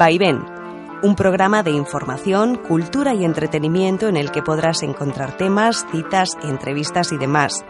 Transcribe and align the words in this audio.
Vaivén, 0.00 0.46
un 1.02 1.14
programa 1.14 1.62
de 1.62 1.72
información, 1.72 2.56
cultura 2.56 3.12
y 3.12 3.22
entretenimiento 3.22 4.08
en 4.08 4.16
el 4.16 4.30
que 4.30 4.40
podrás 4.40 4.82
encontrar 4.82 5.36
temas, 5.36 5.84
citas, 5.92 6.38
entrevistas 6.42 7.12
y 7.12 7.18
demás. 7.18 7.66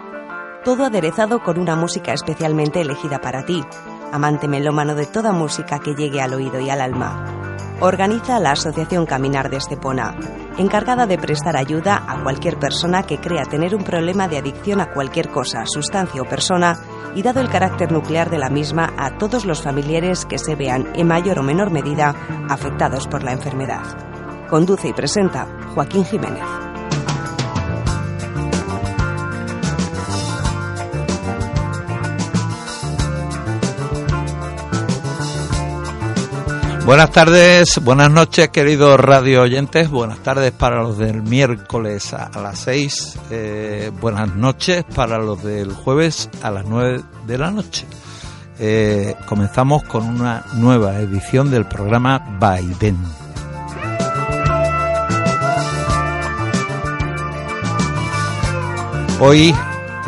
Todo 0.64 0.84
aderezado 0.84 1.42
con 1.42 1.58
una 1.58 1.74
música 1.74 2.12
especialmente 2.12 2.82
elegida 2.82 3.20
para 3.20 3.44
ti, 3.44 3.64
amante 4.12 4.46
melómano 4.46 4.94
de 4.94 5.06
toda 5.06 5.32
música 5.32 5.80
que 5.80 5.96
llegue 5.96 6.20
al 6.20 6.32
oído 6.32 6.60
y 6.60 6.70
al 6.70 6.82
alma. 6.82 7.26
Organiza 7.80 8.38
la 8.38 8.52
Asociación 8.52 9.06
Caminar 9.06 9.50
de 9.50 9.56
Estepona, 9.56 10.14
encargada 10.60 11.06
de 11.06 11.18
prestar 11.18 11.56
ayuda 11.56 12.04
a 12.06 12.22
cualquier 12.22 12.58
persona 12.58 13.02
que 13.02 13.18
crea 13.18 13.44
tener 13.44 13.74
un 13.74 13.82
problema 13.82 14.28
de 14.28 14.38
adicción 14.38 14.80
a 14.80 14.92
cualquier 14.92 15.28
cosa, 15.30 15.64
sustancia 15.66 16.22
o 16.22 16.24
persona, 16.24 16.78
y 17.14 17.22
dado 17.22 17.40
el 17.40 17.48
carácter 17.48 17.90
nuclear 17.90 18.30
de 18.30 18.38
la 18.38 18.50
misma 18.50 18.92
a 18.96 19.18
todos 19.18 19.44
los 19.44 19.62
familiares 19.62 20.24
que 20.24 20.38
se 20.38 20.54
vean 20.54 20.86
en 20.94 21.08
mayor 21.08 21.38
o 21.38 21.42
menor 21.42 21.70
medida 21.70 22.14
afectados 22.48 23.08
por 23.08 23.24
la 23.24 23.32
enfermedad. 23.32 23.82
Conduce 24.48 24.88
y 24.88 24.92
presenta 24.92 25.46
Joaquín 25.74 26.04
Jiménez. 26.04 26.59
Buenas 36.90 37.12
tardes, 37.12 37.78
buenas 37.84 38.10
noches, 38.10 38.48
queridos 38.48 38.98
radio 38.98 39.42
oyentes. 39.42 39.88
Buenas 39.88 40.18
tardes 40.24 40.50
para 40.50 40.82
los 40.82 40.98
del 40.98 41.22
miércoles 41.22 42.12
a, 42.12 42.36
las 42.42 42.58
6. 42.58 43.18
Eh, 43.30 43.92
buenas 44.00 44.34
noches 44.34 44.84
para 44.92 45.18
los 45.18 45.40
del 45.40 45.72
jueves 45.72 46.28
a 46.42 46.50
las 46.50 46.64
9 46.64 47.00
de 47.28 47.38
la 47.38 47.52
noche. 47.52 47.86
Eh, 48.58 49.14
comenzamos 49.26 49.84
con 49.84 50.04
una 50.04 50.44
nueva 50.54 50.98
edición 50.98 51.48
del 51.48 51.64
programa 51.64 52.40
Biden. 52.40 52.98
Hoy 59.20 59.54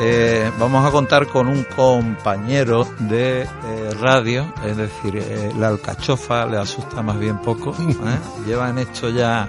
eh, 0.05 0.51
vamos 0.59 0.85
a 0.85 0.91
contar 0.91 1.29
con 1.29 1.47
un 1.47 1.63
compañero 1.63 2.85
de 2.99 3.43
eh, 3.43 3.91
radio, 4.01 4.53
es 4.67 4.77
decir, 4.77 5.17
eh, 5.17 5.53
la 5.57 5.69
alcachofa 5.69 6.45
le 6.47 6.59
asusta 6.59 7.03
más 7.03 7.21
bien 7.21 7.39
poco. 7.39 7.73
Llevan 8.47 8.79
hecho 8.79 9.11
ya, 9.11 9.49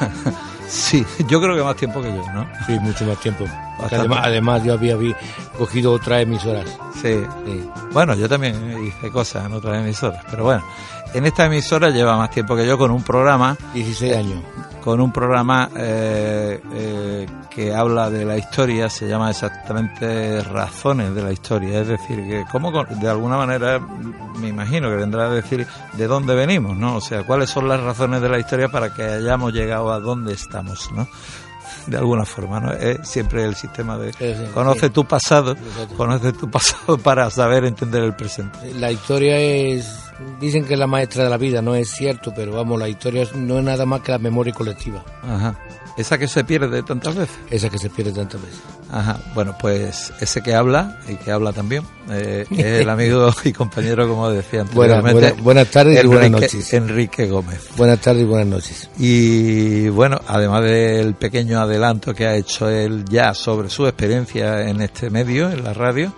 sí, 0.68 1.06
yo 1.26 1.40
creo 1.40 1.56
que 1.56 1.62
más 1.62 1.76
tiempo 1.76 2.02
que 2.02 2.08
yo, 2.08 2.22
¿no? 2.34 2.46
Sí, 2.66 2.78
mucho 2.80 3.06
más 3.06 3.18
tiempo. 3.20 3.46
Además, 3.80 4.20
además, 4.24 4.64
yo 4.64 4.74
había, 4.74 4.96
cogido 5.56 5.92
otras 5.92 6.22
emisoras. 6.22 6.78
Sí. 6.94 7.20
sí. 7.46 7.70
Bueno, 7.92 8.14
yo 8.14 8.28
también 8.28 8.84
hice 8.86 9.10
cosas 9.10 9.46
en 9.46 9.52
otras 9.52 9.80
emisoras, 9.82 10.24
pero 10.30 10.44
bueno, 10.44 10.64
en 11.14 11.26
esta 11.26 11.46
emisora 11.46 11.90
lleva 11.90 12.16
más 12.16 12.30
tiempo 12.30 12.56
que 12.56 12.66
yo 12.66 12.76
con 12.76 12.90
un 12.90 13.02
programa. 13.02 13.56
16 13.74 14.16
años 14.16 14.42
con 14.88 15.02
un 15.02 15.12
programa 15.12 15.68
eh, 15.76 16.62
eh, 16.72 17.26
que 17.50 17.74
habla 17.74 18.08
de 18.08 18.24
la 18.24 18.38
historia, 18.38 18.88
se 18.88 19.06
llama 19.06 19.28
exactamente 19.28 20.42
Razones 20.42 21.14
de 21.14 21.22
la 21.22 21.30
Historia, 21.30 21.80
es 21.80 21.88
decir, 21.88 22.16
que 22.26 22.46
como 22.50 22.72
de 22.72 23.08
alguna 23.08 23.36
manera 23.36 23.80
me 23.80 24.48
imagino 24.48 24.88
que 24.88 24.96
vendrá 24.96 25.26
a 25.26 25.30
decir 25.30 25.66
de 25.92 26.06
dónde 26.06 26.34
venimos, 26.34 26.74
¿no? 26.74 26.96
O 26.96 27.00
sea, 27.02 27.24
cuáles 27.24 27.50
son 27.50 27.68
las 27.68 27.82
razones 27.82 28.22
de 28.22 28.30
la 28.30 28.38
historia 28.38 28.70
para 28.70 28.94
que 28.94 29.02
hayamos 29.02 29.52
llegado 29.52 29.92
a 29.92 30.00
dónde 30.00 30.32
estamos, 30.32 30.90
¿no? 30.92 31.06
De 31.88 31.96
alguna 31.96 32.24
forma, 32.24 32.60
¿no? 32.60 32.72
Es 32.72 33.08
siempre 33.08 33.44
el 33.44 33.54
sistema 33.54 33.96
de 33.98 34.12
conoce 34.52 34.90
tu 34.90 35.04
pasado, 35.04 35.56
conoce 35.96 36.32
tu 36.32 36.50
pasado 36.50 36.98
para 36.98 37.30
saber 37.30 37.64
entender 37.64 38.02
el 38.02 38.14
presente. 38.14 38.74
La 38.74 38.92
historia 38.92 39.38
es 39.38 40.07
dicen 40.40 40.64
que 40.64 40.74
es 40.74 40.80
la 40.80 40.86
maestra 40.86 41.24
de 41.24 41.30
la 41.30 41.36
vida, 41.36 41.62
no 41.62 41.74
es 41.74 41.90
cierto, 41.90 42.32
pero 42.34 42.52
vamos, 42.52 42.78
la 42.78 42.88
historia 42.88 43.26
no 43.34 43.58
es 43.58 43.64
nada 43.64 43.86
más 43.86 44.00
que 44.00 44.12
la 44.12 44.18
memoria 44.18 44.52
colectiva. 44.52 45.04
Ajá. 45.22 45.58
Esa 45.98 46.16
que 46.16 46.28
se 46.28 46.44
pierde 46.44 46.84
tantas 46.84 47.16
veces. 47.16 47.36
Esa 47.50 47.68
que 47.70 47.78
se 47.78 47.90
pierde 47.90 48.12
tantas 48.12 48.40
veces. 48.40 48.60
Ajá. 48.88 49.18
Bueno, 49.34 49.56
pues 49.60 50.12
ese 50.20 50.42
que 50.42 50.54
habla 50.54 51.00
y 51.08 51.16
que 51.16 51.32
habla 51.32 51.52
también 51.52 51.82
eh, 52.08 52.46
es 52.50 52.64
el 52.82 52.88
amigo 52.88 53.32
y 53.44 53.52
compañero, 53.52 54.08
como 54.08 54.30
decía 54.30 54.60
anteriormente. 54.60 55.32
buenas 55.42 55.68
tardes 55.68 56.04
y 56.04 56.06
buenas 56.06 56.30
noches. 56.30 56.72
Enrique 56.72 57.26
Gómez. 57.26 57.70
Buenas 57.76 58.00
tardes 58.00 58.22
y 58.22 58.26
buenas 58.26 58.46
noches. 58.46 58.90
Y 58.96 59.88
bueno, 59.88 60.20
además 60.28 60.62
del 60.62 61.14
pequeño 61.14 61.60
adelanto 61.60 62.14
que 62.14 62.26
ha 62.26 62.36
hecho 62.36 62.70
él 62.70 63.04
ya 63.08 63.34
sobre 63.34 63.68
su 63.68 63.84
experiencia 63.84 64.68
en 64.68 64.80
este 64.80 65.10
medio, 65.10 65.50
en 65.50 65.64
la 65.64 65.74
radio, 65.74 66.14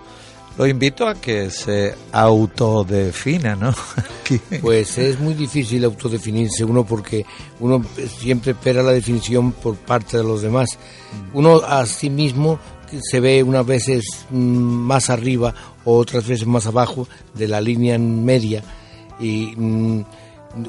lo 0.61 0.67
invito 0.67 1.07
a 1.07 1.15
que 1.15 1.49
se 1.49 1.95
autodefina, 2.11 3.55
¿no? 3.55 3.73
pues 4.61 4.95
es 4.99 5.19
muy 5.19 5.33
difícil 5.33 5.83
autodefinirse 5.83 6.63
uno 6.63 6.85
porque 6.85 7.25
uno 7.61 7.83
siempre 8.19 8.51
espera 8.51 8.83
la 8.83 8.91
definición 8.91 9.53
por 9.53 9.75
parte 9.75 10.17
de 10.17 10.23
los 10.23 10.43
demás. 10.43 10.77
Uno 11.33 11.63
a 11.67 11.83
sí 11.87 12.11
mismo 12.11 12.59
se 13.01 13.19
ve 13.19 13.41
unas 13.41 13.65
veces 13.65 14.05
mm, 14.29 14.35
más 14.37 15.09
arriba 15.09 15.51
o 15.83 15.97
otras 15.97 16.27
veces 16.27 16.45
más 16.45 16.67
abajo 16.67 17.07
de 17.33 17.47
la 17.47 17.59
línea 17.59 17.97
media 17.97 18.63
y 19.19 19.55
mm, 19.57 20.05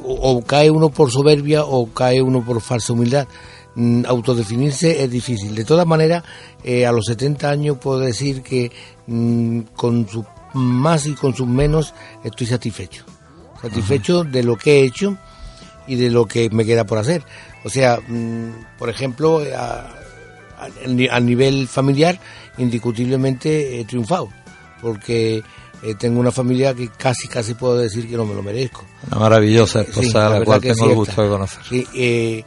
o 0.06 0.42
cae 0.42 0.70
uno 0.70 0.88
por 0.88 1.10
soberbia 1.10 1.66
o 1.66 1.92
cae 1.92 2.22
uno 2.22 2.42
por 2.42 2.62
falsa 2.62 2.94
humildad. 2.94 3.28
Mm, 3.74 4.04
autodefinirse 4.06 5.02
es 5.02 5.10
difícil. 5.10 5.54
De 5.54 5.64
todas 5.64 5.86
maneras, 5.86 6.22
eh, 6.62 6.86
a 6.86 6.92
los 6.92 7.06
70 7.06 7.48
años 7.48 7.78
puedo 7.78 8.00
decir 8.00 8.42
que 8.42 8.70
mm, 9.06 9.60
con 9.74 10.08
su 10.08 10.24
más 10.54 11.06
y 11.06 11.14
con 11.14 11.34
sus 11.34 11.46
menos 11.46 11.94
estoy 12.22 12.46
satisfecho. 12.46 13.04
Satisfecho 13.60 14.24
de 14.24 14.42
lo 14.42 14.56
que 14.56 14.80
he 14.80 14.84
hecho 14.84 15.16
y 15.86 15.96
de 15.96 16.10
lo 16.10 16.26
que 16.26 16.50
me 16.50 16.64
queda 16.64 16.84
por 16.84 16.98
hacer. 16.98 17.24
O 17.64 17.70
sea, 17.70 17.98
mm, 18.06 18.76
por 18.78 18.90
ejemplo, 18.90 19.40
a, 19.56 19.88
a, 20.58 21.20
nivel 21.20 21.68
familiar, 21.68 22.18
indiscutiblemente 22.58 23.80
he 23.80 23.84
triunfado. 23.84 24.28
Porque 24.82 25.42
eh, 25.82 25.94
tengo 25.98 26.20
una 26.20 26.32
familia 26.32 26.74
que 26.74 26.88
casi, 26.88 27.28
casi 27.28 27.54
puedo 27.54 27.78
decir 27.78 28.08
que 28.08 28.16
no 28.16 28.26
me 28.26 28.34
lo 28.34 28.42
merezco. 28.42 28.84
Una 29.06 29.20
maravillosa 29.20 29.82
esposa 29.82 30.26
a 30.26 30.38
la 30.38 30.44
cual 30.44 30.60
tengo 30.60 30.90
el 30.90 30.94
gusto 30.94 31.22
de 31.22 31.28
conocer. 31.28 31.62
Sí, 31.68 31.86
eh, 31.94 32.44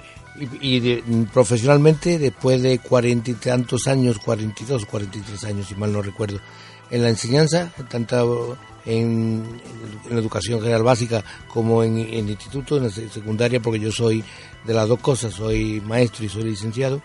y, 0.61 1.01
profesionalmente, 1.31 2.19
después 2.19 2.61
de 2.61 2.79
cuarenta 2.79 3.31
y 3.31 3.35
tantos 3.35 3.87
años, 3.87 4.19
42, 4.19 4.85
43 4.85 5.43
años, 5.45 5.67
si 5.67 5.75
mal 5.75 5.93
no 5.93 6.01
recuerdo, 6.01 6.39
en 6.91 7.03
la 7.03 7.09
enseñanza, 7.09 7.71
tanto 7.89 8.57
en, 8.85 9.43
la 10.09 10.19
educación 10.19 10.59
general 10.59 10.83
básica 10.83 11.23
como 11.47 11.83
en, 11.83 11.97
el 11.97 12.29
instituto, 12.29 12.77
en 12.77 12.83
la 12.83 12.89
secundaria, 12.89 13.61
porque 13.61 13.79
yo 13.79 13.91
soy 13.91 14.23
de 14.65 14.73
las 14.73 14.87
dos 14.87 14.99
cosas, 14.99 15.33
soy 15.33 15.81
maestro 15.81 16.25
y 16.25 16.29
soy 16.29 16.43
licenciado, 16.43 17.01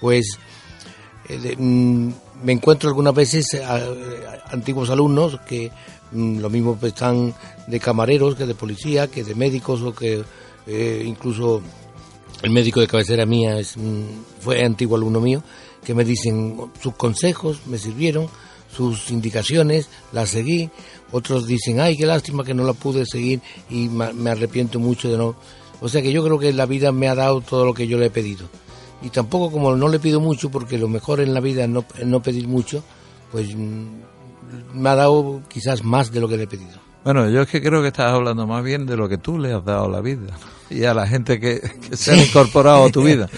pues 0.00 0.38
eh, 1.28 1.56
mm, 1.56 2.10
me 2.42 2.52
encuentro 2.52 2.88
algunas 2.88 3.14
veces 3.14 3.46
antiguos 4.50 4.90
alumnos 4.90 5.38
que 5.46 5.70
mm, 6.10 6.38
lo 6.38 6.50
mismo 6.50 6.78
están 6.82 7.34
de 7.66 7.80
camareros 7.80 8.34
que 8.34 8.46
de 8.46 8.54
policía, 8.54 9.08
que 9.08 9.22
de 9.22 9.34
médicos 9.34 9.82
o 9.82 9.94
que 9.94 10.24
eh, 10.66 11.02
incluso 11.04 11.62
el 12.42 12.50
médico 12.50 12.80
de 12.80 12.86
cabecera 12.86 13.24
mía 13.24 13.58
es, 13.58 13.76
fue 14.40 14.64
antiguo 14.64 14.96
alumno 14.96 15.20
mío, 15.20 15.42
que 15.84 15.94
me 15.94 16.04
dicen 16.04 16.56
sus 16.80 16.94
consejos, 16.94 17.60
me 17.66 17.78
sirvieron, 17.78 18.28
sus 18.74 19.10
indicaciones, 19.10 19.88
las 20.12 20.30
seguí. 20.30 20.70
Otros 21.10 21.46
dicen, 21.46 21.80
ay, 21.80 21.96
qué 21.96 22.06
lástima 22.06 22.44
que 22.44 22.54
no 22.54 22.64
la 22.64 22.72
pude 22.72 23.04
seguir 23.06 23.40
y 23.68 23.88
me 23.88 24.30
arrepiento 24.30 24.78
mucho 24.78 25.10
de 25.10 25.18
no. 25.18 25.36
O 25.80 25.88
sea 25.88 26.00
que 26.00 26.12
yo 26.12 26.24
creo 26.24 26.38
que 26.38 26.52
la 26.52 26.66
vida 26.66 26.92
me 26.92 27.08
ha 27.08 27.14
dado 27.14 27.40
todo 27.40 27.64
lo 27.64 27.74
que 27.74 27.86
yo 27.86 27.98
le 27.98 28.06
he 28.06 28.10
pedido. 28.10 28.48
Y 29.02 29.10
tampoco 29.10 29.50
como 29.50 29.74
no 29.74 29.88
le 29.88 29.98
pido 29.98 30.20
mucho, 30.20 30.50
porque 30.50 30.78
lo 30.78 30.88
mejor 30.88 31.20
en 31.20 31.34
la 31.34 31.40
vida 31.40 31.64
es 31.64 31.68
no, 31.68 31.84
no 32.04 32.22
pedir 32.22 32.46
mucho, 32.46 32.84
pues 33.32 33.54
mm, 33.54 33.86
me 34.74 34.88
ha 34.88 34.94
dado 34.94 35.42
quizás 35.48 35.82
más 35.82 36.12
de 36.12 36.20
lo 36.20 36.28
que 36.28 36.36
le 36.36 36.44
he 36.44 36.46
pedido. 36.46 36.80
Bueno, 37.04 37.28
yo 37.28 37.42
es 37.42 37.48
que 37.48 37.60
creo 37.60 37.82
que 37.82 37.88
estás 37.88 38.12
hablando 38.12 38.46
más 38.46 38.62
bien 38.62 38.86
de 38.86 38.96
lo 38.96 39.08
que 39.08 39.18
tú 39.18 39.38
le 39.38 39.52
has 39.52 39.64
dado 39.64 39.86
a 39.86 39.88
la 39.88 40.00
vida 40.00 40.38
y 40.72 40.84
a 40.84 40.94
la 40.94 41.06
gente 41.06 41.38
que, 41.38 41.60
se 41.92 42.12
ha 42.12 42.16
incorporado 42.16 42.86
a 42.86 42.90
tu 42.90 43.02
vida. 43.02 43.28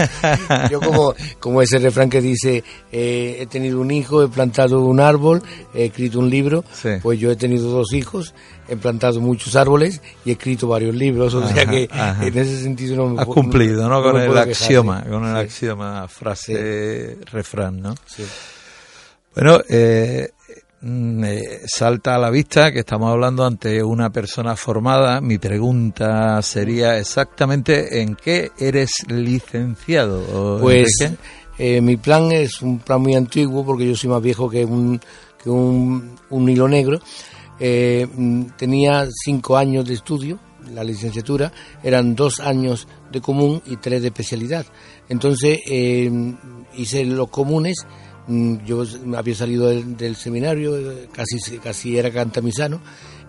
yo 0.70 0.80
como, 0.80 1.14
como 1.40 1.62
ese 1.62 1.78
refrán 1.78 2.10
que 2.10 2.20
dice, 2.20 2.62
eh, 2.92 3.38
he 3.40 3.46
tenido 3.46 3.80
un 3.80 3.90
hijo, 3.90 4.22
he 4.22 4.28
plantado 4.28 4.82
un 4.82 5.00
árbol, 5.00 5.42
he 5.74 5.86
escrito 5.86 6.18
un 6.18 6.30
libro, 6.30 6.64
pues 7.02 7.18
yo 7.18 7.30
he 7.30 7.36
tenido 7.36 7.70
dos 7.70 7.92
hijos, 7.92 8.34
he 8.68 8.76
plantado 8.76 9.20
muchos 9.20 9.56
árboles 9.56 10.00
y 10.24 10.30
he 10.30 10.32
escrito 10.32 10.68
varios 10.68 10.94
libros, 10.94 11.34
o 11.34 11.46
sea 11.48 11.66
que 11.66 11.88
en 11.92 12.38
ese 12.38 12.62
sentido 12.62 12.96
no 12.96 13.08
me 13.08 13.22
Has 13.22 13.26
cumplido, 13.26 13.88
¿no? 13.88 14.02
con 14.02 14.20
el 14.20 14.36
axioma, 14.36 15.02
con 15.04 15.24
el 15.24 15.36
axioma, 15.36 16.06
frase, 16.08 17.18
refrán, 17.32 17.80
¿no? 17.80 17.94
Sí. 18.06 18.24
Bueno, 19.34 19.60
eh, 19.68 20.30
eh, 21.24 21.62
salta 21.66 22.14
a 22.14 22.18
la 22.18 22.30
vista 22.30 22.70
que 22.70 22.80
estamos 22.80 23.10
hablando 23.10 23.44
ante 23.44 23.82
una 23.82 24.10
persona 24.10 24.54
formada. 24.54 25.20
Mi 25.20 25.38
pregunta 25.38 26.40
sería 26.42 26.98
exactamente 26.98 28.00
en 28.00 28.14
qué 28.14 28.52
eres 28.58 28.90
licenciado. 29.08 30.58
Pues 30.60 30.96
eh, 31.58 31.80
mi 31.80 31.96
plan 31.96 32.30
es 32.30 32.62
un 32.62 32.78
plan 32.78 33.00
muy 33.00 33.14
antiguo 33.14 33.64
porque 33.64 33.86
yo 33.88 33.96
soy 33.96 34.10
más 34.10 34.22
viejo 34.22 34.48
que 34.48 34.64
un, 34.64 35.00
un, 35.46 36.48
hilo 36.48 36.68
negro. 36.68 37.00
Eh, 37.58 38.06
mm, 38.14 38.42
tenía 38.56 39.08
cinco 39.24 39.56
años 39.56 39.84
de 39.86 39.94
estudio 39.94 40.38
la 40.74 40.84
licenciatura 40.84 41.52
eran 41.82 42.14
dos 42.14 42.40
años 42.40 42.88
de 43.10 43.20
común 43.20 43.62
y 43.66 43.76
tres 43.76 44.02
de 44.02 44.08
especialidad. 44.08 44.66
Entonces 45.08 45.60
eh, 45.66 46.10
hice 46.76 47.04
los 47.04 47.28
comunes, 47.28 47.76
mm, 47.84 48.05
yo 48.28 48.82
había 49.16 49.34
salido 49.34 49.68
del, 49.68 50.16
seminario, 50.16 50.78
eh, 50.78 51.08
casi, 51.12 51.58
casi 51.58 51.96
era 51.96 52.10
cantamisano, 52.10 52.80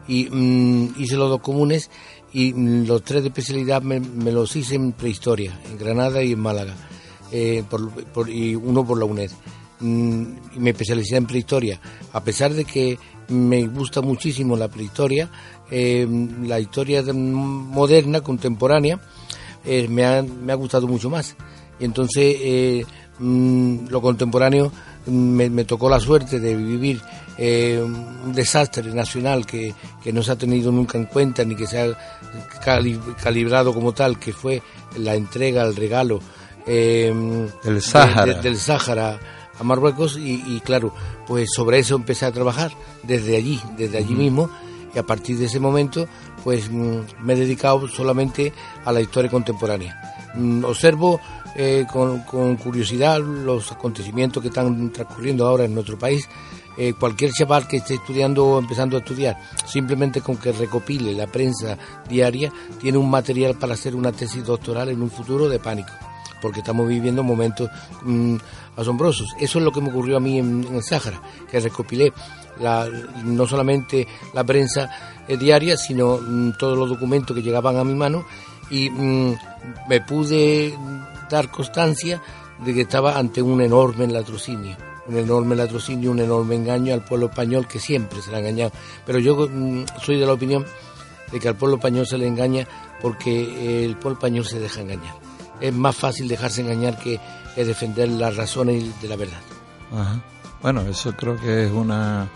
y 0.07 0.27
mm, 0.29 0.95
hice 0.97 1.15
los 1.15 1.29
dos 1.29 1.41
comunes 1.41 1.89
y 2.33 2.53
mm, 2.53 2.87
los 2.87 3.03
tres 3.03 3.21
de 3.21 3.29
especialidad 3.29 3.81
me, 3.81 3.99
los 4.31 4.55
hice 4.55 4.75
en 4.75 4.93
prehistoria, 4.93 5.59
en 5.69 5.77
Granada 5.77 6.23
y 6.23 6.31
en 6.31 6.39
Málaga, 6.39 6.75
eh, 7.31 7.63
y 8.27 8.55
uno 8.55 8.85
por 8.85 8.97
la 8.97 9.05
UNED. 9.05 9.31
y 9.79 10.59
me 10.59 10.71
especialicé 10.71 11.17
en 11.17 11.27
prehistoria, 11.27 11.79
a 12.13 12.23
pesar 12.23 12.53
de 12.53 12.65
que 12.65 12.97
me 13.27 13.67
gusta 13.67 14.01
muchísimo 14.01 14.55
la 14.55 14.69
prehistoria, 14.69 15.29
eh, 15.69 16.07
la 16.41 16.59
historia 16.59 17.03
moderna, 17.13 18.21
contemporánea, 18.21 18.99
me, 19.89 20.05
ha, 20.05 20.23
me, 20.23 20.53
ha, 20.53 20.55
gustado 20.55 20.87
mucho 20.87 21.09
más. 21.09 21.35
Entonces 21.79 22.85
eh, 23.19 23.23
mm, 23.23 23.87
lo 23.89 24.01
contemporáneo 24.01 24.71
mm, 25.05 25.51
me, 25.51 25.65
tocó 25.65 25.89
la 25.89 25.99
suerte 25.99 26.39
de 26.39 26.55
vivir 26.55 27.01
un 27.39 28.33
desastre 28.33 28.91
nacional 28.93 29.45
que, 29.45 29.75
no 30.11 30.23
se 30.23 30.31
ha 30.31 30.35
tenido 30.35 30.71
nunca 30.71 30.97
en 30.97 31.05
cuenta 31.05 31.45
ni 31.45 31.55
que 31.55 31.67
se 31.67 31.79
ha 31.79 31.97
calibrado 33.21 33.75
como 33.75 33.93
tal, 33.93 34.17
que 34.17 34.33
fue 34.33 34.63
la 34.97 35.13
entrega, 35.13 35.63
el 35.63 35.75
regalo 35.75 36.19
del 36.65 37.79
Sáhara. 37.79 38.41
del 38.41 38.57
Sáhara 38.57 39.19
a 39.59 39.63
Marruecos 39.63 40.17
y, 40.17 40.59
claro, 40.61 40.93
pues 41.25 41.49
sobre 41.53 41.79
eso 41.79 41.95
empecé 41.95 42.25
a 42.25 42.31
trabajar 42.31 42.71
desde 43.03 43.37
allí, 43.37 43.59
desde 43.77 43.97
allí 43.97 44.15
mismo 44.15 44.49
y 44.93 44.99
a 44.99 45.03
partir 45.03 45.37
de 45.37 45.45
ese 45.45 45.59
momento 45.59 46.07
pues 46.43 46.69
mm, 46.71 46.99
me 47.23 47.33
he 47.33 47.35
dedicado 47.35 47.87
solamente 47.87 48.53
a 48.85 48.91
la 48.91 49.01
historia 49.01 49.29
contemporánea. 49.29 49.99
Observo 50.63 51.19
eh, 51.57 51.85
con, 51.91 52.55
curiosidad 52.57 53.19
los 53.19 53.71
acontecimientos 53.71 54.41
que 54.41 54.49
están 54.49 54.91
transcurriendo 54.91 55.47
ahora 55.47 55.65
en 55.65 55.73
nuestro 55.73 55.97
país. 55.97 56.27
Eh, 56.77 56.93
cualquier 56.93 57.31
chaval 57.31 57.67
que 57.67 57.77
esté 57.77 57.95
estudiando 57.95 58.45
o 58.45 58.59
empezando 58.59 58.95
a 58.95 58.99
estudiar, 58.99 59.35
simplemente 59.65 60.21
con 60.21 60.37
que 60.37 60.51
recopile 60.51 61.13
la 61.13 61.25
prensa 61.25 61.75
diaria, 62.07 62.53
tiene 62.79 62.99
un 62.99 63.09
material 63.09 63.55
para 63.55 63.73
hacer 63.73 63.95
una 63.95 64.11
tesis 64.11 64.45
doctoral 64.45 64.89
en 64.89 65.01
un 65.01 65.09
futuro 65.09 65.49
de 65.49 65.57
pánico 65.57 65.91
porque 66.41 66.59
estamos 66.59 66.87
viviendo 66.87 67.23
momentos 67.23 67.69
mm, 68.03 68.35
asombrosos. 68.75 69.35
Eso 69.39 69.59
es 69.59 69.65
lo 69.65 69.71
que 69.71 69.81
me 69.81 69.89
ocurrió 69.89 70.17
a 70.17 70.19
mí 70.19 70.37
en, 70.37 70.63
el 70.71 70.83
Sáhara, 70.83 71.19
que 71.49 71.59
recopilé 71.59 72.13
la, 72.59 72.87
no 73.23 73.47
solamente 73.47 74.07
la 74.33 74.43
prensa 74.43 74.89
eh, 75.27 75.37
diaria, 75.37 75.77
sino 75.77 76.17
mm, 76.17 76.57
todos 76.59 76.77
los 76.77 76.89
documentos 76.89 77.35
que 77.35 77.41
llegaban 77.41 77.77
a 77.77 77.83
mi 77.83 77.95
mano 77.95 78.25
y 78.69 78.89
mm, 78.89 79.35
me 79.89 80.01
pude 80.01 80.77
dar 81.29 81.49
constancia 81.49 82.21
de 82.63 82.73
que 82.73 82.81
estaba 82.81 83.17
ante 83.17 83.41
un 83.41 83.61
enorme 83.61 84.07
latrocinio, 84.07 84.75
un 85.07 85.17
enorme 85.17 85.55
latrocinio, 85.55 86.11
un 86.11 86.19
enorme 86.19 86.55
engaño 86.55 86.93
al 86.93 87.03
pueblo 87.03 87.27
español 87.27 87.67
que 87.67 87.79
siempre 87.79 88.21
se 88.21 88.31
le 88.31 88.37
ha 88.37 88.39
engañado. 88.39 88.71
Pero 89.05 89.19
yo 89.19 89.47
soy 90.01 90.19
de 90.19 90.25
la 90.25 90.33
opinión 90.33 90.65
de 91.31 91.39
que 91.39 91.47
al 91.47 91.55
pueblo 91.55 91.77
español 91.77 92.07
se 92.07 92.17
le 92.17 92.27
engaña 92.27 92.67
porque 93.01 93.85
el 93.85 93.95
pueblo 93.95 94.17
español 94.17 94.45
se 94.45 94.59
deja 94.59 94.81
engañar 94.81 95.27
es 95.59 95.73
más 95.73 95.95
fácil 95.95 96.27
dejarse 96.27 96.61
engañar 96.61 96.97
que, 96.99 97.19
defender 97.55 98.07
las 98.09 98.35
razones 98.35 99.01
de 99.01 99.07
la 99.07 99.15
verdad. 99.15 99.39
Bueno, 100.61 100.81
eso 100.81 101.13
creo 101.13 101.35
que 101.37 101.65
es 101.65 101.71
una 101.71 102.29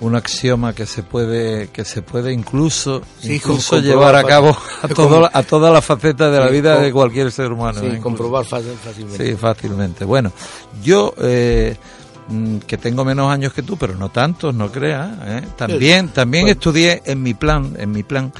un 0.00 0.16
axioma 0.16 0.74
que 0.74 0.86
se 0.86 1.02
puede 1.02 1.68
que 1.68 1.84
se 1.84 2.02
puede 2.02 2.32
incluso 2.32 3.02
incluso 3.22 3.78
llevar 3.80 4.16
a 4.16 4.24
cabo 4.24 4.56
a 4.82 4.88
todo, 4.88 5.30
a 5.32 5.42
toda 5.42 5.70
la 5.70 5.82
faceta 5.82 6.30
de 6.30 6.40
la 6.40 6.48
vida 6.48 6.80
de 6.80 6.92
cualquier 6.92 7.30
ser 7.30 7.52
humano. 7.52 7.80
Sí, 7.80 7.86
¿eh? 7.86 8.00
comprobar 8.00 8.44
fácilmente. 8.44 9.30
Sí, 9.30 9.36
fácilmente. 9.36 10.04
Bueno, 10.04 10.32
yo 10.82 11.14
eh, 11.18 11.76
mm, 12.28 12.58
que 12.58 12.78
tengo 12.78 13.04
menos 13.04 13.30
años 13.30 13.52
que 13.52 13.62
tú, 13.62 13.76
pero 13.76 13.94
no 13.94 14.08
tantos, 14.08 14.54
no 14.54 14.72
creas. 14.72 15.10
¿eh? 15.26 15.42
También 15.56 16.08
también 16.08 16.48
estudié 16.48 17.02
en 17.04 17.22
mi 17.22 17.34
plan 17.34 17.76
en 17.78 17.92
mi 17.92 18.02
plan 18.02 18.32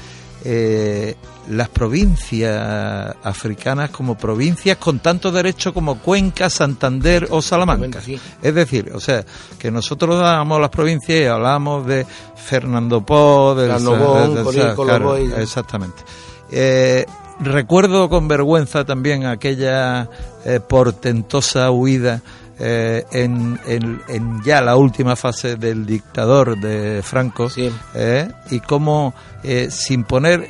las 1.51 1.69
provincias 1.69 3.15
africanas 3.23 3.89
como 3.89 4.17
provincias 4.17 4.77
con 4.77 4.99
tanto 4.99 5.31
derecho 5.31 5.73
como 5.73 5.99
Cuenca, 5.99 6.49
Santander 6.49 7.27
o 7.29 7.41
Salamanca. 7.41 7.99
Es 8.41 8.55
decir, 8.55 8.91
o 8.93 8.99
sea, 8.99 9.25
que 9.59 9.69
nosotros 9.69 10.17
dábamos 10.19 10.61
las 10.61 10.69
provincias 10.69 11.21
y 11.21 11.25
hablábamos 11.25 11.85
de 11.85 12.05
Fernando 12.35 13.05
Po, 13.05 13.53
del 13.55 13.71
de, 13.83 15.41
exactamente. 15.41 16.03
Eh, 16.51 17.05
recuerdo 17.41 18.09
con 18.09 18.27
vergüenza 18.27 18.85
también 18.85 19.25
aquella 19.25 20.09
eh, 20.45 20.59
portentosa 20.61 21.69
huida 21.71 22.21
eh, 22.63 23.05
en, 23.11 23.59
en, 23.65 24.43
ya 24.43 24.61
la 24.61 24.75
última 24.75 25.15
fase 25.15 25.55
del 25.55 25.83
dictador 25.83 26.59
de 26.59 27.01
Franco 27.01 27.49
eh, 27.95 28.31
y 28.51 28.59
cómo 28.59 29.15
eh, 29.41 29.69
sin 29.71 30.03
poner 30.03 30.47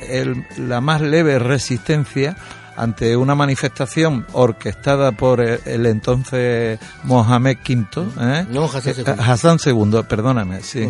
la 0.58 0.82
más 0.82 1.00
leve 1.00 1.38
resistencia 1.38 2.36
ante 2.76 3.16
una 3.16 3.34
manifestación 3.34 4.26
orquestada 4.32 5.12
por 5.12 5.40
el, 5.40 5.86
entonces 5.86 6.78
Mohamed 7.04 7.56
V, 7.66 8.46
no, 8.50 8.64
Hassan 8.64 9.58
II. 9.64 10.02
perdóname, 10.06 10.62
sí. 10.62 10.86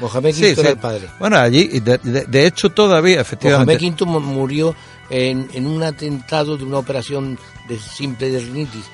Mohamed 0.00 0.34
V 0.34 0.50
era 0.58 0.70
el 0.70 0.78
padre. 0.78 1.10
Bueno, 1.18 1.36
allí, 1.36 1.80
de, 1.80 1.98
de, 1.98 2.46
hecho 2.46 2.70
todavía, 2.70 3.20
efectivamente. 3.20 3.74
Mohamed 3.74 4.00
V 4.00 4.20
murió 4.20 4.74
en, 5.10 5.50
en 5.52 5.66
un 5.66 5.82
atentado 5.82 6.56
de 6.56 6.64
una 6.64 6.78
operación 6.78 7.38
de 7.68 7.78
simple 7.78 8.30
derrinitis. 8.30 8.84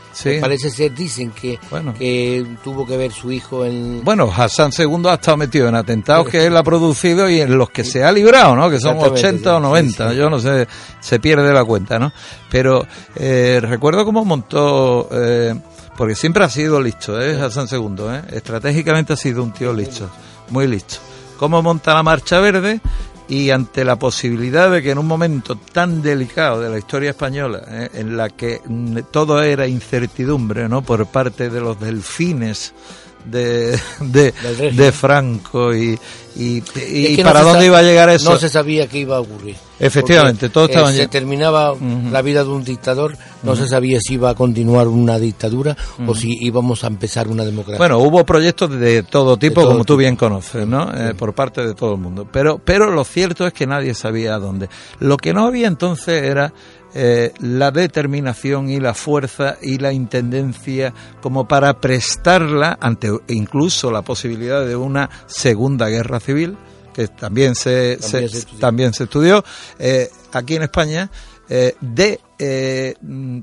Parece 0.40 0.70
ser, 0.70 0.94
dicen 0.94 1.30
que, 1.30 1.58
que 1.98 2.46
tuvo 2.62 2.86
que 2.86 2.96
ver 2.96 3.12
su 3.12 3.30
hijo 3.30 3.64
en... 3.64 4.02
Bueno, 4.04 4.30
Hassan 4.34 4.70
II 4.76 5.02
ha 5.06 5.14
estado 5.14 5.36
metido 5.36 5.68
en 5.68 5.74
atentados 5.74 6.28
que 6.28 6.46
él 6.46 6.56
ha 6.56 6.62
producido 6.62 7.28
y 7.28 7.40
en 7.40 7.56
los 7.56 7.70
que 7.70 7.84
se 7.84 8.02
ha 8.02 8.10
librado, 8.10 8.56
¿no? 8.56 8.68
Que 8.70 8.80
son 8.80 8.98
80 8.98 9.56
o 9.56 9.60
90, 9.60 10.12
yo 10.14 10.28
no 10.28 10.40
sé, 10.40 10.66
se 11.00 11.20
pierde 11.20 11.52
la 11.52 11.64
cuenta, 11.64 11.98
¿no? 11.98 12.12
Pero 12.50 12.86
eh, 13.16 13.60
recuerdo 13.62 14.04
cómo 14.04 14.24
montó... 14.24 15.08
Eh, 15.12 15.54
porque 15.96 16.14
siempre 16.14 16.44
ha 16.44 16.48
sido 16.48 16.80
listo, 16.80 17.20
¿eh? 17.20 17.40
Hassan 17.40 17.66
II, 17.68 18.04
¿eh? 18.08 18.22
Estratégicamente 18.30 19.14
ha 19.14 19.16
sido 19.16 19.42
un 19.42 19.52
tío 19.52 19.72
listo, 19.72 20.08
muy 20.50 20.68
listo. 20.68 20.98
Cómo 21.38 21.60
monta 21.60 21.92
la 21.92 22.04
Marcha 22.04 22.38
Verde 22.38 22.80
y 23.28 23.50
ante 23.50 23.84
la 23.84 23.96
posibilidad 23.96 24.70
de 24.70 24.82
que 24.82 24.90
en 24.90 24.98
un 24.98 25.06
momento 25.06 25.56
tan 25.56 26.00
delicado 26.00 26.60
de 26.60 26.70
la 26.70 26.78
historia 26.78 27.10
española, 27.10 27.62
eh, 27.68 27.90
en 27.94 28.16
la 28.16 28.30
que 28.30 28.60
todo 29.10 29.42
era 29.42 29.66
incertidumbre, 29.66 30.68
¿no? 30.68 30.82
Por 30.82 31.06
parte 31.06 31.50
de 31.50 31.60
los 31.60 31.78
delfines 31.78 32.72
de, 33.24 33.78
de, 34.72 34.92
Franco 34.92 35.74
y, 35.74 35.98
y, 36.36 37.22
para 37.22 37.42
dónde 37.42 37.66
iba 37.66 37.78
a 37.78 37.82
llegar 37.82 38.08
eso. 38.10 38.30
No 38.30 38.38
se 38.38 38.48
sabía 38.48 38.86
qué 38.86 38.98
iba 38.98 39.16
a 39.16 39.20
ocurrir. 39.20 39.56
Efectivamente, 39.80 40.48
todo 40.48 40.64
estaba... 40.64 40.92
Eh, 40.92 40.96
se 40.96 41.06
terminaba 41.06 41.74
la 42.10 42.22
vida 42.22 42.42
de 42.42 42.50
un 42.50 42.64
dictador, 42.64 43.16
no 43.42 43.54
se 43.54 43.68
sabía 43.68 44.00
si 44.00 44.14
iba 44.14 44.30
a 44.30 44.34
continuar 44.34 44.88
una 44.88 45.18
dictadura 45.18 45.76
o 46.06 46.14
si 46.14 46.36
íbamos 46.40 46.82
a 46.82 46.88
empezar 46.88 47.28
una 47.28 47.44
democracia. 47.44 47.78
Bueno, 47.78 47.98
hubo 47.98 48.24
proyectos 48.26 48.70
de 48.70 49.04
todo 49.04 49.36
tipo, 49.36 49.64
como 49.64 49.84
tú 49.84 49.96
bien 49.96 50.16
conoces, 50.16 50.66
¿no? 50.66 50.90
Eh, 50.92 51.14
por 51.14 51.34
parte 51.34 51.64
de 51.64 51.74
todo 51.74 51.94
el 51.94 52.00
mundo. 52.00 52.26
Pero, 52.30 52.58
pero 52.58 52.90
lo 52.90 53.04
cierto 53.04 53.46
es 53.46 53.52
que 53.52 53.66
nadie 53.66 53.94
sabía 53.94 54.34
a 54.34 54.38
dónde. 54.38 54.68
Lo 54.98 55.16
que 55.16 55.32
no 55.32 55.46
había 55.46 55.68
entonces 55.68 56.24
era 56.24 56.52
eh, 56.94 57.32
la 57.40 57.70
determinación 57.70 58.70
y 58.70 58.80
la 58.80 58.94
fuerza 58.94 59.58
y 59.60 59.78
la 59.78 59.92
intendencia 59.92 60.94
como 61.20 61.46
para 61.46 61.80
prestarla 61.80 62.78
ante 62.80 63.10
incluso 63.28 63.90
la 63.90 64.02
posibilidad 64.02 64.66
de 64.66 64.74
una 64.74 65.10
segunda 65.26 65.88
guerra 65.88 66.18
civil 66.18 66.56
que 66.94 67.08
también 67.08 67.54
se 67.54 67.98
también 68.58 68.92
se, 68.92 69.04
estudió, 69.04 69.44
eh, 69.78 70.08
aquí 70.32 70.56
en 70.56 70.62
España 70.62 71.10
eh, 71.48 71.74
de 71.80 72.20
mm, 73.00 73.40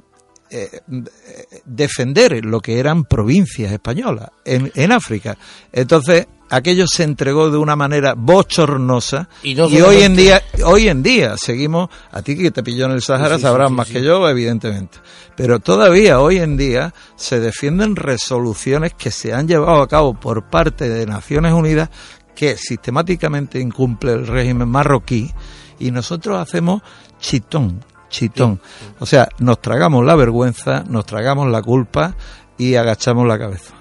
defender 1.66 2.44
lo 2.44 2.60
que 2.60 2.80
eran 2.80 3.04
provincias 3.04 3.72
españolas 3.72 4.30
en, 4.44 4.72
en 4.76 4.92
África. 4.92 5.38
Entonces, 5.72 6.28
aquello 6.50 6.86
se 6.88 7.04
entregó 7.04 7.50
de 7.50 7.58
una 7.58 7.76
manera 7.76 8.14
bochornosa 8.16 9.30
y, 9.44 9.60
hoy 9.60 10.02
en 10.02 10.16
día 10.16 10.42
hoy 10.64 10.88
en 10.88 11.02
día 11.02 11.36
seguimos 11.38 11.90
a 12.12 12.22
ti 12.22 12.38
que 12.38 12.52
te 12.52 12.64
pilló 12.64 12.86
en 12.86 12.92
el 12.92 13.02
Sahara 13.02 13.40
sabrás 13.40 13.72
más 13.72 13.88
que 13.88 14.04
yo 14.04 14.28
evidentemente. 14.28 15.00
Pero 15.36 15.60
todavía 15.60 16.20
hoy 16.22 16.38
en 16.38 16.56
día 16.56 16.94
se 17.16 17.40
defienden 17.40 17.96
resoluciones 17.96 18.94
que 18.94 19.12
se 19.12 19.34
han 19.34 19.48
llevado 19.48 19.82
a 19.82 19.88
cabo 19.88 20.14
por 20.14 20.50
parte 20.50 20.90
de 20.90 21.06
Naciones 21.06 21.54
Unidas 21.54 21.90
que 22.36 22.58
sistemáticamente 22.58 23.60
incumple 23.60 24.14
el 24.14 24.28
régimen 24.28 24.70
marroquí 24.70 25.32
y 25.80 25.92
nosotros 25.92 26.40
hacemos 26.40 26.82
chitón 27.20 27.84
chitón. 28.10 28.62
O 29.00 29.06
sea 29.06 29.28
nos 29.40 29.62
tragamos 29.62 30.06
la 30.06 30.16
vergüenza 30.16 30.84
nos 30.88 31.06
tragamos 31.06 31.50
la 31.50 31.62
culpa 31.62 32.16
y 32.58 32.76
agachamos 32.76 33.28
la 33.28 33.38
cabeza 33.38 33.74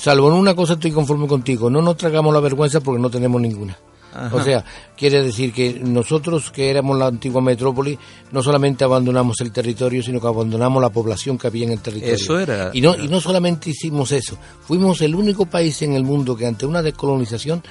Salvo 0.00 0.28
en 0.28 0.34
una 0.34 0.54
cosa 0.54 0.72
estoy 0.72 0.92
conforme 0.92 1.26
contigo, 1.26 1.68
no 1.68 1.82
nos 1.82 1.98
tragamos 1.98 2.32
la 2.32 2.40
vergüenza 2.40 2.80
porque 2.80 3.02
no 3.02 3.10
tenemos 3.10 3.38
ninguna. 3.38 3.76
O 4.32 4.42
sea, 4.42 4.64
quiere 4.96 5.22
decir 5.22 5.52
que 5.52 5.78
nosotros 5.78 6.50
que 6.50 6.70
éramos 6.70 6.98
la 6.98 7.06
antigua 7.06 7.42
metrópoli, 7.42 7.98
no 8.32 8.42
solamente 8.42 8.82
abandonamos 8.82 9.42
el 9.42 9.52
territorio, 9.52 10.02
sino 10.02 10.18
que 10.18 10.26
abandonamos 10.26 10.82
la 10.82 10.88
población 10.88 11.36
que 11.36 11.48
había 11.48 11.66
en 11.66 11.72
el 11.72 11.80
territorio. 11.80 12.14
Eso 12.14 12.38
era. 12.38 12.70
Y 12.72 12.80
no, 12.80 12.96
y 12.96 13.08
no 13.08 13.20
solamente 13.20 13.70
hicimos 13.70 14.10
eso, 14.12 14.38
fuimos 14.62 15.02
el 15.02 15.14
único 15.14 15.44
país 15.44 15.82
en 15.82 15.92
el 15.92 16.02
mundo 16.02 16.34
que 16.34 16.46
ante 16.46 16.64
una 16.64 16.80
descolonización 16.80 17.62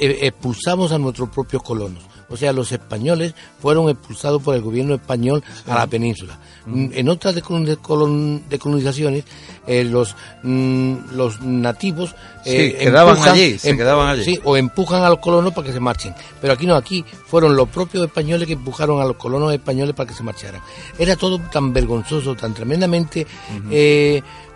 eh, 0.00 0.18
expulsamos 0.22 0.92
a 0.92 0.98
nuestros 0.98 1.30
propios 1.30 1.64
colonos. 1.64 2.04
O 2.32 2.36
sea, 2.36 2.52
los 2.52 2.72
españoles 2.72 3.34
fueron 3.60 3.88
expulsados 3.88 4.42
por 4.42 4.54
el 4.54 4.62
gobierno 4.62 4.94
español 4.94 5.44
a 5.66 5.74
la 5.74 5.86
península. 5.86 6.38
Mm. 6.66 6.88
En 6.94 7.08
otras 7.08 7.34
decolonizaciones, 7.34 9.24
eh, 9.66 9.84
los, 9.84 10.16
mm, 10.42 10.94
los 11.12 11.40
nativos 11.42 12.14
eh, 12.44 12.76
quedaban 12.80 13.18
allí, 13.28 13.58
se 13.58 13.70
em, 13.70 13.76
quedaban 13.76 14.08
allí. 14.08 14.24
Sí, 14.24 14.40
o 14.44 14.56
empujan 14.56 15.02
a 15.02 15.10
los 15.10 15.18
colonos 15.18 15.52
para 15.52 15.66
que 15.66 15.72
se 15.72 15.80
marchen. 15.80 16.14
Pero 16.40 16.54
aquí 16.54 16.66
no, 16.66 16.74
aquí 16.74 17.04
fueron 17.26 17.54
los 17.54 17.68
propios 17.68 18.04
españoles 18.04 18.46
que 18.46 18.54
empujaron 18.54 19.00
a 19.00 19.04
los 19.04 19.16
colonos 19.16 19.52
españoles 19.52 19.94
para 19.94 20.08
que 20.08 20.14
se 20.14 20.22
marcharan. 20.22 20.62
Era 20.98 21.16
todo 21.16 21.38
tan 21.38 21.72
vergonzoso, 21.72 22.34
tan 22.34 22.54
tremendamente 22.54 23.26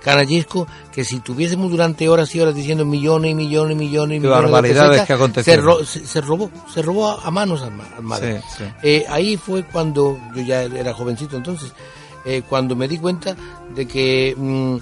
canallesco 0.06 0.68
que 0.92 1.04
si 1.04 1.18
tuviésemos 1.18 1.68
durante 1.68 2.08
horas 2.08 2.32
y 2.32 2.40
horas 2.40 2.54
diciendo 2.54 2.84
millones 2.84 3.32
y 3.32 3.34
millones 3.34 3.72
y 3.72 3.74
millones 3.74 4.16
y 4.18 4.20
millones 4.20 4.50
barbaridades 4.52 5.02
que 5.02 5.12
acontecieron. 5.12 5.84
Se, 5.84 6.20
robó, 6.20 6.48
se 6.72 6.80
robó 6.80 7.10
a, 7.10 7.28
manos 7.32 7.60
armadas. 7.62 8.44
Eh, 8.84 9.04
ahí 9.08 9.36
fue 9.36 9.64
cuando 9.64 10.16
yo 10.32 10.42
ya 10.42 10.62
era 10.62 10.94
jovencito 10.94 11.36
entonces, 11.36 11.72
eh, 12.24 12.42
cuando 12.48 12.76
me 12.76 12.86
di 12.86 12.98
cuenta 12.98 13.34
de 13.74 13.88
que 13.88 14.32
mm, 14.38 14.76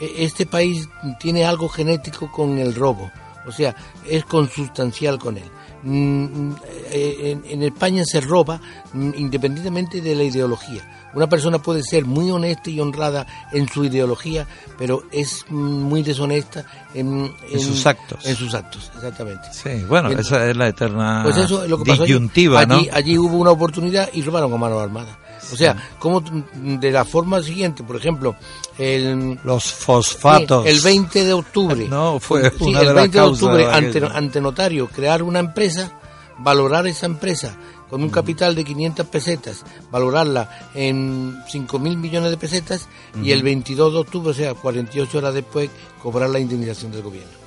e, 0.00 0.24
este 0.24 0.46
país 0.46 0.88
tiene 1.18 1.44
algo 1.44 1.68
genético 1.68 2.30
con 2.30 2.56
el 2.58 2.72
robo, 2.72 3.10
o 3.48 3.50
sea, 3.50 3.74
es 4.06 4.24
consustancial 4.26 5.18
con 5.18 5.38
él. 5.38 5.50
Mm, 5.82 6.24
mm, 6.24 6.56
eh, 6.92 7.36
en 7.48 7.62
España 7.64 8.04
se 8.04 8.20
roba 8.20 8.60
independientemente 8.94 10.00
de 10.00 10.14
la 10.14 10.22
ideología 10.22 10.97
una 11.14 11.28
persona 11.28 11.58
puede 11.58 11.82
ser 11.82 12.04
muy 12.04 12.30
honesta 12.30 12.70
y 12.70 12.80
honrada 12.80 13.26
en 13.52 13.68
su 13.68 13.84
ideología, 13.84 14.46
pero 14.76 15.04
es 15.10 15.44
muy 15.50 16.02
deshonesta 16.02 16.64
en, 16.94 17.34
sus 17.58 17.86
actos. 17.86 18.24
En 18.26 18.36
sus 18.36 18.54
actos, 18.54 18.90
exactamente. 18.94 19.48
Sí, 19.52 19.84
bueno, 19.88 20.10
esa 20.10 20.48
es 20.48 20.56
la 20.56 20.68
eterna 20.68 21.20
pues 21.24 21.36
eso 21.36 21.64
es 21.64 21.70
lo 21.70 21.82
que 21.82 21.92
disyuntiva, 21.92 22.60
allí, 22.60 22.86
¿no? 22.86 22.96
Allí 22.96 23.18
hubo 23.18 23.38
una 23.38 23.50
oportunidad 23.50 24.10
y 24.12 24.22
robaron 24.22 24.52
a 24.52 24.56
mano 24.56 24.78
armada. 24.78 25.18
O 25.52 25.56
sea, 25.56 25.76
como 25.98 26.22
de 26.54 26.90
la 26.90 27.04
forma 27.04 27.42
siguiente, 27.42 27.82
por 27.82 27.96
ejemplo, 27.96 28.36
el, 28.76 29.38
los 29.44 29.72
fosfatos. 29.72 30.66
el 30.66 30.80
20 30.80 31.24
de 31.24 31.32
octubre. 31.32 31.88
No, 31.88 32.20
fue 32.20 32.52
una 32.60 32.80
el 32.80 32.94
20 32.94 33.18
de, 33.18 33.24
octubre 33.24 33.66
ante, 33.66 34.04
ante 34.04 34.40
notario 34.40 34.88
crear 34.88 35.22
una 35.22 35.38
empresa, 35.38 35.92
valorar 36.38 36.86
esa 36.86 37.06
empresa 37.06 37.56
con 37.90 38.02
un 38.02 38.10
capital 38.10 38.54
de 38.54 38.64
500 38.64 39.06
pesetas, 39.06 39.64
valorarla 39.90 40.70
en 40.74 41.36
5 41.48 41.78
mil 41.78 41.96
millones 41.96 42.30
de 42.30 42.36
pesetas 42.36 42.88
y 43.22 43.32
el 43.32 43.42
22 43.42 43.92
de 43.92 43.98
octubre, 43.98 44.30
o 44.30 44.34
sea, 44.34 44.54
48 44.54 45.18
horas 45.18 45.34
después, 45.34 45.70
cobrar 46.02 46.30
la 46.30 46.38
indemnización 46.38 46.92
del 46.92 47.02
gobierno. 47.02 47.38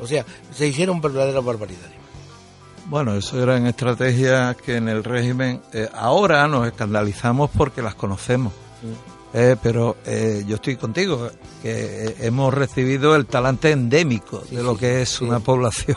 O 0.00 0.06
sea, 0.06 0.24
se 0.52 0.68
hicieron 0.68 1.00
verdaderas 1.00 1.44
barbaridades. 1.44 2.04
Bueno, 2.86 3.14
eso 3.14 3.42
eran 3.42 3.66
estrategias 3.66 4.56
que 4.56 4.76
en 4.76 4.88
el 4.88 5.02
régimen 5.02 5.60
eh, 5.72 5.88
ahora 5.94 6.46
nos 6.46 6.66
escandalizamos 6.66 7.50
porque 7.50 7.82
las 7.82 7.94
conocemos. 7.94 8.52
Eh, 9.32 9.56
pero 9.60 9.96
eh, 10.06 10.44
yo 10.46 10.56
estoy 10.56 10.76
contigo, 10.76 11.28
que 11.60 12.14
hemos 12.20 12.54
recibido 12.54 13.16
el 13.16 13.26
talante 13.26 13.72
endémico 13.72 14.44
de 14.48 14.62
lo 14.62 14.76
que 14.76 15.02
es 15.02 15.20
una 15.20 15.40
población, 15.40 15.96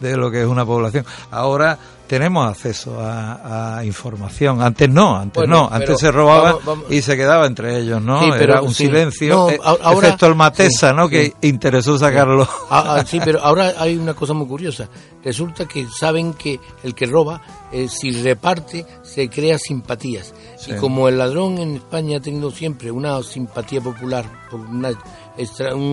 de 0.00 0.16
lo 0.16 0.30
que 0.30 0.42
es 0.42 0.46
una 0.46 0.64
población. 0.64 1.04
Ahora 1.30 1.78
tenemos 2.10 2.50
acceso 2.50 2.98
a, 3.00 3.82
información. 3.84 4.60
Antes 4.60 4.90
no, 4.90 5.16
antes 5.16 5.46
no, 5.46 5.68
antes 5.70 5.96
se 6.00 6.10
robaba 6.10 6.58
y 6.88 7.02
se 7.02 7.16
quedaba 7.16 7.46
entre 7.46 7.78
ellos, 7.78 8.02
¿no? 8.02 8.18
pero, 8.32 8.54
Era 8.54 8.62
un 8.62 8.74
silencio, 8.74 9.48
eh, 9.48 9.60
ahora, 9.62 10.08
excepto 10.08 10.26
el 10.26 10.34
Matesa, 10.34 10.92
¿no? 10.92 11.08
Que 11.08 11.32
interesó 11.42 11.96
sacarlo. 11.96 12.48
Ah, 12.68 12.96
ah, 12.96 13.04
sí, 13.06 13.20
pero 13.24 13.40
ahora 13.40 13.74
hay 13.78 13.96
una 13.96 14.14
cosa 14.14 14.32
muy 14.32 14.48
curiosa. 14.48 14.88
Resulta 15.22 15.66
que 15.66 15.86
saben 15.86 16.34
que 16.34 16.58
el 16.82 16.96
que 16.96 17.06
roba, 17.06 17.42
eh, 17.70 17.86
si 17.88 18.10
reparte, 18.10 18.84
se 19.02 19.28
crea 19.28 19.56
simpatías. 19.56 20.34
Y 20.66 20.74
como 20.74 21.08
el 21.08 21.16
ladrón 21.16 21.58
en 21.58 21.76
España 21.76 22.18
ha 22.18 22.20
tenido 22.20 22.50
siempre 22.50 22.90
una 22.90 23.22
simpatía 23.22 23.80
popular 23.80 24.24
por 24.50 24.60
un 24.60 24.84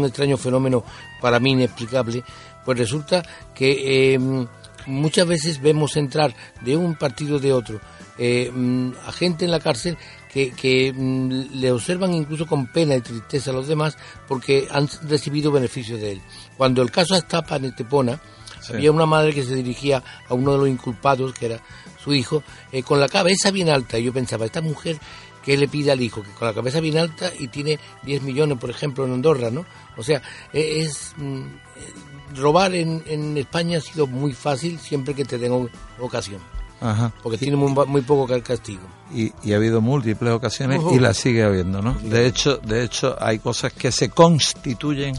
extraño 0.04 0.38
fenómeno 0.38 0.84
para 1.22 1.40
mí 1.40 1.52
inexplicable, 1.52 2.24
pues 2.68 2.78
resulta 2.78 3.24
que 3.56 4.14
eh, 4.14 4.20
muchas 4.88 5.26
veces 5.26 5.62
vemos 5.62 5.96
entrar 5.96 6.36
de 6.60 6.76
un 6.76 6.96
partido 6.96 7.40
de 7.40 7.54
otro 7.54 7.80
eh, 8.18 8.52
mm, 8.54 8.92
a 9.06 9.14
gente 9.14 9.46
en 9.46 9.52
la 9.52 9.62
cárcel 9.62 9.98
que, 10.34 10.94
mm, 10.94 11.62
le 11.62 11.72
observan 11.72 12.14
incluso 12.14 12.46
con 12.46 12.68
pena 12.68 12.94
y 12.98 13.00
tristeza 13.00 13.52
a 13.52 13.54
los 13.54 13.70
demás 13.70 13.98
porque 14.28 14.68
han 14.70 14.90
recibido 15.04 15.50
beneficios 15.50 16.02
de 16.02 16.12
él. 16.12 16.22
Cuando 16.58 16.82
el 16.82 16.92
caso 16.92 17.16
Astapa 17.16 17.56
en 17.56 17.66
Estepona, 17.66 18.20
había 18.68 18.92
una 18.92 19.06
madre 19.06 19.34
que 19.34 19.46
se 19.46 19.56
dirigía 19.56 20.04
a 20.28 20.34
uno 20.34 20.52
de 20.52 20.58
los 20.58 20.68
inculpados, 20.68 21.34
que 21.34 21.46
era 21.46 21.62
su 22.04 22.14
hijo, 22.14 22.44
eh, 22.74 22.84
con 22.84 23.00
la 23.00 23.08
cabeza 23.08 23.50
bien 23.50 23.70
alta. 23.70 23.98
Y 23.98 24.04
yo 24.04 24.12
pensaba, 24.12 24.46
esta 24.46 24.60
mujer 24.60 25.00
¿qué 25.48 25.56
le 25.56 25.70
pide 25.70 25.94
al 25.94 26.02
hijo? 26.02 26.24
Que 26.24 26.32
con 26.32 26.46
la 26.46 26.54
cabeza 26.54 26.82
bien 26.82 26.98
alta 26.98 27.32
y 27.40 27.48
tiene 27.48 27.80
10 28.04 28.22
millones, 28.24 28.58
por 28.58 28.70
ejemplo, 28.70 29.06
en 29.06 29.14
Andorra, 29.14 29.50
¿no? 29.50 29.66
O 29.96 30.04
sea, 30.04 30.22
e, 30.52 30.82
es, 30.82 31.14
mm, 31.16 31.44
robar 32.36 32.74
en, 32.76 33.04
en, 33.08 33.38
España 33.38 33.78
ha 33.78 33.82
sido 33.82 34.08
muy 34.08 34.34
fácil 34.34 34.80
siempre 34.80 35.14
que 35.14 35.26
te 35.26 35.38
den 35.38 35.70
ocasión. 36.00 36.42
Porque 37.24 37.40
tiene 37.40 37.58
muy, 37.58 37.74
muy, 37.88 38.02
poco 38.02 38.28
castigo. 38.44 38.84
Y, 39.12 39.32
y, 39.44 39.54
ha 39.54 39.56
habido 39.56 39.82
múltiples 39.82 40.32
ocasiones 40.32 40.82
y 40.92 41.00
la 41.00 41.14
sigue 41.16 41.44
habiendo, 41.44 41.82
¿no? 41.82 41.94
De 42.04 42.28
hecho, 42.28 42.58
de 42.58 42.84
hecho, 42.84 43.16
hay 43.20 43.40
cosas 43.40 43.74
que 43.74 43.92
se 43.92 44.10
constituyen 44.10 45.16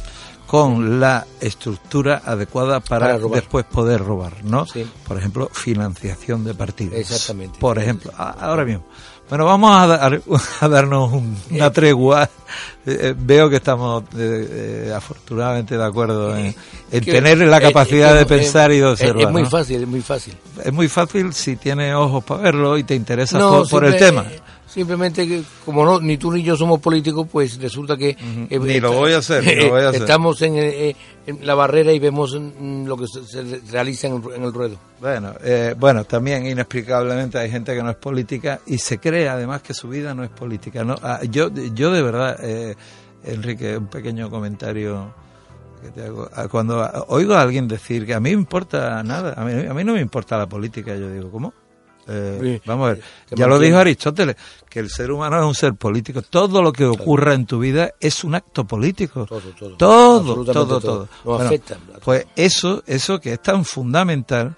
con 0.48 0.98
la 0.98 1.26
estructura 1.42 2.22
adecuada 2.24 2.80
para, 2.80 3.18
después 3.18 3.66
poder 3.66 4.02
robar, 4.02 4.42
¿no? 4.44 4.66
Por 5.06 5.18
ejemplo, 5.18 5.50
financiación 5.52 6.42
de 6.42 6.54
partidos. 6.54 6.94
Exactamente. 6.94 7.58
Por 7.58 7.78
ejemplo, 7.78 8.10
ahora 8.16 8.64
mismo. 8.64 8.84
Bueno, 9.28 9.44
vamos 9.44 9.70
a, 9.70 10.10
a 10.64 10.68
darnos 10.68 11.12
una 11.12 11.66
eh. 11.66 11.70
tregua. 11.70 12.24
Eh, 12.86 12.98
eh, 12.98 13.14
veo 13.14 13.50
que 13.50 13.56
estamos 13.56 14.04
afortunadamente 14.96 15.76
de 15.76 15.84
acuerdo 15.84 16.34
en, 16.34 16.54
tener 16.90 17.36
la 17.40 17.60
capacidad 17.60 18.14
de 18.14 18.24
pensar 18.24 18.72
y 18.72 18.78
de 18.78 18.86
observar. 18.86 19.24
Es, 19.24 19.30
muy 19.30 19.44
fácil, 19.44 19.82
es 19.82 19.88
muy 19.88 20.00
fácil. 20.00 20.34
Es 20.64 20.72
muy 20.72 20.88
fácil 20.88 21.34
si 21.34 21.56
tienes 21.56 21.94
ojos 21.94 22.24
para 22.24 22.40
verlo 22.40 22.78
y 22.78 22.84
te 22.84 22.94
interesa 22.94 23.38
por, 23.68 23.84
el 23.84 23.98
tema. 23.98 24.24
Simplemente 24.68 25.26
que 25.26 25.42
como 25.64 25.82
no 25.82 25.98
ni 25.98 26.18
tú 26.18 26.30
ni 26.30 26.42
yo 26.42 26.54
somos 26.54 26.78
políticos, 26.78 27.26
pues 27.30 27.58
resulta 27.58 27.96
que 27.96 28.10
eh, 28.10 28.58
ni 28.58 28.78
lo 28.80 28.92
voy 28.92 29.12
a 29.12 29.18
hacer, 29.18 29.42
estamos 29.94 30.42
eh, 30.42 30.94
en, 31.26 31.46
la 31.46 31.54
barrera 31.54 31.90
y 31.90 31.98
vemos 31.98 32.38
mm, 32.38 32.84
lo 32.84 32.98
que 32.98 33.06
se, 33.06 33.62
realiza 33.70 34.08
en 34.08 34.44
el, 34.44 34.52
ruedo. 34.52 34.76
Bueno, 35.00 35.32
eh, 35.42 35.74
bueno, 35.78 36.04
también 36.04 36.46
inexplicablemente 36.46 37.38
hay 37.38 37.50
gente 37.50 37.74
que 37.74 37.82
no 37.82 37.90
es 37.90 37.96
política 37.96 38.60
y 38.66 38.76
se 38.76 38.98
cree 38.98 39.28
además 39.28 39.62
que 39.62 39.72
su 39.72 39.88
vida 39.88 40.14
no 40.14 40.22
es 40.22 40.30
política. 40.30 40.84
No, 40.84 40.96
ah, 41.02 41.20
yo, 41.22 41.50
yo 41.72 41.90
de 41.90 42.02
verdad, 42.02 42.38
Enrique, 43.24 43.74
un 43.78 43.86
pequeño 43.86 44.28
comentario 44.28 45.14
que 45.80 45.90
te 45.92 46.04
hago. 46.04 46.28
Ah, 46.34 46.46
cuando 46.48 46.86
oigo 47.08 47.32
a 47.32 47.40
alguien 47.40 47.68
decir 47.68 48.04
que 48.04 48.12
a 48.12 48.20
mí 48.20 48.30
me 48.30 48.42
importa 48.42 49.02
nada, 49.02 49.32
a 49.34 49.44
mí, 49.44 49.66
a 49.66 49.72
mí 49.72 49.82
no 49.82 49.94
me 49.94 50.00
importa 50.00 50.36
la 50.36 50.46
política, 50.46 50.94
yo 50.94 51.10
digo, 51.10 51.30
¿cómo? 51.30 51.54
Eh, 52.10 52.60
vamos 52.64 52.88
a 52.88 52.92
ver, 52.94 53.02
ya 53.30 53.46
lo 53.46 53.58
dijo 53.58 53.76
Aristóteles, 53.76 54.36
que 54.68 54.80
el 54.80 54.88
ser 54.88 55.12
humano 55.12 55.38
es 55.38 55.44
un 55.44 55.54
ser 55.54 55.74
político. 55.74 56.22
Todo 56.22 56.62
lo 56.62 56.72
que 56.72 56.86
ocurra 56.86 57.34
en 57.34 57.44
tu 57.44 57.58
vida 57.58 57.92
es 58.00 58.24
un 58.24 58.34
acto 58.34 58.66
político. 58.66 59.26
Todo, 59.26 59.40
todo. 59.76 60.44
Todo, 60.44 60.80
todo, 60.80 61.08
pues 62.02 62.26
eso, 62.34 62.82
eso 62.86 63.20
que 63.20 63.34
es 63.34 63.42
tan 63.42 63.64
fundamental, 63.64 64.56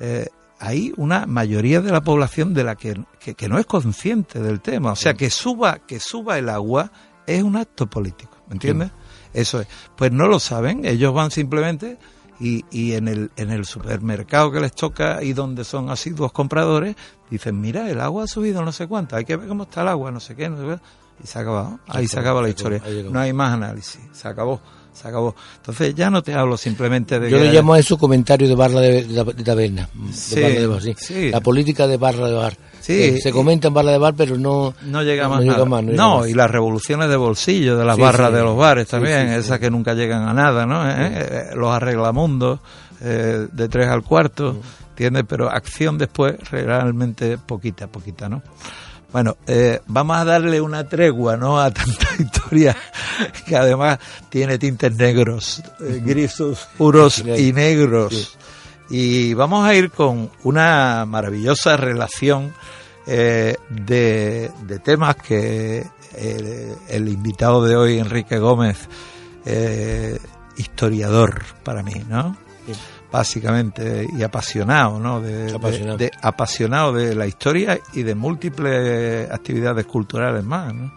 eh, 0.00 0.26
hay 0.58 0.92
una 0.96 1.26
mayoría 1.26 1.82
de 1.82 1.92
la 1.92 2.00
población 2.00 2.54
de 2.54 2.64
la 2.64 2.76
que, 2.76 2.98
que, 3.18 3.48
no 3.48 3.58
es 3.58 3.66
consciente 3.66 4.40
del 4.40 4.60
tema. 4.62 4.92
O 4.92 4.96
sea, 4.96 5.12
que 5.12 5.28
suba, 5.28 5.80
que 5.86 6.00
suba 6.00 6.38
el 6.38 6.48
agua 6.48 6.90
es 7.26 7.42
un 7.42 7.56
acto 7.56 7.86
político. 7.86 8.36
¿Me 8.48 8.54
entiendes? 8.54 8.90
Eso 9.34 9.60
es. 9.60 9.66
Pues 9.96 10.12
no 10.12 10.28
lo 10.28 10.40
saben, 10.40 10.86
ellos 10.86 11.12
van 11.12 11.30
simplemente 11.30 11.98
y, 12.38 12.64
y 12.70 12.92
en, 12.94 13.08
el, 13.08 13.30
en 13.36 13.50
el 13.50 13.64
supermercado 13.64 14.50
que 14.52 14.60
les 14.60 14.72
toca 14.72 15.22
y 15.22 15.32
donde 15.32 15.64
son 15.64 15.90
asiduos 15.90 16.32
compradores, 16.32 16.96
dicen, 17.30 17.60
mira, 17.60 17.90
el 17.90 18.00
agua 18.00 18.24
ha 18.24 18.26
subido 18.26 18.62
no 18.62 18.72
sé 18.72 18.86
cuánto, 18.86 19.16
hay 19.16 19.24
que 19.24 19.36
ver 19.36 19.48
cómo 19.48 19.64
está 19.64 19.82
el 19.82 19.88
agua, 19.88 20.10
no 20.10 20.20
sé 20.20 20.34
qué, 20.36 20.48
no 20.48 20.56
sé 20.58 20.76
qué. 20.76 20.82
Y 21.24 21.26
se 21.26 21.38
acabó, 21.38 21.80
ahí 21.88 22.06
se 22.06 22.20
acaba 22.20 22.42
la 22.42 22.50
historia. 22.50 22.82
No 23.10 23.20
hay 23.20 23.32
más 23.32 23.54
análisis, 23.54 24.00
se 24.12 24.28
acabó 24.28 24.60
se 24.96 25.08
acabó. 25.08 25.34
Entonces 25.56 25.94
ya 25.94 26.10
no 26.10 26.22
te 26.22 26.34
hablo 26.34 26.56
simplemente 26.56 27.20
de... 27.20 27.30
Yo 27.30 27.38
le 27.38 27.52
llamo 27.52 27.74
a 27.74 27.78
eso 27.78 27.98
comentario 27.98 28.48
de 28.48 28.54
barra 28.54 28.80
de, 28.80 29.04
de, 29.04 29.44
taberna. 29.44 29.88
sí, 30.12 31.30
La 31.30 31.40
política 31.40 31.86
de 31.86 31.96
barra 31.96 32.28
de 32.28 32.34
bar. 32.34 32.56
Sí, 32.80 33.20
se 33.20 33.32
comenta 33.32 33.68
en 33.68 33.74
barra 33.74 33.90
de 33.90 33.98
bar, 33.98 34.14
pero 34.16 34.38
no, 34.38 34.74
no 34.82 35.02
llega 35.02 35.28
más. 35.28 35.44
No, 35.84 36.26
y 36.26 36.34
las 36.34 36.50
revoluciones 36.50 37.08
de 37.08 37.16
bolsillo 37.16 37.76
de 37.76 37.84
las 37.84 37.98
barras 37.98 38.32
de 38.32 38.42
los 38.42 38.56
bares 38.56 38.86
también, 38.86 39.28
esas 39.28 39.58
que 39.58 39.70
nunca 39.70 39.94
llegan 39.94 40.28
a 40.28 40.32
nada, 40.32 40.66
¿no? 40.66 40.88
¿Eh? 40.88 40.94
Eh, 41.14 41.44
los 41.56 41.70
arreglamundos 41.70 42.60
eh, 43.00 43.48
de 43.50 43.68
tres 43.68 43.88
al 43.88 44.02
cuarto. 44.02 44.56
¿entiendes? 44.90 45.24
Pero 45.28 45.50
acción 45.50 45.98
después 45.98 46.36
realmente 46.50 47.36
poquita, 47.36 47.86
poquita, 47.86 48.30
¿no? 48.30 48.42
Bueno, 49.12 49.36
eh, 49.46 49.80
vamos 49.86 50.16
a 50.16 50.24
darle 50.24 50.60
una 50.60 50.88
tregua, 50.88 51.36
¿no? 51.36 51.60
A 51.60 51.70
tanta 51.70 52.08
historia 52.18 52.76
que 53.46 53.56
además 53.56 53.98
tiene 54.28 54.58
tintes 54.58 54.94
negros, 54.94 55.62
eh, 55.80 56.02
grisos, 56.04 56.68
puros 56.76 57.18
y 57.18 57.52
negros. 57.52 58.36
Y 58.88 59.34
vamos 59.34 59.66
a 59.66 59.74
ir 59.74 59.90
con 59.90 60.30
una 60.44 61.04
maravillosa 61.06 61.76
relación 61.76 62.52
eh, 63.06 63.56
de, 63.68 64.50
temas 64.84 65.16
que 65.16 65.84
el, 66.88 67.08
invitado 67.08 67.64
de 67.64 67.76
hoy, 67.76 67.98
Enrique 67.98 68.38
Gómez, 68.38 68.88
historiador 70.56 71.42
para 71.64 71.82
mí, 71.82 72.04
¿no? 72.08 72.36
Básicamente 73.10 74.06
y 74.16 74.22
apasionado, 74.22 74.98
¿no? 74.98 75.20
De, 75.20 75.54
apasionado. 76.20 76.92
De, 76.92 77.14
la 77.14 77.26
historia 77.26 77.78
y 77.92 78.02
de 78.02 78.14
múltiples 78.14 79.30
actividades 79.30 79.86
culturales 79.86 80.44
más, 80.44 80.74
¿no? 80.74 80.92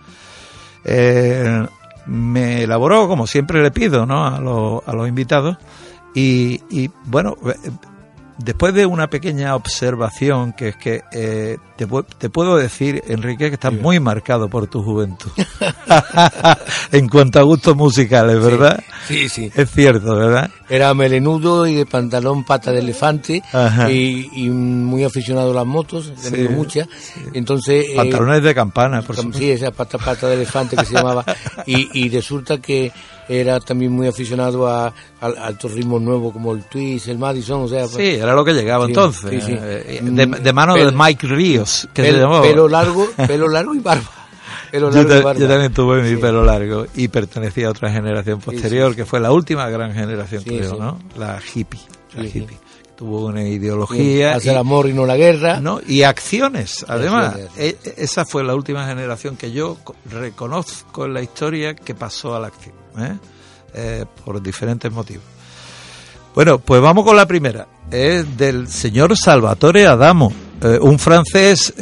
Eh, 0.84 1.68
me 2.08 2.64
elaboró, 2.64 3.08
como 3.08 3.28
siempre 3.28 3.62
le 3.62 3.72
pido, 3.72 4.06
¿no? 4.06 4.26
A, 4.26 4.38
a 4.38 4.94
los 4.94 5.08
invitados 5.08 5.58
y, 6.14 6.62
y 6.70 6.90
bueno, 7.06 7.38
después 8.38 8.74
de 8.74 8.86
una 8.86 9.10
pequeña 9.10 9.56
observación, 9.56 10.54
que 10.54 10.70
es 10.70 10.76
que 10.76 11.04
eh, 11.12 11.58
te, 11.80 11.88
te, 12.18 12.30
puedo 12.30 12.58
decir, 12.58 13.02
Enrique, 13.08 13.48
que 13.48 13.54
estás 13.54 13.72
muy 13.72 14.02
marcado 14.02 14.50
por 14.50 14.68
tu 14.68 14.84
juventud. 14.84 15.32
en 16.92 17.08
cuanto 17.08 17.40
a 17.40 17.44
gustos 17.44 17.74
musicales, 17.76 18.44
¿verdad? 18.44 18.84
Sí, 19.08 19.30
sí. 19.30 19.50
Es 19.56 19.72
cierto, 19.72 20.14
¿verdad? 20.14 20.50
Era 20.68 20.94
melenudo 20.94 21.66
y 21.66 21.76
de 21.76 21.86
pantalón 21.86 22.44
pata 22.44 22.74
de 22.74 22.80
elefante 22.80 23.42
y, 23.90 24.50
muy 24.50 25.06
aficionado 25.06 25.52
a 25.52 25.54
las 25.54 25.66
motos, 25.66 26.12
tenía 26.22 26.50
muchas. 26.50 26.90
Entonces, 27.34 27.86
eh, 27.92 27.96
Pantalones 27.96 28.44
de 28.44 28.54
campana, 28.54 29.02
por 29.02 29.16
supuesto. 29.16 29.40
Sí, 29.40 29.52
esa 29.52 29.72
pata, 29.72 29.98
pata 29.98 30.28
de 30.28 30.36
elefante 30.36 30.76
que 30.76 30.86
se 30.86 30.96
llamaba. 30.96 31.24
Y, 31.66 32.06
y 32.06 32.10
resulta 32.10 32.58
que 32.60 32.92
era 33.30 33.60
también 33.60 33.92
muy 33.92 34.08
aficionado 34.08 34.68
a, 34.68 34.92
altos 35.22 35.74
ritmos 35.74 36.02
nuevos 36.02 36.34
como 36.34 36.54
el 36.54 36.64
twist, 36.64 37.10
el 37.10 37.20
Madison, 37.20 37.62
o 37.62 37.68
sea... 37.68 37.88
Sí, 37.88 38.02
era 38.02 38.34
lo 38.34 38.44
que 38.44 38.54
llegaba 38.54 38.86
entonces, 38.86 39.44
eh, 39.48 40.00
de, 40.02 40.54
mano 40.54 40.74
de 40.74 40.92
Mike 40.92 41.28
Ríos, 41.28 41.69
que 41.94 42.04
se 42.04 42.14
llamó. 42.14 42.42
Pelo 42.42 42.68
largo, 42.68 43.08
pelo 43.28 43.48
largo 43.48 43.74
y 43.76 43.80
barba. 43.80 44.10
yo, 44.72 45.48
también 45.48 45.74
tuve 45.74 46.02
mi 46.02 46.16
pelo 46.20 46.44
largo 46.44 46.86
y 46.96 47.08
pertenecía 47.08 47.68
a 47.68 47.72
otra 47.72 47.92
generación 47.92 48.40
posterior, 48.40 48.96
que 48.96 49.06
fue 49.06 49.20
la 49.20 49.32
última 49.32 49.70
gran 49.70 49.94
generación, 49.94 50.44
creo, 50.44 50.76
¿no? 50.76 51.00
La 51.18 51.40
hippie, 51.54 51.82
la 52.16 52.24
hippie 52.24 52.58
tuvo 53.00 53.28
una 53.28 53.48
ideología. 53.48 54.36
Hacer 54.36 54.58
amor 54.58 54.90
y 54.90 54.94
no 54.94 55.06
la 55.06 55.16
guerra. 55.16 55.62
¿no? 55.62 55.80
Y 55.88 56.04
acciones, 56.04 56.86
además. 56.86 57.38
E, 57.56 57.78
e, 57.82 57.94
esa 57.96 58.26
fue 58.26 58.44
la 58.44 58.54
última 58.54 58.86
generación 58.86 59.38
que 59.38 59.54
yo 59.54 59.78
reconozco 60.12 61.06
en 61.06 61.14
la 61.14 61.22
historia 61.22 61.76
que 61.76 61.96
pasó 61.96 62.36
a 62.36 62.42
la 62.42 62.48
acción. 62.48 62.76
¿eh? 62.98 63.18
Eh, 63.74 64.06
por 64.26 64.42
diferentes 64.42 64.92
motivos. 64.92 65.24
Bueno, 66.36 66.60
pues 66.60 66.82
vamos 66.82 67.06
con 67.06 67.16
la 67.16 67.26
primera. 67.26 67.68
Es 67.90 68.38
del 68.38 68.68
señor 68.68 69.18
Salvatore 69.18 69.88
Adamo, 69.88 70.34
eh, 70.62 70.78
un 70.82 71.00
francés 71.00 71.74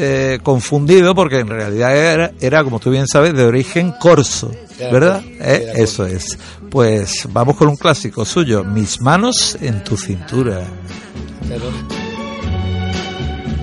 confundido 0.44 1.16
porque 1.16 1.40
en 1.40 1.48
realidad 1.48 1.96
era, 1.96 2.32
era, 2.40 2.64
como 2.64 2.80
tú 2.80 2.92
bien 2.92 3.08
sabes, 3.08 3.34
de 3.34 3.44
origen 3.44 3.94
corso, 4.00 4.52
¿verdad? 4.80 5.24
eso 5.40 6.06
es. 6.06 6.38
Pues 6.70 7.28
vamos 7.32 7.56
con 7.56 7.70
un 7.70 7.76
clásico 7.76 8.26
suyo, 8.26 8.64
Mis 8.64 9.02
manos 9.02 9.58
en 9.62 9.84
tu 9.84 9.98
cintura. 9.98 10.64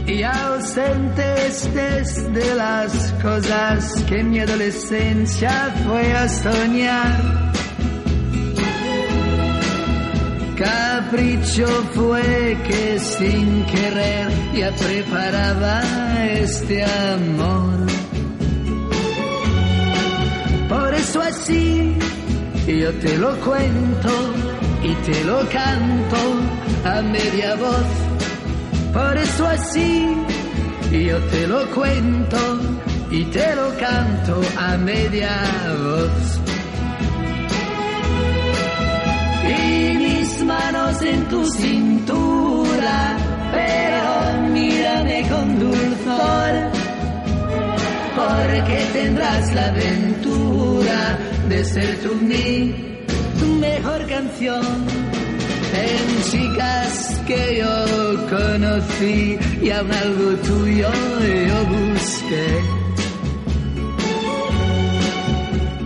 Y 0.06 0.22
ausentes 0.22 1.72
de 1.74 2.54
las 2.54 3.12
cosas 3.22 4.02
que 4.06 4.22
mi 4.22 4.38
adolescencia 4.40 5.74
fue 5.86 6.12
a 6.12 6.28
soñar. 6.28 7.52
Capricho 10.56 11.66
fue 11.94 12.56
que 12.68 12.98
sin 13.00 13.64
querer 13.66 14.28
ya 14.54 14.70
preparaba 14.70 15.82
este 16.30 16.84
amor. 16.84 17.86
Por 20.68 20.94
eso 20.94 21.20
así 21.20 21.96
yo 22.68 22.92
te 22.94 23.18
lo 23.18 23.34
cuento 23.40 24.10
y 24.84 24.94
te 25.10 25.24
lo 25.24 25.40
canto 25.48 26.16
a 26.84 27.02
media 27.02 27.56
voz. 27.56 28.92
Por 28.92 29.16
eso 29.16 29.46
así 29.46 30.06
yo 30.92 31.18
te 31.32 31.48
lo 31.48 31.68
cuento 31.70 32.60
y 33.10 33.24
te 33.24 33.56
lo 33.56 33.76
canto 33.76 34.40
a 34.56 34.76
media 34.76 35.30
voz. 35.82 36.53
Manos 40.44 41.02
en 41.02 41.28
tu 41.28 41.44
cintura, 41.46 43.16
pero 43.52 44.48
mírame 44.50 45.28
con 45.28 45.58
dulzor, 45.58 46.52
porque 48.16 48.86
tendrás 48.92 49.54
la 49.54 49.66
aventura 49.66 51.18
de 51.48 51.64
ser 51.64 51.98
tú 52.02 52.14
mi 52.14 52.74
mejor 53.60 54.06
canción 54.06 54.64
en 55.74 56.22
chicas 56.30 57.20
que 57.26 57.58
yo 57.58 58.26
conocí 58.28 59.38
y 59.62 59.70
aún 59.70 59.92
algo 59.92 60.30
tuyo 60.48 60.90
yo 61.50 61.58
busqué. 61.74 62.48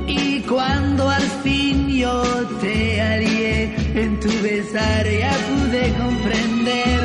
Y 0.07 0.41
cuando 0.43 1.09
al 1.09 1.29
fin 1.45 1.89
yo 1.89 2.23
te 2.61 2.78
en 3.99 4.21
tu 4.21 4.29
besar 4.43 5.05
ya 5.07 5.33
pude 5.49 5.83
comprender 6.03 7.01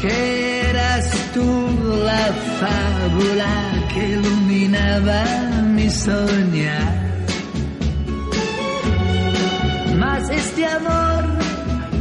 que 0.00 0.70
eras 0.70 1.04
tú 1.34 1.48
la 2.04 2.26
fábula 2.60 3.52
que 3.92 4.08
iluminaba 4.08 5.24
mi 5.74 5.90
soñar. 5.90 7.06
este 10.30 10.66
amor 10.66 11.24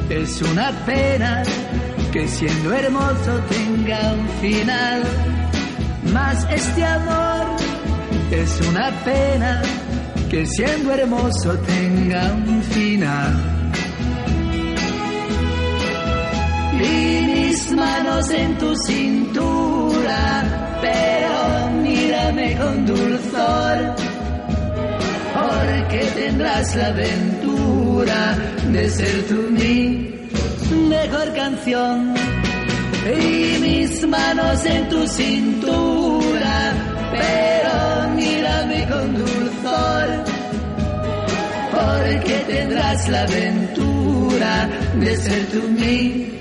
es 0.10 0.42
una 0.42 0.72
pena 0.86 1.44
que 2.12 2.28
siendo 2.28 2.74
hermoso 2.74 3.32
tenga 3.50 4.14
un 4.14 4.28
final. 4.42 5.04
Mas 6.14 6.48
este 6.50 6.86
amor 6.86 7.46
es 8.32 8.62
una 8.70 8.92
pena 9.04 9.62
que 10.30 10.46
siendo 10.46 10.94
hermoso 10.94 11.58
tenga 11.60 12.34
un 12.34 12.62
final. 12.64 13.34
Y 16.74 17.26
mis 17.28 17.72
manos 17.72 18.30
en 18.32 18.58
tu 18.58 18.76
cintura, 18.76 20.44
pero 20.82 21.72
mírame 21.82 22.58
con 22.58 22.86
dulzor, 22.86 23.96
porque 25.34 26.06
tendrás 26.16 26.76
la 26.76 26.88
aventura 26.88 28.36
de 28.72 28.90
ser 28.90 29.24
tú 29.28 29.48
mi 29.52 30.12
mejor 30.90 31.34
canción 31.34 32.14
y 33.06 33.60
mis 33.60 34.08
manos 34.08 34.66
en 34.66 34.90
tu 34.90 35.08
cintura, 35.08 36.74
pero 37.12 37.55
con 38.90 39.16
dulzor, 39.16 40.08
porque 41.72 42.44
tendrás 42.48 43.10
la 43.10 43.22
aventura 43.24 44.70
de 45.00 45.18
ser 45.18 45.46
tú 45.48 45.62
mi 45.70 46.36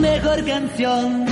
mejor 0.00 0.44
canción. 0.44 1.26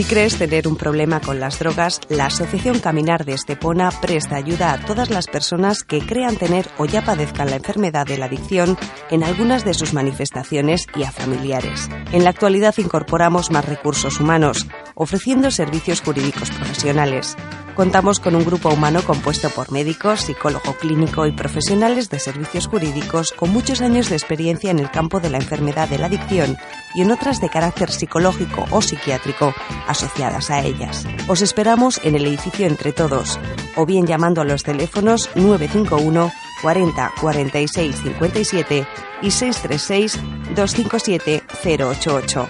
Si 0.00 0.06
crees 0.06 0.38
tener 0.38 0.66
un 0.66 0.76
problema 0.76 1.20
con 1.20 1.40
las 1.40 1.58
drogas, 1.58 2.00
la 2.08 2.24
Asociación 2.24 2.78
Caminar 2.78 3.26
de 3.26 3.34
Estepona 3.34 3.90
presta 3.90 4.36
ayuda 4.36 4.72
a 4.72 4.80
todas 4.82 5.10
las 5.10 5.26
personas 5.26 5.82
que 5.82 6.00
crean 6.00 6.36
tener 6.36 6.70
o 6.78 6.86
ya 6.86 7.04
padezcan 7.04 7.50
la 7.50 7.56
enfermedad 7.56 8.06
de 8.06 8.16
la 8.16 8.24
adicción 8.24 8.78
en 9.10 9.22
algunas 9.22 9.62
de 9.66 9.74
sus 9.74 9.92
manifestaciones 9.92 10.86
y 10.96 11.02
a 11.02 11.12
familiares. 11.12 11.90
En 12.12 12.24
la 12.24 12.30
actualidad 12.30 12.74
incorporamos 12.78 13.50
más 13.50 13.66
recursos 13.66 14.18
humanos, 14.20 14.66
ofreciendo 14.94 15.50
servicios 15.50 16.00
jurídicos 16.00 16.50
profesionales. 16.50 17.36
Contamos 17.74 18.20
con 18.20 18.34
un 18.34 18.44
grupo 18.44 18.68
humano 18.68 19.02
compuesto 19.02 19.48
por 19.50 19.72
médicos, 19.72 20.20
psicólogo 20.22 20.74
clínico 20.74 21.26
y 21.26 21.32
profesionales 21.32 22.10
de 22.10 22.18
servicios 22.18 22.66
jurídicos 22.66 23.32
con 23.32 23.50
muchos 23.50 23.80
años 23.80 24.10
de 24.10 24.16
experiencia 24.16 24.70
en 24.70 24.78
el 24.78 24.90
campo 24.90 25.20
de 25.20 25.30
la 25.30 25.38
enfermedad 25.38 25.88
de 25.88 25.98
la 25.98 26.06
adicción 26.06 26.58
y 26.94 27.02
en 27.02 27.10
otras 27.10 27.40
de 27.40 27.48
carácter 27.48 27.90
psicológico 27.90 28.66
o 28.70 28.82
psiquiátrico 28.82 29.54
asociadas 29.86 30.50
a 30.50 30.60
ellas. 30.62 31.06
Os 31.28 31.40
esperamos 31.42 32.00
en 32.04 32.16
el 32.16 32.26
edificio 32.26 32.66
Entre 32.66 32.92
Todos 32.92 33.38
o 33.76 33.86
bien 33.86 34.06
llamando 34.06 34.40
a 34.40 34.44
los 34.44 34.62
teléfonos 34.62 35.30
951 35.34 36.32
40 36.62 37.12
46 37.20 37.96
57 37.96 38.86
y 39.22 39.30
636 39.30 40.20
257 40.54 41.42
088. 41.64 42.48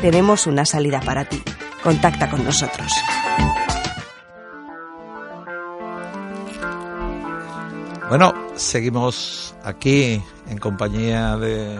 Tenemos 0.00 0.46
una 0.46 0.64
salida 0.64 1.00
para 1.00 1.26
ti. 1.26 1.42
Contacta 1.82 2.30
con 2.30 2.44
nosotros. 2.44 2.92
Bueno, 8.10 8.34
seguimos 8.56 9.54
aquí 9.62 10.20
en 10.48 10.58
compañía 10.58 11.36
de 11.36 11.78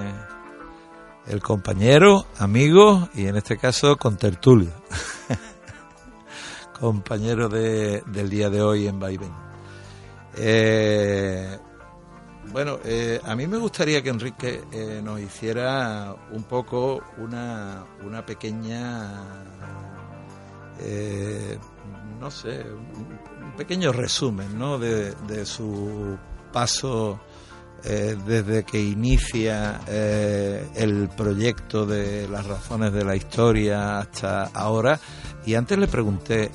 el 1.27 1.43
compañero, 1.43 2.25
amigo 2.39 3.09
y 3.15 3.27
en 3.27 3.35
este 3.35 3.59
caso 3.59 3.97
con 3.97 4.17
tertulio, 4.17 4.71
compañero 6.81 7.49
de, 7.49 8.05
del 8.07 8.31
día 8.31 8.49
de 8.49 8.63
hoy 8.63 8.87
en 8.87 9.01
Vaivén. 9.01 9.33
Eh, 10.37 11.59
bueno, 12.53 12.79
eh, 12.85 13.21
a 13.25 13.35
mí 13.35 13.49
me 13.49 13.59
gustaría 13.59 14.01
que 14.01 14.11
Enrique 14.11 14.63
eh, 14.71 15.01
nos 15.03 15.19
hiciera 15.19 16.15
un 16.31 16.45
poco 16.45 17.03
una, 17.19 17.85
una 18.07 18.25
pequeña, 18.25 19.21
eh, 20.79 21.59
no 22.21 22.31
sé, 22.31 22.65
un 22.71 23.57
pequeño 23.57 23.93
resumen 23.93 24.59
¿no? 24.59 24.79
de, 24.79 25.47
su 25.47 26.19
paso 26.53 27.19
eh, 27.83 28.17
desde 28.27 28.63
que 28.65 28.81
inicia 28.81 29.81
eh, 29.89 30.69
el 30.75 31.09
proyecto 31.09 31.87
de 31.87 32.29
las 32.29 32.47
razones 32.47 32.93
de 32.93 33.05
la 33.05 33.17
historia 33.17 33.99
hasta 33.99 34.45
ahora. 34.53 35.01
Y 35.47 35.55
antes 35.55 35.79
le 35.79 35.89
pregunté, 35.89 36.51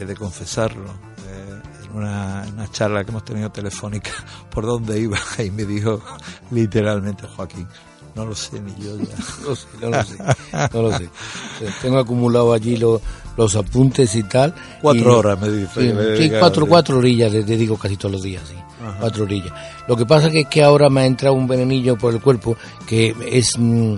he 0.00 0.06
de 0.06 0.16
confesarlo, 0.16 0.90
eh, 1.28 1.60
en 1.84 1.96
una, 1.96 2.46
una 2.50 2.70
charla 2.70 3.04
que 3.04 3.10
hemos 3.10 3.24
tenido 3.24 3.52
telefónica, 3.52 4.12
por 4.50 4.64
dónde 4.64 4.98
iba 4.98 5.18
y 5.44 5.50
me 5.50 5.64
dijo 5.64 6.00
literalmente 6.50 7.26
Joaquín. 7.26 7.68
No 8.16 8.24
lo 8.24 8.34
sé 8.34 8.60
ni 8.60 8.72
yo 8.82 8.96
ya. 8.96 9.14
No, 9.46 9.54
sé, 9.54 9.66
no 9.80 9.90
lo 9.90 10.02
sé, 10.04 10.16
no 10.72 10.82
lo 10.82 10.98
sé. 10.98 11.08
Tengo 11.82 11.98
acumulado 11.98 12.52
allí 12.54 12.76
los, 12.78 13.00
los 13.36 13.54
apuntes 13.54 14.14
y 14.16 14.22
tal. 14.22 14.54
Cuatro 14.80 15.02
y- 15.12 15.14
horas 15.14 15.38
me 15.40 15.50
dice. 15.50 15.70
Sí, 15.74 15.92
me 15.92 16.16
sí, 16.16 16.30
cuatro, 16.38 16.66
cuatro 16.66 16.96
orillas 16.98 17.30
le 17.30 17.44
dedico 17.44 17.76
casi 17.76 17.96
todos 17.96 18.12
los 18.12 18.22
días, 18.22 18.42
sí. 18.48 18.54
Cuatro 18.98 19.24
orillas. 19.24 19.52
Lo 19.86 19.96
que 19.96 20.06
pasa 20.06 20.30
que 20.30 20.40
es 20.40 20.46
que 20.48 20.62
ahora 20.62 20.88
me 20.88 21.02
ha 21.02 21.06
entrado 21.06 21.34
un 21.34 21.46
venenillo 21.46 21.96
por 21.96 22.14
el 22.14 22.20
cuerpo 22.20 22.56
que 22.86 23.14
es 23.30 23.52
mm, 23.58 23.96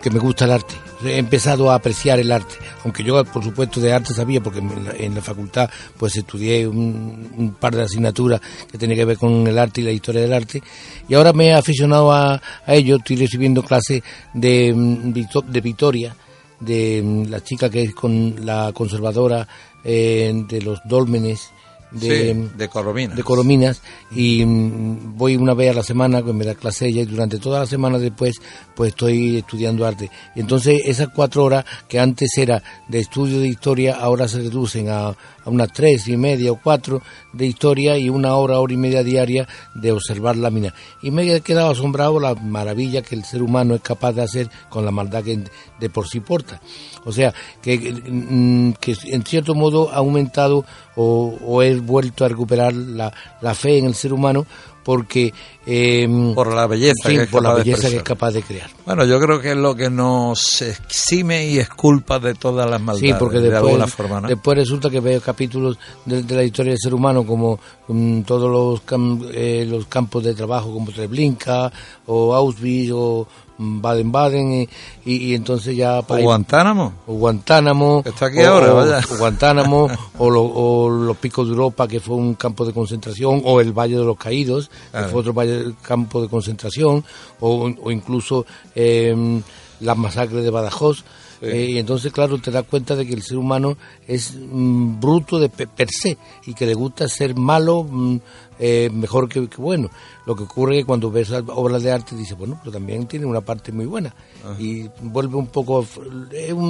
que 0.00 0.10
me 0.10 0.18
gusta 0.20 0.44
el 0.44 0.52
arte. 0.52 0.74
He 1.04 1.18
empezado 1.18 1.70
a 1.70 1.74
apreciar 1.74 2.18
el 2.18 2.32
arte, 2.32 2.54
aunque 2.84 3.04
yo 3.04 3.22
por 3.24 3.44
supuesto 3.44 3.80
de 3.80 3.92
arte 3.92 4.14
sabía 4.14 4.42
porque 4.42 4.60
en 4.60 4.84
la, 4.84 4.92
en 4.92 5.14
la 5.14 5.22
facultad 5.22 5.68
pues 5.96 6.16
estudié 6.16 6.66
un, 6.66 7.54
par 7.60 7.74
de 7.74 7.82
asignaturas 7.82 8.40
que 8.70 8.78
tenía 8.78 8.96
que 8.96 9.04
ver 9.04 9.18
con 9.18 9.46
el 9.46 9.58
arte 9.58 9.80
y 9.80 9.84
la 9.84 9.92
historia 9.92 10.22
del 10.22 10.32
arte 10.32 10.62
y 11.08 11.14
ahora 11.14 11.32
me 11.32 11.48
he 11.48 11.54
aficionado 11.54 12.10
a, 12.12 12.40
a 12.66 12.74
ello. 12.74 12.96
Estoy 12.96 13.16
recibiendo 13.16 13.62
clases 13.62 14.02
de, 14.32 14.72
mm, 14.74 15.12
de 15.12 15.60
Victoria 15.60 16.16
de 16.60 17.02
mm, 17.04 17.30
la 17.30 17.42
chica 17.42 17.70
que 17.70 17.82
es 17.82 17.94
con 17.94 18.34
la 18.44 18.72
conservadora 18.72 19.46
eh, 19.84 20.32
de 20.48 20.62
los 20.62 20.80
dólmenes 20.84 21.50
de, 21.90 22.34
Sí, 22.34 22.50
de 22.56 22.68
Coromina. 22.68 23.14
de 23.14 23.22
Corominas 23.22 23.82
y 24.10 24.44
mm, 24.44 25.16
voy 25.16 25.36
una 25.36 25.54
vez 25.54 25.70
a 25.70 25.74
la 25.74 25.82
semana 25.82 26.22
que 26.22 26.32
me 26.32 26.44
da 26.44 26.54
clase 26.54 26.86
ella 26.86 27.02
y 27.02 27.06
durante 27.06 27.38
toda 27.38 27.60
la 27.60 27.66
semana 27.66 27.98
después 27.98 28.36
pues 28.74 28.90
estoy 28.90 29.38
estudiando 29.38 29.86
arte 29.86 30.10
entonces 30.34 30.82
esas 30.84 31.08
cuatro 31.08 31.44
horas 31.44 31.64
que 31.88 31.98
antes 32.00 32.36
era 32.38 32.62
de 32.88 32.98
estudio 32.98 33.40
de 33.40 33.48
historia 33.48 33.96
ahora 33.96 34.28
se 34.28 34.38
reducen 34.38 34.88
a, 34.88 35.16
a 35.46 35.50
unas 35.50 35.72
tres 35.72 36.08
y 36.08 36.16
media 36.16 36.52
o 36.52 36.60
cuatro 36.60 37.00
de 37.32 37.46
historia 37.46 37.96
y 37.96 38.10
una 38.10 38.34
hora 38.34 38.58
hora 38.58 38.74
y 38.74 38.76
media 38.76 39.02
diaria 39.02 39.48
de 39.74 39.92
observar 39.92 40.36
la 40.36 40.50
mina. 40.50 40.74
Y 41.00 41.10
me 41.10 41.32
he 41.32 41.40
quedado 41.40 41.70
asombrado 41.70 42.18
la 42.18 42.34
maravilla 42.34 43.02
que 43.02 43.14
el 43.14 43.24
ser 43.24 43.42
humano 43.42 43.76
es 43.76 43.80
capaz 43.80 44.12
de 44.12 44.22
hacer 44.22 44.50
con 44.68 44.84
la 44.84 44.90
maldad 44.90 45.22
que 45.22 45.44
de 45.78 45.90
por 45.90 46.08
sí 46.08 46.20
porta. 46.20 46.60
O 47.04 47.12
sea 47.12 47.32
que, 47.62 47.78
mm, 47.78 48.72
que 48.80 48.96
en 49.04 49.22
cierto 49.24 49.54
modo 49.54 49.90
ha 49.92 49.96
aumentado 49.96 50.64
o, 50.96 51.38
o 51.44 51.62
he 51.62 51.76
vuelto 51.76 52.24
a 52.24 52.28
recuperar 52.28 52.74
la, 52.74 53.12
la 53.40 53.54
fe 53.54 53.78
en 53.78 53.84
el 53.84 53.94
ser 53.94 54.12
humano 54.12 54.46
porque 54.86 55.34
eh, 55.66 56.32
Por 56.32 56.54
la 56.54 56.68
belleza 56.68 57.08
sí, 57.08 57.16
que 57.16 57.22
es 57.24 57.28
por 57.28 57.42
la 57.42 57.48
capaz 57.50 57.58
de 57.58 57.64
belleza 57.64 57.88
que 57.90 57.96
es 57.96 58.02
capaz 58.04 58.30
de 58.30 58.42
crear 58.44 58.70
Bueno, 58.86 59.04
yo 59.04 59.18
creo 59.18 59.40
que 59.40 59.50
es 59.50 59.56
lo 59.56 59.74
que 59.74 59.90
nos 59.90 60.62
exime 60.62 61.48
y 61.48 61.58
esculpa 61.58 62.20
de 62.20 62.34
todas 62.34 62.70
las 62.70 62.80
maldades, 62.80 63.10
Sí, 63.10 63.16
porque 63.18 63.38
de 63.40 63.50
después, 63.50 63.72
alguna 63.72 63.86
forma, 63.88 64.20
¿no? 64.20 64.28
después 64.28 64.56
resulta 64.56 64.88
que 64.88 65.00
veo 65.00 65.20
capítulos 65.20 65.76
de, 66.04 66.22
de 66.22 66.34
la 66.36 66.44
historia 66.44 66.70
del 66.70 66.78
ser 66.80 66.94
humano 66.94 67.26
como 67.26 67.58
mm, 67.88 68.20
todos 68.20 68.48
los, 68.48 68.86
cam- 68.86 69.28
eh, 69.34 69.66
los 69.68 69.86
campos 69.86 70.22
de 70.22 70.34
trabajo 70.34 70.72
como 70.72 70.92
Treblinka 70.92 71.72
o 72.06 72.32
Auschwitz 72.32 72.92
o 72.94 73.26
Baden-Baden 73.58 74.52
y, 74.52 74.68
y- 75.04 75.16
y 75.30 75.34
entonces 75.34 75.76
ya... 75.76 76.00
O 76.00 76.16
Guantánamo. 76.18 76.92
o 77.06 77.14
Guantánamo, 77.14 78.02
Está 78.04 78.26
aquí 78.26 78.38
o, 78.40 78.48
ahora, 78.48 78.72
o- 78.72 78.76
vaya. 78.76 79.00
o 79.12 79.16
Guantánamo, 79.18 79.88
o, 80.18 80.30
lo- 80.30 80.44
o 80.44 80.90
los 80.90 81.16
picos 81.16 81.46
de 81.46 81.52
Europa, 81.52 81.86
que 81.88 82.00
fue 82.00 82.16
un 82.16 82.34
campo 82.34 82.64
de 82.64 82.72
concentración, 82.72 83.42
o 83.44 83.60
el 83.60 83.72
Valle 83.72 83.96
de 83.96 84.04
los 84.04 84.16
Caídos, 84.16 84.70
que 84.92 85.02
fue 85.04 85.20
otro 85.20 85.32
valle, 85.32 85.74
campo 85.82 86.20
de 86.22 86.28
concentración, 86.28 87.04
o, 87.40 87.70
o 87.82 87.90
incluso 87.90 88.46
eh, 88.74 89.40
las 89.80 89.96
masacres 89.96 90.42
de 90.44 90.50
Badajoz. 90.50 91.04
Eh, 91.42 91.66
y 91.72 91.78
entonces, 91.78 92.10
claro, 92.14 92.38
te 92.38 92.50
das 92.50 92.64
cuenta 92.64 92.96
de 92.96 93.06
que 93.06 93.12
el 93.12 93.22
ser 93.22 93.36
humano 93.36 93.76
es 94.08 94.32
mm, 94.34 94.98
bruto 94.98 95.38
de 95.38 95.50
pe- 95.50 95.66
per 95.66 95.90
se 95.90 96.16
y 96.46 96.54
que 96.54 96.64
le 96.64 96.72
gusta 96.72 97.06
ser 97.08 97.34
malo 97.36 97.84
mm, 97.84 98.16
eh, 98.58 98.90
mejor 98.92 99.28
que, 99.28 99.48
que 99.48 99.56
bueno. 99.56 99.90
Lo 100.26 100.34
que 100.34 100.42
ocurre 100.42 100.74
es 100.76 100.82
que 100.82 100.86
cuando 100.86 101.10
ves 101.10 101.30
obras 101.48 101.82
de 101.82 101.92
arte 101.92 102.16
dices, 102.16 102.36
bueno, 102.36 102.58
pero 102.60 102.72
también 102.72 103.06
tiene 103.06 103.26
una 103.26 103.40
parte 103.40 103.70
muy 103.72 103.86
buena. 103.86 104.14
Y 104.58 104.88
vuelve 105.02 105.36
un 105.36 105.46
poco, 105.48 105.84
es 106.32 106.52
un, 106.52 106.60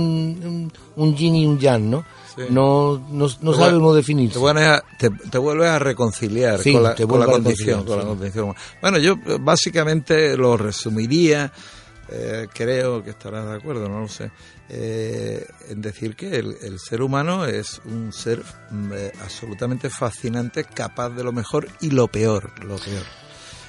un, 0.44 0.72
un 0.96 1.14
yin 1.16 1.36
y 1.36 1.46
un 1.46 1.58
yang, 1.58 1.88
¿no? 1.90 2.04
Sí. 2.34 2.42
No, 2.50 2.98
no, 3.10 3.26
no 3.40 3.50
Te 3.52 3.56
sabe 3.56 3.76
uno 3.78 3.94
definirse. 3.94 4.34
Te, 4.34 4.38
vuelves 4.40 4.64
a- 4.66 4.82
te, 4.98 5.08
te 5.08 5.38
vuelves 5.38 5.68
a 5.68 5.78
reconciliar 5.78 6.60
Sí, 6.60 6.72
con 6.74 6.82
la, 6.82 6.94
te 6.94 7.06
con 7.06 7.18
la 7.20 7.26
vuelves 7.26 7.40
a 7.40 7.42
condición. 7.44 7.84
Con 7.84 7.96
la 7.96 8.02
sí. 8.02 8.08
condición. 8.08 8.54
Bueno, 8.82 8.98
yo 8.98 9.14
básicamente 9.40 10.36
lo 10.36 10.56
resumiría, 10.58 11.50
eh, 12.08 12.46
creo 12.52 13.02
que 13.02 13.10
estarás 13.10 13.46
de 13.46 13.54
acuerdo, 13.54 13.88
no 13.88 14.00
lo 14.00 14.08
sé, 14.08 14.30
eh, 14.68 15.46
en 15.68 15.80
decir 15.80 16.14
que 16.16 16.36
el, 16.36 16.56
el 16.62 16.78
ser 16.78 17.02
humano 17.02 17.44
es 17.46 17.80
un 17.84 18.12
ser 18.12 18.42
mm, 18.70 18.92
eh, 18.94 19.12
absolutamente 19.22 19.90
fascinante, 19.90 20.64
capaz 20.64 21.10
de 21.10 21.24
lo 21.24 21.32
mejor 21.32 21.68
y 21.80 21.90
lo 21.90 22.08
peor, 22.08 22.52
lo 22.64 22.76
peor. 22.76 23.02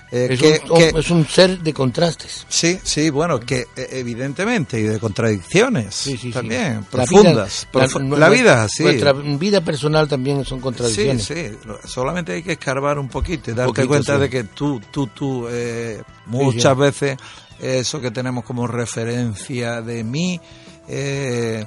Eh, 0.09 0.29
es, 0.31 0.39
que- 0.39 0.61
un, 0.69 0.77
que- 0.77 0.99
es 0.99 1.09
un 1.09 1.27
ser 1.27 1.59
de 1.59 1.73
contrastes. 1.73 2.45
Sí, 2.47 2.79
sí, 2.81 3.09
bueno, 3.09 3.41
que 3.41 3.65
eh, 3.75 3.87
evidentemente, 3.91 4.79
y 4.79 4.83
de 4.83 4.99
contradicciones 4.99 5.93
Sí, 5.93 6.11
sí, 6.11 6.17
sí. 6.17 6.31
también, 6.31 6.75
La 6.75 6.81
profundas. 6.89 7.67
vida- 7.73 7.85
profu- 7.87 8.09
la- 8.11 8.17
la, 8.17 8.29
vida 8.29 8.63
así. 8.63 8.83
Nuestra 8.83 9.11
vida 9.11 9.59
personal 9.59 10.07
también 10.07 10.45
son 10.45 10.59
Sí, 10.59 10.63
contradicciones. 10.63 11.25
sí, 11.25 11.57
lo- 11.65 11.79
solamente 11.85 12.31
hay 12.31 12.41
que 12.43 12.53
escarbar 12.53 12.97
un 12.99 13.09
poquito 13.09 13.51
y 13.51 13.53
darte 13.53 13.67
poquito, 13.67 13.87
cuenta 13.89 14.15
sí. 14.15 14.21
de 14.21 14.29
que 14.29 14.43
tú, 14.45 14.79
tú, 14.91 15.07
tú, 15.07 15.45
eh, 15.51 16.01
muchas 16.27 16.73
sí. 16.75 16.79
veces 16.79 17.17
eso 17.59 17.99
que 18.01 18.11
tenemos 18.11 18.43
como 18.43 18.67
referencia 18.67 19.81
de 19.81 20.03
mí, 20.03 20.39
eh, 20.87 21.65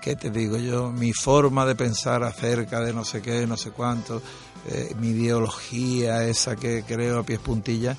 ¿qué 0.00 0.16
te 0.16 0.30
digo 0.30 0.56
yo? 0.56 0.90
Mi 0.90 1.12
forma 1.12 1.66
de 1.66 1.74
pensar 1.74 2.22
acerca 2.22 2.80
de 2.80 2.92
no 2.92 3.04
sé 3.04 3.22
qué, 3.22 3.46
no 3.46 3.56
sé 3.56 3.70
cuánto, 3.70 4.22
eh, 4.68 4.94
mi 4.98 5.08
ideología 5.08 6.24
esa 6.24 6.56
que 6.56 6.84
creo 6.84 7.20
a 7.20 7.22
pies 7.22 7.40
puntillas, 7.40 7.96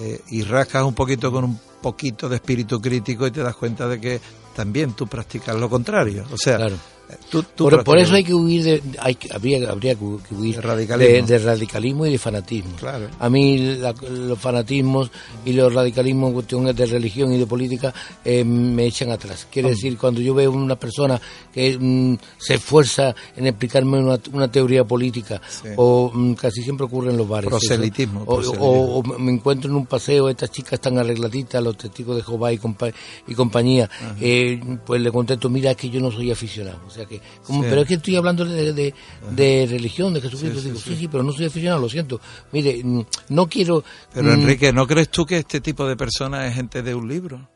eh, 0.00 0.20
y 0.28 0.42
rascas 0.42 0.84
un 0.84 0.94
poquito 0.94 1.32
con 1.32 1.44
un 1.44 1.60
poquito 1.82 2.28
de 2.28 2.36
espíritu 2.36 2.80
crítico 2.80 3.26
y 3.26 3.30
te 3.30 3.42
das 3.42 3.56
cuenta 3.56 3.88
de 3.88 4.00
que 4.00 4.20
también 4.58 4.92
tú 4.94 5.06
practicas 5.06 5.54
lo 5.54 5.70
contrario. 5.70 6.24
O 6.32 6.36
sea, 6.36 6.56
Claro. 6.56 6.74
eh, 6.74 7.14
tú, 7.30 7.44
tú 7.54 7.70
Por, 7.84 7.96
eso 7.98 8.14
hay 8.16 8.24
que 8.24 8.34
huir 8.34 8.64
de, 8.64 8.82
hay 8.98 9.14
que- 9.14 9.32
habría, 9.32 9.70
habría 9.70 9.94
que 9.94 10.04
huir 10.34 10.56
De 10.56 10.60
radicalismo. 10.62 11.26
de, 11.26 11.38
de 11.38 11.38
radicalismo 11.38 12.06
y 12.06 12.10
de 12.10 12.18
fanatismo. 12.18 12.72
Claro. 12.76 13.06
A 13.20 13.30
mí 13.30 13.76
la- 13.76 13.94
los 14.10 14.38
fanatismos 14.38 15.10
y 15.46 15.52
los 15.52 15.72
radicalismos 15.72 16.28
en 16.30 16.34
cuestiones 16.34 16.74
de 16.76 16.86
religión 16.86 17.32
y 17.32 17.38
de 17.38 17.46
política 17.46 17.94
eh, 18.24 18.44
me 18.44 18.84
echan 18.86 19.10
atrás. 19.12 19.46
Quiere 19.50 19.70
decir, 19.70 19.96
cuando 19.96 20.20
yo 20.20 20.34
veo 20.34 20.50
una 20.50 20.76
persona 20.76 21.20
que 21.54 21.78
mm, 21.80 22.16
se 22.38 22.54
esfuerza 22.54 23.14
en 23.36 23.46
explicarme 23.46 23.98
una, 24.00 24.18
una 24.32 24.50
teoría 24.50 24.84
política, 24.84 25.40
Sí. 25.48 25.68
o 25.76 26.10
mm, 26.12 26.34
casi 26.34 26.62
siempre 26.62 26.84
ocurre 26.86 27.10
en 27.10 27.16
los 27.16 27.28
bares. 27.28 27.48
eso, 27.48 27.58
Proselitismo, 27.58 28.24
o- 28.26 28.40
o- 28.40 28.98
o 28.98 29.02
me 29.18 29.32
encuentro 29.32 29.70
en 29.70 29.76
un 29.76 29.86
paseo, 29.86 30.28
estas 30.28 30.50
chicas 30.50 30.74
están 30.74 30.98
arregladitas, 30.98 31.62
los 31.62 31.76
testigos 31.76 32.16
de 32.16 32.22
Jehová 32.22 32.52
y, 32.52 32.58
compa- 32.58 32.92
y 33.26 33.34
compañía, 33.34 33.88
eh, 34.20 34.47
pues 34.56 35.00
le 35.00 35.10
contesto, 35.10 35.48
mira, 35.48 35.72
es 35.72 35.76
que 35.76 35.90
yo 35.90 36.00
no 36.00 36.10
soy 36.10 36.30
aficionado. 36.30 36.80
O 36.86 36.90
sea, 36.90 37.06
que, 37.06 37.20
como, 37.44 37.62
pero 37.62 37.82
es 37.82 37.88
que 37.88 37.94
estoy 37.94 38.16
hablando 38.16 38.44
de, 38.44 38.72
de, 38.72 39.66
religión, 39.70 40.14
de 40.14 40.20
Jesucristo. 40.20 40.60
Sí, 40.60 40.68
Digo, 40.68 40.80
sí, 40.80 40.96
sí, 40.96 41.08
pero 41.08 41.22
no 41.22 41.32
soy 41.32 41.46
aficionado, 41.46 41.80
lo 41.80 41.88
siento. 41.88 42.20
Mire, 42.52 42.80
mm, 42.82 43.06
no 43.30 43.48
quiero. 43.48 43.84
Pero 44.12 44.28
mm, 44.28 44.40
Enrique, 44.40 44.72
¿no 44.72 44.86
crees 44.86 45.10
tú 45.10 45.26
que 45.26 45.38
este 45.38 45.60
tipo 45.60 45.86
de 45.86 45.96
personas 45.96 46.48
es 46.48 46.54
gente 46.54 46.82
de 46.82 46.94
un 46.94 47.08
libro? 47.08 47.48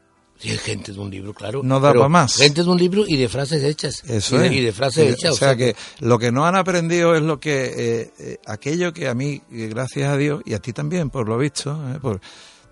Sí, 0.42 0.48
gente 0.58 0.92
de 0.92 0.98
un 0.98 1.08
libro, 1.08 1.32
claro. 1.32 1.60
No 1.62 1.78
da 1.78 1.92
para 1.92 2.08
más. 2.08 2.34
Gente 2.36 2.64
de 2.64 2.68
un 2.68 2.76
libro 2.76 3.04
y 3.06 3.16
de 3.16 3.28
frases 3.28 3.62
hechas. 3.62 4.02
Eso 4.08 4.44
y, 4.44 4.60
de, 4.60 4.72
frases 4.72 5.12
hechas. 5.12 5.34
O 5.34 5.36
sea, 5.36 5.54
que, 5.54 5.76
lo 6.00 6.18
que 6.18 6.32
no 6.32 6.44
han 6.44 6.56
aprendido 6.56 7.14
es 7.14 7.22
lo 7.22 7.38
que 7.38 7.64
eh, 7.64 8.12
eh, 8.18 8.38
aquello 8.46 8.92
que 8.92 9.06
a 9.06 9.14
mí, 9.14 9.40
gracias 9.48 10.10
a 10.10 10.16
Dios 10.16 10.42
y 10.44 10.54
a 10.54 10.58
ti 10.58 10.72
también, 10.72 11.10
por 11.10 11.28
lo 11.28 11.38
visto, 11.38 11.70
eh, 11.94 12.00
por, 12.00 12.20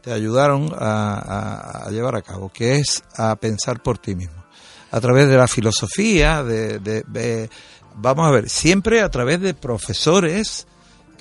te 0.02 0.12
ayudaron 0.12 0.72
a, 0.76 1.86
llevar 1.90 2.16
a 2.16 2.22
cabo, 2.22 2.50
que 2.50 2.76
es 2.76 3.02
a 3.16 3.36
pensar 3.36 3.82
por 3.82 3.98
ti 3.98 4.14
mismo. 4.14 4.44
A 4.90 5.00
través 5.00 5.28
de 5.28 5.36
la 5.36 5.46
filosofía, 5.46 6.42
de 6.42 7.48
vamos 7.94 8.26
a 8.26 8.30
ver, 8.30 8.48
siempre 8.48 9.02
a 9.02 9.08
través 9.08 9.40
de 9.40 9.54
profesores 9.54 10.66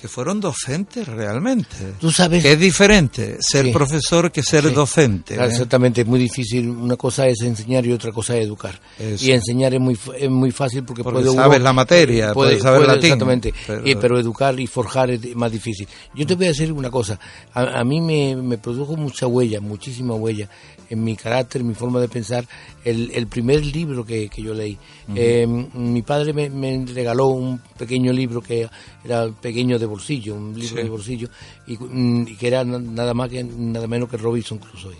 que 0.00 0.08
fueron 0.08 0.40
docentes 0.40 1.06
realmente. 1.06 1.76
Tú 2.00 2.10
sabes. 2.10 2.42
Que 2.42 2.52
es 2.52 2.58
diferente 2.58 3.36
ser 3.40 3.70
profesor 3.70 4.32
que 4.32 4.42
ser 4.42 4.72
docente. 4.72 5.34
¿eh? 5.34 5.44
Exactamente, 5.44 6.00
es 6.00 6.06
muy 6.06 6.18
difícil. 6.18 6.68
Una 6.70 6.96
cosa 6.96 7.26
es 7.26 7.40
enseñar 7.42 7.84
y 7.84 7.92
otra 7.92 8.10
cosa 8.10 8.36
es 8.36 8.44
educar. 8.44 8.80
Y 8.98 9.30
enseñar 9.30 9.74
es 9.74 9.80
muy, 9.80 9.98
es 10.18 10.30
muy 10.30 10.50
fácil 10.52 10.84
porque, 10.84 11.02
porque 11.02 11.22
puede 11.22 11.34
sabes 11.34 11.60
la 11.60 11.72
materia, 11.72 12.32
puedes 12.32 12.62
saber 12.62 12.86
latín. 12.86 13.04
Exactamente, 13.04 13.52
pero... 13.66 14.18
educar 14.18 14.58
y 14.58 14.66
forjar 14.66 15.10
es 15.10 15.36
más 15.36 15.52
difícil. 15.52 15.86
Yo 16.14 16.26
te 16.26 16.34
voy 16.34 16.46
a 16.46 16.48
decir 16.48 16.72
una 16.72 16.90
cosa. 16.90 17.20
A, 17.52 17.84
mí 17.84 18.00
me, 18.00 18.36
me 18.36 18.58
produjo 18.58 18.96
mucha 18.96 19.26
huella, 19.26 19.60
muchísima 19.60 20.14
huella 20.14 20.48
en 20.90 21.04
mi 21.04 21.16
carácter, 21.16 21.60
en 21.62 21.68
mi 21.68 21.74
forma 21.74 22.00
de 22.00 22.08
pensar, 22.08 22.46
el, 22.84 23.12
el 23.14 23.28
primer 23.28 23.64
libro 23.64 24.04
que, 24.04 24.28
que 24.28 24.42
yo 24.42 24.52
leí. 24.52 24.76
Eh, 25.14 25.46
mi 25.46 26.02
padre 26.02 26.32
me, 26.32 26.50
me, 26.50 26.84
regaló 26.84 27.28
un 27.28 27.58
pequeño 27.78 28.12
libro 28.12 28.42
que 28.42 28.68
era 29.04 29.28
pequeño 29.28 29.78
de 29.78 29.86
bolsillo, 29.86 30.34
un 30.34 30.58
libro 30.58 30.82
de 30.82 30.88
bolsillo, 30.88 31.28
mm, 31.66 32.24
y, 32.26 32.36
que 32.36 32.46
era 32.46 32.64
nada 32.64 33.14
más 33.14 33.30
que 33.30 33.42
nada 33.44 33.86
menos 33.86 34.08
que 34.08 34.16
Robinson 34.16 34.58
Crusoe. 34.58 34.96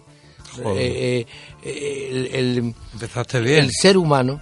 Eh, 0.64 1.26
eh, 1.62 2.30
el, 2.32 2.74
Empezaste 2.92 3.40
bien. 3.40 3.64
El 3.64 3.70
ser 3.70 3.96
humano 3.96 4.40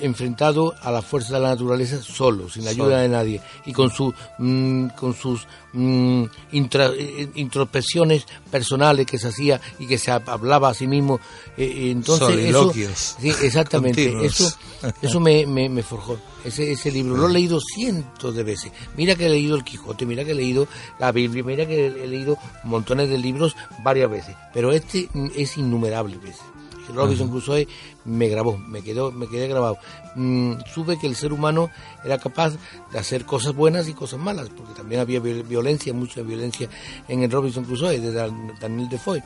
enfrentado 0.00 0.74
a 0.80 0.90
la 0.90 1.02
fuerza 1.02 1.34
de 1.34 1.40
la 1.40 1.48
naturaleza 1.50 2.00
solo, 2.02 2.48
sin 2.48 2.66
ayuda 2.66 3.00
de 3.00 3.08
nadie 3.08 3.40
y 3.66 3.72
con 3.72 3.90
su 3.90 4.12
mm, 4.38 4.88
con 4.88 5.14
sus 5.14 5.46
mm, 5.72 6.24
eh, 6.52 7.28
introspecciones 7.34 8.26
personales 8.50 9.06
que 9.06 9.18
se 9.18 9.28
hacía 9.28 9.60
y 9.78 9.86
que 9.86 9.98
se 9.98 10.10
hablaba 10.10 10.70
a 10.70 10.74
sí 10.74 10.86
mismo. 10.86 11.20
Eh, 11.56 11.64
eh, 11.64 11.90
entonces 11.90 12.36
eso, 12.38 12.72
sí, 12.72 13.28
exactamente, 13.42 14.24
eso 14.24 14.52
eso 15.02 15.20
me, 15.20 15.46
me, 15.46 15.82
forjó 15.82 16.18
ese, 16.44 16.72
ese 16.72 16.90
libro. 16.90 17.16
Lo 17.16 17.28
he 17.28 17.32
leído 17.32 17.60
cientos 17.60 18.34
de 18.34 18.42
veces. 18.42 18.72
Mira 18.96 19.14
que 19.14 19.26
he 19.26 19.30
leído 19.30 19.56
el 19.56 19.64
Quijote, 19.64 20.06
mira 20.06 20.24
que 20.24 20.32
he 20.32 20.36
leído 20.36 20.68
la 20.98 21.12
Biblia, 21.12 21.42
mira 21.44 21.66
que 21.66 21.86
he 21.86 22.06
leído 22.06 22.38
montones 22.64 23.08
de 23.08 23.18
libros 23.18 23.56
varias 23.82 24.10
veces, 24.10 24.36
pero 24.52 24.72
este 24.72 25.08
es 25.34 25.56
innumerable 25.56 26.16
veces. 26.18 26.42
Robinson 26.92 27.28
Crusoe 27.28 27.66
me 28.04 28.28
grabó, 28.28 28.58
me 28.58 28.82
quedó, 28.82 29.12
me 29.12 29.28
quedé 29.28 29.48
grabado. 29.48 29.78
Mm, 30.14 30.54
supe 30.72 30.98
que 30.98 31.06
el 31.06 31.16
ser 31.16 31.32
humano 31.32 31.70
era 32.04 32.18
capaz 32.18 32.54
de 32.92 32.98
hacer 32.98 33.24
cosas 33.24 33.54
buenas 33.54 33.88
y 33.88 33.94
cosas 33.94 34.18
malas, 34.18 34.48
porque 34.50 34.74
también 34.74 35.00
había 35.00 35.20
violencia, 35.20 35.92
mucha 35.92 36.22
violencia 36.22 36.68
en 37.08 37.22
el 37.22 37.30
Robinson 37.30 37.64
Crusoe 37.64 38.00
de 38.00 38.12
Daniel 38.12 38.88
Defoe. 38.88 39.22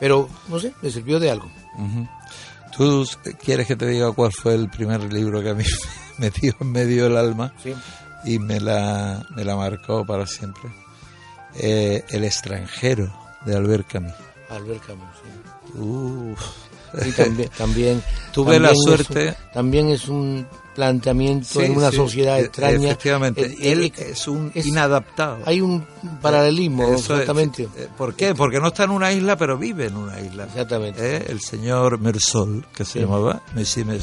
Pero, 0.00 0.28
no 0.48 0.58
sé, 0.58 0.72
me 0.82 0.90
sirvió 0.90 1.20
de 1.20 1.30
algo. 1.30 1.48
¿Tú 2.76 3.06
quieres 3.44 3.66
que 3.66 3.76
te 3.76 3.86
diga 3.86 4.12
cuál 4.12 4.32
fue 4.32 4.54
el 4.54 4.68
primer 4.68 5.12
libro 5.12 5.42
que 5.42 5.50
a 5.50 5.54
mí 5.54 5.64
me 6.18 6.30
dio 6.30 6.54
en 6.60 6.72
medio 6.72 7.04
del 7.04 7.16
alma 7.16 7.54
y 8.24 8.38
me 8.38 8.60
la, 8.60 9.24
me 9.36 9.44
la 9.44 9.56
marcó 9.56 10.04
para 10.04 10.26
siempre? 10.26 10.70
Eh, 11.54 12.02
el 12.08 12.24
extranjero 12.24 13.12
de 13.44 13.54
Albert 13.54 13.86
Camus. 13.92 14.14
Albert 14.48 14.86
Camus, 14.86 15.08
sí. 15.22 15.78
Uf, 15.78 16.40
también, 17.16 17.50
también 17.56 18.02
tuve 18.32 18.60
la 18.60 18.72
suerte. 18.74 19.34
también 19.52 19.88
es 19.88 20.08
un 20.08 20.46
planteamiento 20.74 21.60
en 21.60 21.76
una 21.76 21.92
sociedad 21.92 22.38
e- 22.38 22.42
extraña. 22.42 22.88
Efectivamente, 22.88 23.46
eh, 23.46 23.72
él 23.72 23.84
eh, 23.84 23.92
es 24.10 24.28
un 24.28 24.50
inadaptado. 24.54 25.40
Hay 25.44 25.60
un 25.60 25.84
paralelismo, 26.20 26.94
exactamente. 26.94 27.68
Eh, 27.76 27.88
¿Por 27.96 28.14
qué? 28.14 28.34
Porque 28.34 28.60
no 28.60 28.68
está 28.68 28.84
en 28.84 28.90
una 28.90 29.12
isla, 29.12 29.36
pero 29.36 29.58
vive 29.58 29.86
en 29.86 29.96
una 29.96 30.20
isla. 30.20 30.44
Exactamente. 30.44 31.30
El 31.30 31.40
señor 31.40 31.98
Mersol, 31.98 32.66
que 32.74 32.84
se 32.84 33.00
llamaba 33.00 33.42
Messi 33.54 33.84
mm. 33.84 33.94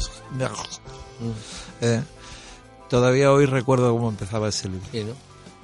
todavía 2.88 3.32
hoy 3.32 3.46
recuerdo 3.46 3.92
cómo 3.92 4.08
empezaba 4.08 4.48
ese 4.48 4.68
libro. 4.68 5.14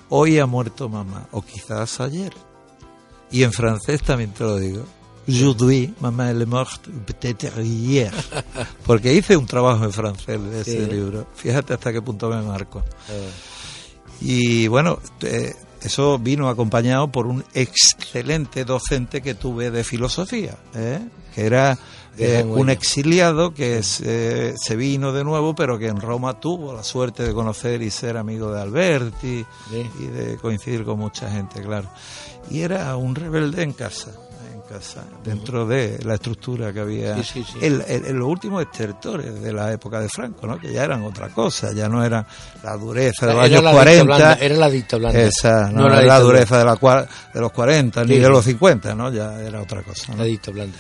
Hoy 0.08 0.38
ha 0.38 0.46
muerto 0.46 0.88
mamá, 0.88 1.26
o 1.32 1.42
quizás 1.42 2.00
ayer. 2.00 2.32
Y 3.30 3.42
en 3.42 3.52
francés 3.52 4.02
también 4.02 4.30
te 4.32 4.44
lo 4.44 4.56
digo. 4.56 4.84
Aujourd'hui, 5.28 5.92
maman 6.00 6.28
elle 6.28 6.42
est 6.42 6.46
morte, 6.46 6.88
peut-être 7.04 7.60
hier. 7.60 8.12
Porque 8.84 9.12
hice 9.12 9.36
un 9.36 9.46
trabajo 9.46 9.84
en 9.84 9.92
francés 9.92 10.40
de 10.40 10.60
ese 10.60 10.86
libro. 10.86 11.26
Fíjate 11.34 11.74
hasta 11.74 11.92
qué 11.92 12.00
punto 12.00 12.28
me 12.30 12.40
marco. 12.42 12.84
Ah. 13.08 13.12
Y 14.20 14.68
bueno, 14.68 15.00
eh, 15.22 15.52
eso 15.82 16.18
vino 16.18 16.48
acompañado 16.48 17.10
por 17.10 17.26
un 17.26 17.44
excelente 17.54 18.64
docente 18.64 19.20
que 19.20 19.34
tuve 19.34 19.70
de 19.70 19.82
filosofía, 19.82 20.56
¿eh? 20.74 21.00
que 21.34 21.44
era 21.44 21.76
eh, 22.16 22.44
un 22.44 22.70
exiliado 22.70 23.52
que 23.52 23.82
se 23.82 24.76
vino 24.76 25.12
de 25.12 25.24
nuevo, 25.24 25.54
pero 25.54 25.76
que 25.76 25.88
en 25.88 26.00
Roma 26.00 26.38
tuvo 26.40 26.72
la 26.72 26.84
suerte 26.84 27.24
de 27.24 27.34
conocer 27.34 27.82
y 27.82 27.90
ser 27.90 28.16
amigo 28.16 28.52
de 28.52 28.60
Alberti 28.62 29.44
y 30.00 30.06
de 30.06 30.36
coincidir 30.40 30.84
con 30.84 30.98
mucha 30.98 31.30
gente, 31.30 31.60
claro. 31.62 31.88
Y 32.48 32.60
era 32.60 32.96
un 32.96 33.16
rebelde 33.16 33.62
en 33.62 33.72
casa 33.72 34.12
casa, 34.66 35.04
dentro 35.24 35.66
de 35.66 35.98
la 36.04 36.14
estructura 36.14 36.72
que 36.72 36.80
había 36.80 37.16
en 37.60 38.18
los 38.18 38.28
últimos 38.28 38.62
estertores 38.62 39.40
de 39.40 39.52
la 39.52 39.72
época 39.72 40.00
de 40.00 40.08
Franco, 40.08 40.46
¿no? 40.46 40.58
que 40.58 40.72
ya 40.72 40.84
eran 40.84 41.04
otra 41.04 41.28
cosa, 41.28 41.72
ya 41.72 41.88
no 41.88 42.04
era 42.04 42.26
la 42.62 42.76
dureza 42.76 43.26
de 43.26 43.34
los 43.34 43.44
años 43.44 43.62
40. 43.62 44.32
era 44.34 44.56
la 44.56 44.70
dicta 44.70 44.96
blanda. 44.96 45.20
Esa, 45.20 45.70
no, 45.70 45.86
era 45.86 46.02
la, 46.02 46.20
dureza 46.20 46.58
de, 46.58 46.64
la, 46.64 47.08
de 47.32 47.40
los 47.40 47.52
40 47.52 48.04
ni 48.04 48.18
de 48.18 48.28
los 48.28 48.44
50, 48.44 48.94
¿no? 48.94 49.12
ya 49.12 49.40
era 49.40 49.62
otra 49.62 49.82
cosa. 49.82 50.14
La 50.14 50.24
dicta 50.24 50.50
blanda. 50.50 50.76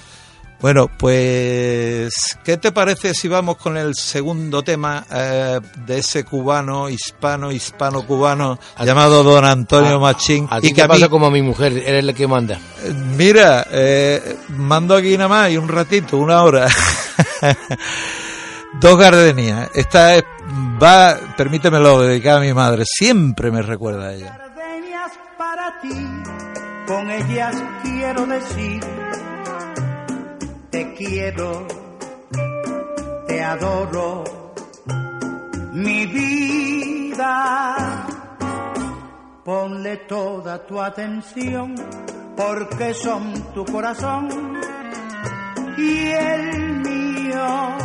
Bueno, 0.60 0.88
pues, 0.88 2.38
¿qué 2.42 2.56
te 2.56 2.72
parece 2.72 3.12
si 3.12 3.28
vamos 3.28 3.58
con 3.58 3.76
el 3.76 3.94
segundo 3.94 4.62
tema 4.62 5.04
eh, 5.12 5.60
de 5.84 5.98
ese 5.98 6.24
cubano, 6.24 6.88
hispano, 6.88 7.52
hispano-cubano, 7.52 8.58
llamado 8.80 9.22
Don 9.22 9.44
Antonio 9.44 10.00
Machín? 10.00 10.48
¿Y 10.62 10.72
qué 10.72 10.88
pasa 10.88 11.10
como 11.10 11.30
mi 11.30 11.42
mujer? 11.42 11.74
Eres 11.76 12.04
la 12.04 12.14
que 12.14 12.26
manda. 12.26 12.58
Eh, 12.82 12.92
mira, 13.16 13.66
eh, 13.70 14.38
mando 14.48 14.96
aquí 14.96 15.16
nada 15.18 15.28
más 15.28 15.50
y 15.50 15.58
un 15.58 15.68
ratito, 15.68 16.16
una 16.16 16.42
hora. 16.42 16.66
Dos 18.80 18.98
gardenias. 18.98 19.70
Esta 19.74 20.16
es, 20.16 20.24
va, 20.82 21.18
permítemelo, 21.36 22.00
dedicada 22.00 22.38
a 22.38 22.42
mi 22.42 22.54
madre. 22.54 22.84
Siempre 22.86 23.50
me 23.50 23.60
recuerda 23.60 24.08
a 24.08 24.14
ella. 24.14 24.38
Gardenias 24.38 25.12
para 25.36 25.80
ti, 25.82 25.94
con 26.86 27.10
ellas 27.10 27.54
quiero 27.82 28.26
decir 28.26 28.80
te 30.70 30.94
quiero, 30.94 31.66
te 33.26 33.42
adoro, 33.42 34.24
mi 35.72 36.06
vida. 36.06 38.06
Ponle 39.44 39.96
toda 40.08 40.66
tu 40.66 40.80
atención, 40.80 41.74
porque 42.36 42.94
son 42.94 43.32
tu 43.54 43.64
corazón 43.64 44.28
y 45.78 46.10
el 46.10 46.80
mío. 46.80 47.76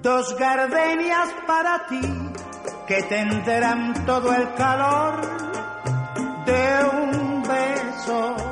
Dos 0.00 0.36
gardenias 0.38 1.28
para 1.46 1.86
ti 1.86 2.00
que 2.86 3.02
tendrán 3.04 4.04
todo 4.04 4.34
el 4.34 4.52
calor 4.54 5.20
de 6.46 6.84
un 6.92 7.42
beso 7.42 8.51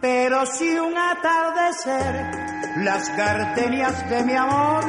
pero 0.00 0.46
si 0.46 0.78
un 0.78 0.96
atardecer 0.96 2.30
las 2.78 3.16
gardenias 3.16 4.08
de 4.08 4.24
mi 4.24 4.34
amor 4.34 4.84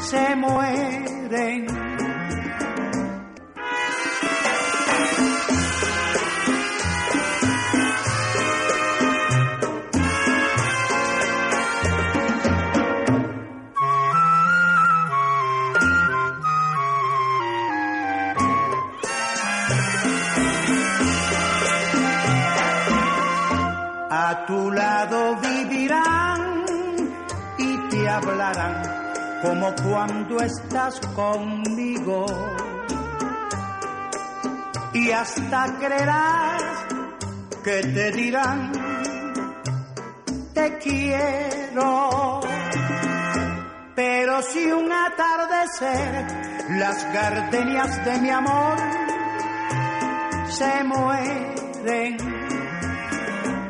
se 0.00 0.36
mueren. 0.36 1.87
Como 29.48 29.74
cuando 29.76 30.40
estás 30.40 31.00
conmigo. 31.16 32.26
Y 34.92 35.10
hasta 35.10 35.74
creerás 35.78 36.62
que 37.64 37.80
te 37.80 38.10
dirán, 38.12 38.72
te 40.52 40.78
quiero. 40.78 42.40
Pero 43.94 44.42
si 44.42 44.70
un 44.70 44.92
atardecer 44.92 46.26
las 46.78 47.12
gardenias 47.14 48.04
de 48.04 48.18
mi 48.18 48.30
amor 48.30 48.76
se 50.50 50.84
mueren, 50.84 52.16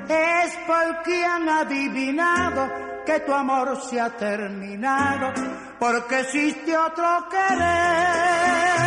es 0.08 0.58
porque 0.66 1.24
han 1.24 1.48
adivinado 1.48 2.88
que 3.08 3.20
tu 3.20 3.32
amor 3.32 3.80
se 3.80 3.98
ha 3.98 4.10
terminado, 4.10 5.32
porque 5.78 6.20
existe 6.20 6.76
otro 6.76 7.28
querer. 7.30 8.78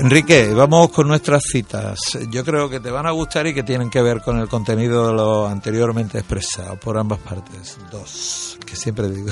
Enrique, 0.00 0.54
vamos 0.54 0.90
con 0.90 1.08
nuestras 1.08 1.42
citas. 1.42 1.98
Yo 2.30 2.44
creo 2.44 2.70
que 2.70 2.78
te 2.78 2.90
van 2.90 3.06
a 3.06 3.10
gustar 3.10 3.48
y 3.48 3.54
que 3.54 3.64
tienen 3.64 3.90
que 3.90 4.00
ver 4.00 4.20
con 4.22 4.38
el 4.38 4.48
contenido 4.48 5.08
de 5.08 5.12
lo 5.12 5.48
anteriormente 5.48 6.18
expresado 6.18 6.78
por 6.78 6.96
ambas 6.96 7.18
partes. 7.18 7.78
Dos, 7.90 8.58
que 8.64 8.76
siempre 8.76 9.08
digo. 9.10 9.30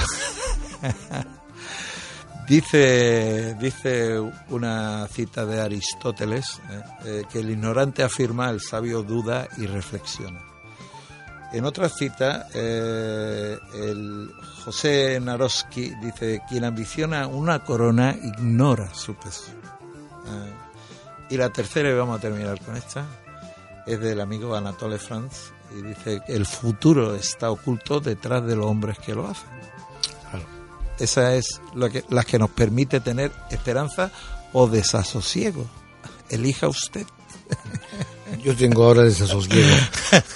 Dice, 2.47 3.57
dice 3.59 4.21
una 4.51 5.09
cita 5.09 5.45
de 5.45 5.61
Aristóteles 5.61 6.61
eh, 6.71 6.83
eh, 7.05 7.23
que 7.29 7.41
el 7.41 7.51
ignorante 7.51 8.05
afirma, 8.05 8.51
el 8.51 8.61
sabio 8.61 9.03
duda 9.03 9.49
y 9.57 9.67
reflexiona. 9.67 10.41
En 11.53 11.65
otra 11.65 11.89
cita, 11.89 12.47
eh, 12.55 13.59
el 13.75 14.31
José 14.65 15.19
Naroski 15.21 15.93
dice, 16.01 16.43
quien 16.49 16.63
ambiciona 16.63 17.27
una 17.27 17.65
corona 17.65 18.17
ignora 18.23 18.95
su 18.95 19.15
peso. 19.15 19.51
y 21.29 21.37
la 21.37 21.51
tercera, 21.51 21.91
y 21.91 21.95
vamos 21.95 22.19
a 22.19 22.21
terminar 22.21 22.61
con 22.65 22.77
esta, 22.77 23.05
es 23.87 23.99
del 23.99 24.21
amigo 24.21 24.55
Anatole 24.55 24.99
France, 24.99 25.53
y 25.77 25.83
dice, 25.83 26.21
el 26.29 26.47
futuro 26.47 27.17
está 27.17 27.51
oculto 27.51 27.99
detrás 27.99 28.47
de 28.47 28.55
los 28.55 28.67
hombres 28.67 28.99
que 29.01 29.15
lo 29.15 29.27
hacen. 29.27 29.76
Esa 30.99 31.35
es 31.35 31.61
lo 31.75 31.91
que, 31.91 32.05
la 32.09 32.25
que 32.25 32.39
nos 32.39 32.51
permite 32.51 33.01
tener 33.01 33.33
esperanza 33.51 34.11
o 34.53 34.67
desasosiego. 34.67 35.67
Elija 36.31 36.69
usted. 36.69 37.07
Yo 38.45 38.57
tengo 38.57 38.85
ahora 38.85 39.03
desasosiego, 39.03 39.77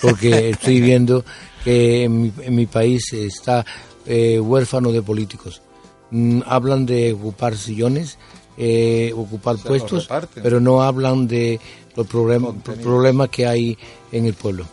porque 0.01 0.51
estoy 0.51 0.81
viendo 0.81 1.25
que 1.65 2.05
en 2.05 2.23
mi, 2.23 2.33
en 2.41 2.55
mi 2.55 2.67
país 2.67 3.13
está 3.13 3.65
eh, 4.07 4.39
huérfano 4.39 4.93
de 4.93 5.03
políticos. 5.03 5.63
Mm, 6.11 6.41
hablan 6.47 6.87
de 6.87 7.13
ocupar 7.13 7.57
sillones, 7.57 8.19
eh, 8.57 9.13
ocupar 9.17 9.57
puestos, 9.57 10.09
pero 10.35 10.61
no 10.61 10.83
hablan 10.83 11.27
de 11.27 11.61
los 11.97 12.07
problemas 12.07 12.55
problemas 12.83 13.29
que 13.29 13.47
hay 13.47 13.79
en 14.13 14.27
el 14.27 14.35
pueblo. 14.35 14.67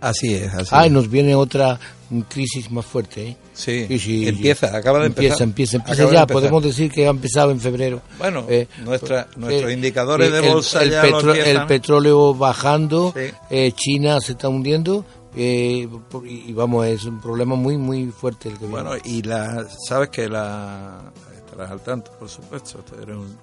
Así 0.00 0.34
es, 0.34 0.52
así 0.54 0.68
Ah, 0.72 0.86
y 0.86 0.90
nos 0.90 1.10
viene 1.10 1.34
otra 1.34 1.78
crisis 2.28 2.70
más 2.70 2.86
fuerte, 2.86 3.28
¿eh? 3.30 3.36
Sí, 3.52 3.86
Sí, 3.88 3.98
sí, 3.98 4.28
empieza, 4.28 4.74
acaba 4.76 5.00
de 5.00 5.06
empieza, 5.06 5.42
empezar. 5.44 5.48
empieza, 5.48 5.76
empieza 5.78 6.02
Acaba 6.02 6.10
de 6.10 6.16
ya. 6.16 6.20
empezar. 6.22 6.40
Podemos 6.40 6.62
decir 6.62 6.90
que 6.92 7.06
ha 7.06 7.10
empezado 7.10 7.50
en 7.50 7.60
febrero. 7.60 8.00
Bueno, 8.18 8.46
Eh, 8.48 8.68
nuestra, 8.84 9.26
nuestros 9.36 9.70
eh, 9.70 9.74
indicadores 9.74 10.30
de 10.32 10.38
el- 10.38 10.52
bolsa 10.54 10.82
el, 10.82 10.90
ya 10.92 11.02
petro- 11.02 11.22
lo 11.22 11.34
empiezan. 11.34 11.60
el 11.62 11.66
petróleo 11.66 12.34
bajando, 12.34 13.12
eh, 13.50 13.72
China 13.74 14.20
se 14.20 14.32
está 14.32 14.48
hundiendo 14.48 15.04
eh, 15.36 15.88
y 16.24 16.52
vamos, 16.52 16.86
es 16.86 17.04
un 17.04 17.20
problema 17.20 17.56
muy, 17.56 17.76
muy 17.76 18.06
fuerte 18.06 18.48
el 18.48 18.54
que 18.58 18.66
viene. 18.66 18.82
Bueno, 18.82 18.96
y 19.04 19.22
la, 19.22 19.66
sabes 19.88 20.08
que 20.10 20.28
la 20.28 21.12
estarás 21.36 21.70
al 21.72 21.80
tanto, 21.80 22.12
por 22.18 22.28
supuesto. 22.28 22.82
eres 23.02 23.16
un- 23.16 23.36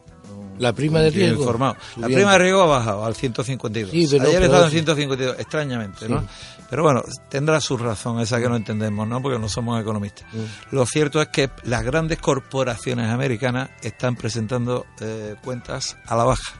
La 0.57 0.71
prima 0.71 1.01
de 1.01 1.09
riesgo, 1.09 1.41
informado. 1.41 1.75
La 1.97 2.07
prima 2.07 2.31
de 2.33 2.37
riesgo 2.37 2.61
ha 2.61 2.65
bajado 2.67 3.05
al 3.05 3.13
152. 3.15 3.91
Sí, 3.91 4.07
pero- 4.09 4.23
Ayer 4.29 4.43
estaba 4.43 4.63
en 4.65 4.69
sí. 4.71 4.75
152, 4.77 5.35
extrañamente, 5.39 6.07
¿no? 6.07 6.25
Pero 6.69 6.81
bueno, 6.83 7.03
tendrá 7.29 7.59
su 7.61 7.77
razón 7.77 8.19
esa 8.21 8.39
que 8.39 8.47
no 8.49 8.55
entendemos, 8.55 9.05
¿no? 9.07 9.21
Porque 9.21 9.37
no 9.37 9.49
somos 9.49 9.79
economistas. 9.81 10.25
Lo 10.71 10.85
cierto 10.85 11.21
es 11.21 11.27
que 11.27 11.49
las 11.63 11.83
grandes 11.83 12.19
corporaciones 12.19 13.09
americanas 13.11 13.69
están 13.81 14.15
presentando 14.15 14.85
eh, 15.01 15.35
cuentas 15.43 15.97
a 16.05 16.15
la 16.15 16.23
baja. 16.23 16.53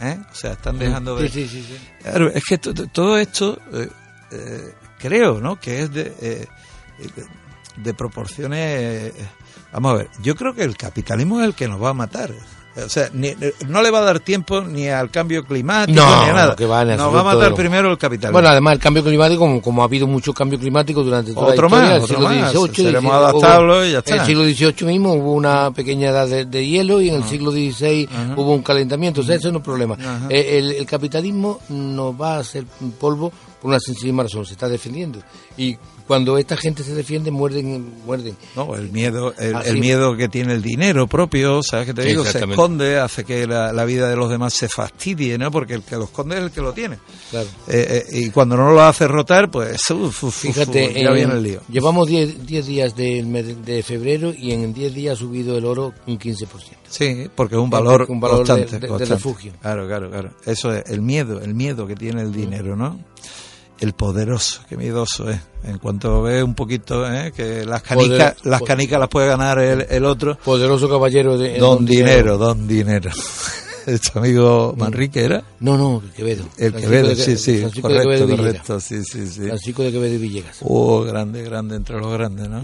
¿eh? 0.00 0.18
O 0.30 0.34
sea, 0.34 0.52
están 0.52 0.78
dejando 0.78 1.16
sí, 1.18 1.22
de, 1.24 1.28
sí, 1.28 1.48
sí, 1.48 1.62
sí. 1.68 1.78
Claro, 2.02 2.28
es 2.32 2.42
que 2.44 2.58
to- 2.58 2.72
to- 2.72 2.86
todo 2.86 3.18
esto 3.18 3.58
eh, 3.72 3.88
eh, 4.32 4.74
creo, 4.98 5.40
¿no? 5.40 5.58
Que 5.60 5.82
es 5.82 5.92
de, 5.92 6.14
eh, 6.20 6.46
de- 7.76 7.94
proporciones. 7.94 8.60
eh, 8.60 9.26
vamos 9.72 9.92
a 9.92 9.96
ver, 9.98 10.08
yo 10.22 10.34
creo 10.36 10.54
que 10.54 10.62
el 10.64 10.76
capitalismo 10.76 11.40
es 11.40 11.46
el 11.46 11.54
que 11.54 11.68
nos 11.68 11.82
va 11.82 11.90
a 11.90 11.94
matar. 11.94 12.30
O 12.76 12.88
sea, 12.88 13.08
ni- 13.12 13.34
no 13.68 13.82
le 13.82 13.90
va 13.92 14.00
a 14.00 14.02
dar 14.02 14.18
tiempo 14.20 14.60
ni 14.60 14.88
al 14.88 15.08
cambio 15.10 15.44
climático 15.44 15.94
No, 16.00 16.24
ni 16.24 16.30
a 16.30 16.32
nada. 16.32 16.46
no, 16.48 16.56
que 16.56 16.66
va 16.66 16.84
nos 16.84 17.14
va 17.14 17.20
a 17.20 17.22
matar 17.22 17.54
primero 17.54 17.90
el 17.92 17.98
capitalismo. 17.98 18.32
Bueno, 18.32 18.48
además 18.48 18.74
el 18.74 18.80
cambio 18.80 19.04
climático, 19.04 19.38
como, 19.40 19.62
como 19.62 19.82
ha 19.82 19.84
habido 19.84 20.06
mucho 20.08 20.32
cambio 20.32 20.58
climático 20.58 21.04
durante 21.04 21.32
toda 21.32 21.52
Otro 21.52 21.68
la 21.68 21.76
historia, 21.76 21.86
más, 21.86 21.96
el 21.96 22.02
otro 22.02 22.16
siglo 22.16 22.28
más. 22.28 22.52
XVIII, 22.52 22.84
Seremos 22.86 23.12
hubo- 23.12 23.18
adaptables 23.20 23.88
y 23.88 23.92
ya 23.92 23.98
está. 23.98 24.14
En 24.14 24.20
el 24.20 24.26
siglo 24.26 24.44
XVIII 24.44 24.86
mismo 24.86 25.12
hubo 25.14 25.32
una 25.34 25.70
pequeña 25.70 26.10
edad 26.10 26.26
de, 26.26 26.44
de 26.46 26.66
hielo 26.66 27.00
y 27.00 27.10
en 27.10 27.14
el 27.16 27.24
siglo 27.24 27.52
XVI 27.52 28.08
hubo 28.36 28.52
un 28.52 28.62
calentamiento, 28.62 29.20
o 29.20 29.24
sea, 29.24 29.36
eso 29.36 29.52
no 29.52 29.58
es 29.58 29.64
problema. 29.64 29.94
Ajá. 29.94 30.26
Eh, 30.30 30.58
El, 30.58 30.72
el 30.72 30.86
capitalismo 30.86 31.60
nos 31.68 32.20
va 32.20 32.36
a 32.36 32.38
hacer 32.40 32.64
polvo 32.98 33.30
por 33.62 33.70
una 33.70 33.78
sencilla 33.80 34.22
razón, 34.22 34.44
se 34.44 34.54
está 34.54 34.68
defendiendo. 34.68 35.20
Y 35.56 35.76
cuando 36.06 36.36
esta 36.38 36.56
gente 36.56 36.82
se 36.82 36.94
defiende, 36.94 37.30
muerden, 37.30 37.92
muerden. 38.04 38.36
No, 38.56 38.74
el 38.76 38.90
miedo, 38.92 39.32
el, 39.38 39.78
miedo 39.78 40.16
que 40.16 40.28
tiene 40.28 40.52
el 40.52 40.60
dinero 40.62 41.06
propio, 41.06 41.62
¿sabes 41.62 41.86
qué 41.86 41.94
te 41.94 42.02
digo? 42.02 42.24
Se 42.24 42.38
esconde, 42.38 42.98
hace 42.98 43.24
que 43.24 43.46
la, 43.46 43.72
la 43.72 43.84
vida 43.84 44.08
de 44.08 44.16
los 44.16 44.28
demás 44.30 44.52
se 44.54 44.68
fastidie, 44.68 45.38
¿no? 45.38 45.50
Porque 45.50 45.74
el 45.74 45.82
que 45.82 45.96
lo 45.96 46.04
esconde 46.04 46.36
es 46.36 46.42
el 46.42 46.50
que 46.50 46.60
lo 46.60 46.72
tiene. 46.72 46.98
Claro. 47.30 47.48
Eh, 47.68 48.04
eh, 48.10 48.18
y 48.18 48.30
cuando 48.30 48.56
no 48.56 48.70
lo 48.72 48.82
hace 48.82 49.08
rotar, 49.08 49.50
pues 49.50 49.78
uf, 49.90 50.00
uf, 50.02 50.24
uf, 50.24 50.34
Fíjate, 50.36 50.92
ya 50.94 51.08
en- 51.08 51.14
viene 51.14 51.32
el 51.34 51.42
lío. 51.42 51.60
llevamos 51.70 52.06
10 52.06 52.46
10 52.46 52.66
días 52.66 52.94
del 52.96 53.26
mes 53.26 53.64
de 53.64 53.82
febrero 53.82 54.32
y 54.36 54.52
en 54.52 54.74
10 54.74 54.92
días 54.94 55.14
ha 55.16 55.20
subido 55.20 55.56
el 55.56 55.64
oro 55.64 55.94
un 56.06 56.18
15%. 56.18 56.46
Sí, 56.88 57.28
porque 57.34 57.54
es 57.56 57.60
un 57.60 57.70
valor, 57.70 58.06
Un 58.08 58.20
valor 58.20 58.38
de- 58.38 58.44
constante, 58.46 58.72
de- 58.74 58.78
de 58.80 58.88
constante. 58.88 59.14
refugio. 59.14 59.52
Claro, 59.60 59.86
claro, 59.86 60.10
claro. 60.10 60.30
Eso 60.44 60.72
es 60.72 60.84
el 60.90 61.00
miedo, 61.02 61.40
el 61.40 61.54
miedo 61.54 61.86
que 61.86 61.96
tiene 61.96 62.20
el 62.22 62.32
dinero, 62.32 62.76
¿no? 62.76 63.00
El 63.80 63.92
poderoso, 63.92 64.60
qué 64.68 64.76
miedoso 64.76 65.28
es. 65.28 65.40
En 65.64 65.78
cuanto 65.78 66.22
ve 66.22 66.42
un 66.42 66.54
poquito, 66.54 67.10
¿eh? 67.12 67.32
que 67.34 67.64
las 67.64 67.82
canicas, 67.82 68.34
Poder- 68.34 68.36
las 68.50 68.62
canicas 68.62 69.00
las 69.00 69.08
puede 69.08 69.26
ganar 69.28 69.58
el, 69.58 69.86
el 69.90 70.04
otro. 70.04 70.36
Poderoso 70.38 70.88
caballero 70.88 71.36
de... 71.36 71.58
Don 71.58 71.84
dinero, 71.84 72.38
don 72.38 72.66
dinero. 72.68 73.10
Este 73.86 74.18
amigo 74.18 74.74
Manrique 74.78 75.22
era. 75.22 75.44
No, 75.60 75.76
no, 75.76 76.02
Quevedo. 76.16 76.44
El 76.56 76.70
Francisco 76.72 76.80
Quevedo, 76.90 77.08
de- 77.08 77.16
sí, 77.16 77.36
sí, 77.36 77.58
Francisco 77.58 77.88
de 77.88 77.94
correcto, 78.02 78.26
Quevedo 78.26 78.36
correcto, 78.38 78.80
sí, 78.80 79.04
sí, 79.04 79.26
sí. 79.26 79.40
Francisco 79.42 79.82
de 79.82 79.92
Quevedo 79.92 80.14
y 80.14 80.16
Villegas. 80.16 80.56
Oh, 80.62 81.02
grande, 81.02 81.42
grande 81.42 81.76
entre 81.76 81.98
los 82.00 82.10
grandes, 82.10 82.48
¿no? 82.48 82.62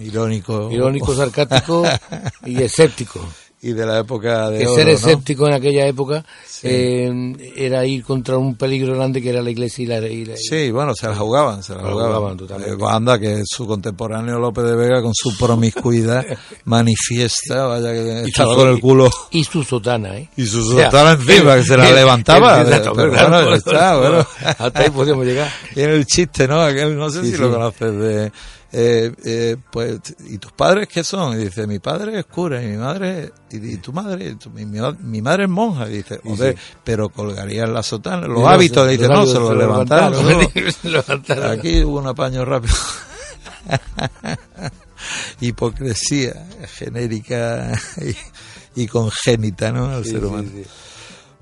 Irónico. 0.00 0.70
Irónico, 0.72 1.14
sarcástico 1.14 1.82
y 2.46 2.62
escéptico. 2.62 3.20
Y 3.62 3.72
de 3.74 3.84
la 3.84 3.98
época 3.98 4.48
de 4.48 4.60
Que 4.60 4.66
oro, 4.66 4.74
ser 4.74 4.86
¿no? 4.86 4.92
escéptico 4.92 5.46
en 5.46 5.52
aquella 5.52 5.86
época 5.86 6.24
Sí. 6.48 6.66
eh, 6.70 7.52
era 7.56 7.84
ir 7.84 8.02
contra 8.04 8.38
un 8.38 8.54
peligro 8.54 8.94
grande 8.94 9.20
que 9.20 9.28
era 9.30 9.42
la 9.42 9.50
iglesia 9.50 9.82
y 9.82 9.86
la... 9.86 9.98
y 10.08 10.24
la- 10.24 10.36
Sí, 10.38 10.70
bueno, 10.70 10.94
se 10.94 11.06
la 11.08 11.14
jugaban, 11.16 11.62
se 11.62 11.74
la 11.74 11.82
la 11.82 11.90
jugaban. 11.90 12.14
jugaban 12.16 12.36
totalmente. 12.38 12.72
Eh, 12.82 12.86
anda, 12.88 13.18
que 13.18 13.42
su 13.44 13.66
contemporáneo 13.66 14.38
López 14.38 14.64
de 14.64 14.76
Vega, 14.76 15.02
con 15.02 15.12
su 15.14 15.36
promiscuidad, 15.36 16.24
manifiesta, 16.64 17.66
vaya 17.66 17.92
que 17.92 18.22
estaba 18.22 18.54
con 18.54 18.68
el 18.68 18.80
culo 18.80 19.10
Y 19.30 19.44
su 19.44 19.62
sotana, 19.62 20.16
¿eh? 20.16 20.28
y 20.36 20.46
su 20.46 20.60
O 20.60 20.76
sea, 20.76 20.90
sotana 20.90 21.12
encima, 21.12 21.56
que 21.56 21.64
se 21.64 21.76
la 21.76 21.90
levantaba. 21.92 22.62
exacto, 22.62 22.92
Pero 22.94 23.10
claro, 23.12 23.30
bueno, 23.30 23.54
está, 23.56 23.96
bueno. 23.98 24.26
Hasta 24.58 24.80
ahí 24.80 24.90
podíamos 24.90 25.26
llegar. 25.26 25.50
Tiene 25.74 25.94
el 25.94 26.06
chiste, 26.06 26.48
¿no? 26.48 26.60
Aquel, 26.62 26.96
no 26.96 27.10
sé 27.10 27.20
Sí, 27.20 27.26
si 27.26 27.32
sí. 27.36 27.38
lo 27.42 27.50
conoces, 27.50 27.92
de 27.94 28.32
eh, 28.72 29.12
eh, 29.24 29.56
pues, 29.70 29.98
¿y 30.28 30.38
tus 30.38 30.52
padres 30.52 30.88
qué 30.88 31.02
son? 31.02 31.34
Y 31.38 31.44
dice, 31.44 31.66
mi 31.66 31.80
padre 31.80 32.20
es 32.20 32.26
cura 32.26 32.62
y 32.62 32.66
mi 32.68 32.76
madre, 32.76 33.32
y, 33.50 33.76
tu 33.78 33.92
madre, 33.92 34.36
mi, 34.54 34.64
mi, 34.64 35.22
madre 35.22 35.44
es 35.44 35.50
monja. 35.50 35.88
Y 35.88 35.98
dice, 35.98 36.20
joder, 36.24 36.56
pero 36.84 37.08
colgarían 37.08 37.74
la 37.74 37.82
sotana, 37.82 38.28
los 38.28 38.46
hábitos, 38.46 38.88
dice, 38.88 39.08
no, 39.08 39.26
se 39.26 39.40
los 39.40 39.56
levantaron. 39.56 40.14
Aquí 41.50 41.82
hubo 41.82 41.98
un 41.98 42.06
apaño 42.06 42.44
rápido. 42.44 42.74
Hipocresía 45.40 46.46
genérica 46.78 47.72
y, 48.76 48.86
congénita, 48.86 49.72
¿no? 49.72 49.86
Al 49.86 50.04
ser 50.04 50.24
humano. 50.24 50.48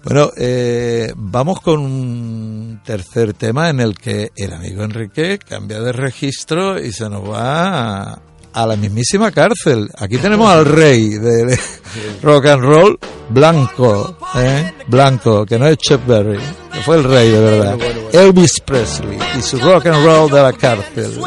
Bueno, 0.04 0.30
eh, 0.36 1.12
vamos 1.16 1.60
con 1.60 1.80
un 1.80 2.80
tercer 2.84 3.34
tema 3.34 3.68
en 3.68 3.80
el 3.80 3.96
que 3.96 4.30
el 4.36 4.52
amigo 4.52 4.84
Enrique 4.84 5.38
cambia 5.38 5.80
de 5.80 5.92
registro 5.92 6.80
y 6.80 6.92
se 6.92 7.10
nos 7.10 7.28
va 7.28 8.20
a, 8.52 8.66
la 8.66 8.76
mismísima 8.76 9.32
cárcel. 9.32 9.90
Aquí 9.98 10.18
tenemos 10.18 10.50
al 10.50 10.64
rey 10.64 11.10
de 11.10 11.58
rock 12.22 12.46
and 12.46 12.62
roll, 12.62 12.98
Blanco, 13.28 14.16
¿eh? 14.36 14.72
Blanco, 14.86 15.44
que 15.44 15.58
no 15.58 15.66
es 15.66 15.76
Chuck 15.78 16.06
Berry, 16.06 16.38
que 16.72 16.80
fue 16.80 16.96
el 16.96 17.04
rey 17.04 17.30
de 17.30 17.40
verdad. 17.40 17.78
Elvis 18.12 18.60
Presley 18.64 19.18
y 19.36 19.42
su 19.42 19.58
rock 19.58 19.86
and 19.86 20.04
roll 20.04 20.30
de 20.30 20.42
la 20.42 20.52
cárcel. 20.52 21.20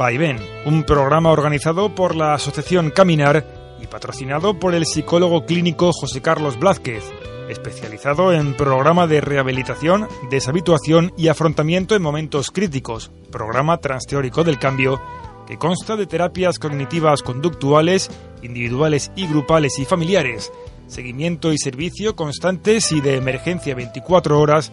Vaivén, 0.00 0.38
un 0.64 0.84
programa 0.84 1.30
organizado 1.30 1.94
por 1.94 2.16
la 2.16 2.32
Asociación 2.32 2.88
Caminar 2.88 3.76
y 3.82 3.86
patrocinado 3.86 4.58
por 4.58 4.74
el 4.74 4.86
psicólogo 4.86 5.44
clínico 5.44 5.92
José 5.92 6.22
Carlos 6.22 6.58
Blázquez, 6.58 7.04
especializado 7.50 8.32
en 8.32 8.54
programa 8.54 9.06
de 9.06 9.20
rehabilitación, 9.20 10.08
deshabituación 10.30 11.12
y 11.18 11.28
afrontamiento 11.28 11.94
en 11.94 12.00
momentos 12.00 12.50
críticos, 12.50 13.10
programa 13.30 13.76
transteórico 13.76 14.42
del 14.42 14.58
cambio 14.58 15.02
que 15.46 15.58
consta 15.58 15.96
de 15.96 16.06
terapias 16.06 16.58
cognitivas 16.58 17.20
conductuales, 17.20 18.10
individuales 18.40 19.12
y 19.16 19.26
grupales 19.26 19.78
y 19.78 19.84
familiares, 19.84 20.50
seguimiento 20.86 21.52
y 21.52 21.58
servicio 21.58 22.16
constantes 22.16 22.90
y 22.92 23.02
de 23.02 23.16
emergencia 23.16 23.74
24 23.74 24.40
horas, 24.40 24.72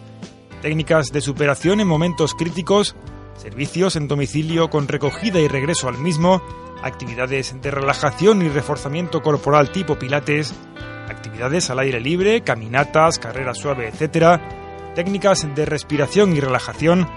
técnicas 0.62 1.12
de 1.12 1.20
superación 1.20 1.80
en 1.80 1.86
momentos 1.86 2.32
críticos, 2.32 2.96
servicios 3.38 3.96
en 3.96 4.08
domicilio 4.08 4.68
con 4.68 4.88
recogida 4.88 5.40
y 5.40 5.48
regreso 5.48 5.88
al 5.88 5.98
mismo, 5.98 6.42
actividades 6.82 7.60
de 7.60 7.70
relajación 7.70 8.42
y 8.42 8.48
reforzamiento 8.48 9.22
corporal 9.22 9.70
tipo 9.70 9.98
pilates, 9.98 10.54
actividades 11.08 11.70
al 11.70 11.78
aire 11.78 12.00
libre, 12.00 12.42
caminatas, 12.42 13.18
carrera 13.18 13.54
suave, 13.54 13.88
etc., 13.88 14.40
técnicas 14.94 15.46
de 15.54 15.64
respiración 15.64 16.36
y 16.36 16.40
relajación, 16.40 17.08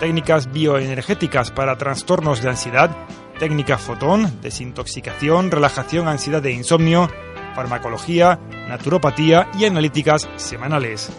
técnicas 0.00 0.52
bioenergéticas 0.52 1.50
para 1.50 1.78
trastornos 1.78 2.42
de 2.42 2.50
ansiedad, 2.50 2.90
técnica 3.38 3.78
fotón, 3.78 4.40
desintoxicación, 4.42 5.50
relajación, 5.50 6.08
ansiedad 6.08 6.44
e 6.44 6.52
insomnio, 6.52 7.08
farmacología, 7.54 8.40
naturopatía 8.68 9.48
y 9.58 9.64
analíticas 9.64 10.28
semanales. 10.36 11.10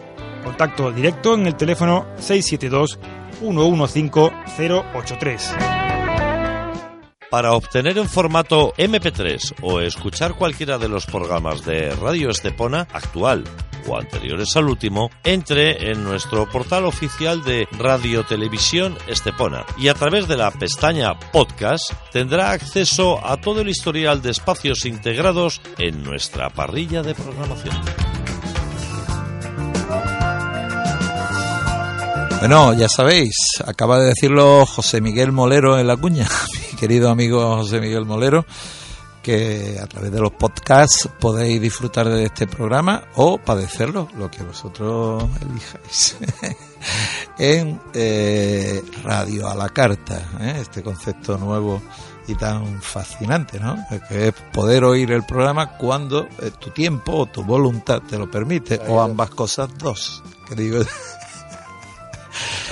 Contacto 0.43 0.91
directo 0.91 1.35
en 1.35 1.47
el 1.47 1.55
teléfono 1.55 2.05
672 2.17 2.99
115083. 3.41 5.55
Para 7.29 7.53
obtener 7.53 7.97
en 7.97 8.09
formato 8.09 8.73
MP3 8.77 9.55
o 9.61 9.79
escuchar 9.79 10.33
cualquiera 10.33 10.77
de 10.77 10.89
los 10.89 11.05
programas 11.05 11.63
de 11.63 11.95
Radio 11.95 12.29
Estepona 12.29 12.89
actual 12.91 13.45
o 13.87 13.97
anteriores 13.97 14.55
al 14.57 14.67
último, 14.67 15.09
entre 15.23 15.91
en 15.91 16.03
nuestro 16.03 16.49
portal 16.49 16.85
oficial 16.85 17.43
de 17.43 17.67
Radio 17.71 18.25
Televisión 18.25 18.97
Estepona 19.07 19.65
y 19.77 19.87
a 19.87 19.93
través 19.93 20.27
de 20.27 20.37
la 20.37 20.51
pestaña 20.51 21.17
Podcast 21.31 21.93
tendrá 22.11 22.51
acceso 22.51 23.25
a 23.25 23.37
todo 23.37 23.61
el 23.61 23.69
historial 23.69 24.21
de 24.21 24.31
espacios 24.31 24.85
integrados 24.85 25.61
en 25.77 26.03
nuestra 26.03 26.49
parrilla 26.49 27.01
de 27.01 27.15
programación. 27.15 27.75
Bueno, 32.41 32.73
ya 32.73 32.89
sabéis, 32.89 33.35
acaba 33.67 33.99
de 33.99 34.07
decirlo 34.07 34.65
José 34.65 34.99
Miguel 34.99 35.31
Molero 35.31 35.77
en 35.77 35.85
la 35.85 35.95
cuña, 35.95 36.27
mi 36.71 36.75
querido 36.75 37.11
amigo 37.11 37.57
José 37.57 37.79
Miguel 37.79 38.03
Molero, 38.03 38.47
que 39.21 39.77
a 39.79 39.85
través 39.85 40.11
de 40.11 40.19
los 40.19 40.31
podcasts 40.31 41.07
podéis 41.19 41.61
disfrutar 41.61 42.09
de 42.09 42.23
este 42.25 42.47
programa 42.47 43.03
o 43.13 43.37
padecerlo, 43.37 44.07
lo 44.17 44.31
que 44.31 44.41
vosotros 44.41 45.23
elijáis, 45.39 46.17
en 47.37 47.79
eh, 47.93 48.81
Radio 49.03 49.47
a 49.47 49.53
la 49.53 49.69
Carta, 49.69 50.31
¿eh? 50.39 50.57
este 50.61 50.81
concepto 50.81 51.37
nuevo 51.37 51.79
y 52.27 52.33
tan 52.33 52.81
fascinante, 52.81 53.59
¿no? 53.59 53.77
Que 54.09 54.29
es 54.29 54.33
poder 54.51 54.83
oír 54.83 55.11
el 55.11 55.25
programa 55.25 55.77
cuando 55.77 56.23
eh, 56.39 56.49
tu 56.59 56.71
tiempo 56.71 57.17
o 57.17 57.25
tu 57.27 57.43
voluntad 57.43 58.01
te 58.01 58.17
lo 58.17 58.31
permite, 58.31 58.81
o 58.87 58.99
ambas 58.99 59.29
cosas 59.29 59.69
dos, 59.77 60.23
que 60.49 60.55
digo 60.55 60.79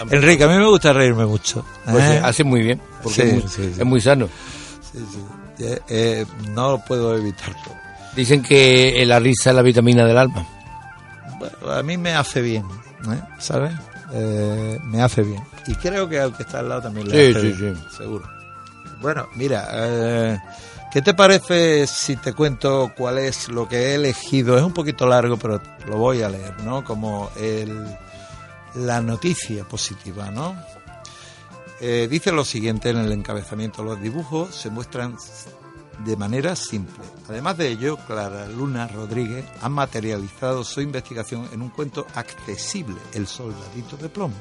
Enrique, 0.10 0.44
a 0.44 0.48
mí 0.48 0.56
me 0.58 0.68
gusta 0.68 0.94
reírme 0.94 1.26
mucho. 1.26 1.66
Pues 1.86 2.04
¿eh? 2.04 2.22
hace 2.24 2.44
muy 2.44 2.62
bien, 2.62 2.82
porque 3.04 3.42
es, 3.44 3.86
muy, 3.86 4.02
sano. 4.02 4.28
sí. 4.92 5.00
Eh, 5.60 5.80
eh, 5.90 6.26
no 6.52 6.84
puedo 6.86 7.16
evitarlo. 7.18 7.76
Dicen 8.16 8.42
que 8.42 9.04
la 9.06 9.20
risa 9.20 9.50
es 9.50 9.56
la 9.56 9.62
vitamina 9.62 10.06
del 10.06 10.18
alma. 10.18 10.46
Bueno, 11.38 11.72
a 11.72 11.84
mí 11.84 11.98
me 11.98 12.14
hace 12.14 12.42
bien, 12.42 12.66
¿eh? 13.12 13.22
¿sabes? 13.40 13.74
Eh, 14.14 14.80
me 14.86 15.02
hace 15.02 15.22
bien. 15.22 15.44
Y 15.68 15.76
creo 15.76 16.08
que 16.10 16.20
al 16.20 16.36
que 16.36 16.44
está 16.44 16.60
al 16.60 16.70
lado 16.70 16.82
también 16.84 17.08
le 17.10 17.32
Sí, 17.32 17.38
hace 17.38 17.54
sí, 17.54 17.62
bien, 17.62 17.76
sí. 17.76 17.98
seguro. 17.98 18.26
Bueno, 19.02 19.28
mira, 19.36 19.68
eh, 19.74 20.40
¿qué 20.92 21.02
te 21.02 21.14
parece 21.14 21.86
si 21.88 22.16
te 22.16 22.34
cuento 22.34 22.92
cuál 22.98 23.20
es 23.20 23.48
lo 23.50 23.68
que 23.70 23.78
he 23.78 23.96
elegido? 23.96 24.58
Es 24.58 24.64
un 24.64 24.74
poquito 24.74 25.06
largo, 25.08 25.38
pero 25.38 25.62
lo 25.88 25.98
voy 25.98 26.22
a 26.22 26.30
leer, 26.30 26.62
¿no? 26.64 26.84
Como 26.84 27.30
el, 27.40 27.86
la 28.80 29.02
noticia 29.02 29.68
positiva, 29.68 30.32
¿no? 30.32 30.56
Eh, 31.82 32.08
dice 32.10 32.32
lo 32.32 32.44
siguiente 32.44 32.90
en 32.90 32.98
el 32.98 33.12
encabezamiento. 33.12 33.84
Los 33.84 34.02
dibujos 34.02 34.56
se 34.56 34.70
muestran 34.70 35.16
de 36.06 36.16
manera 36.16 36.56
simple. 36.56 37.04
Además 37.28 37.58
de 37.58 37.70
ello, 37.70 37.98
Clara 38.08 38.48
Luna 38.48 38.88
Rodríguez 38.88 39.46
ha 39.62 39.70
materializado 39.70 40.64
su 40.64 40.82
investigación 40.82 41.48
en 41.54 41.62
un 41.62 41.70
cuento 41.70 42.06
accesible, 42.16 42.98
El 43.14 43.28
soldadito 43.28 43.98
de 43.98 44.10
plomo, 44.10 44.36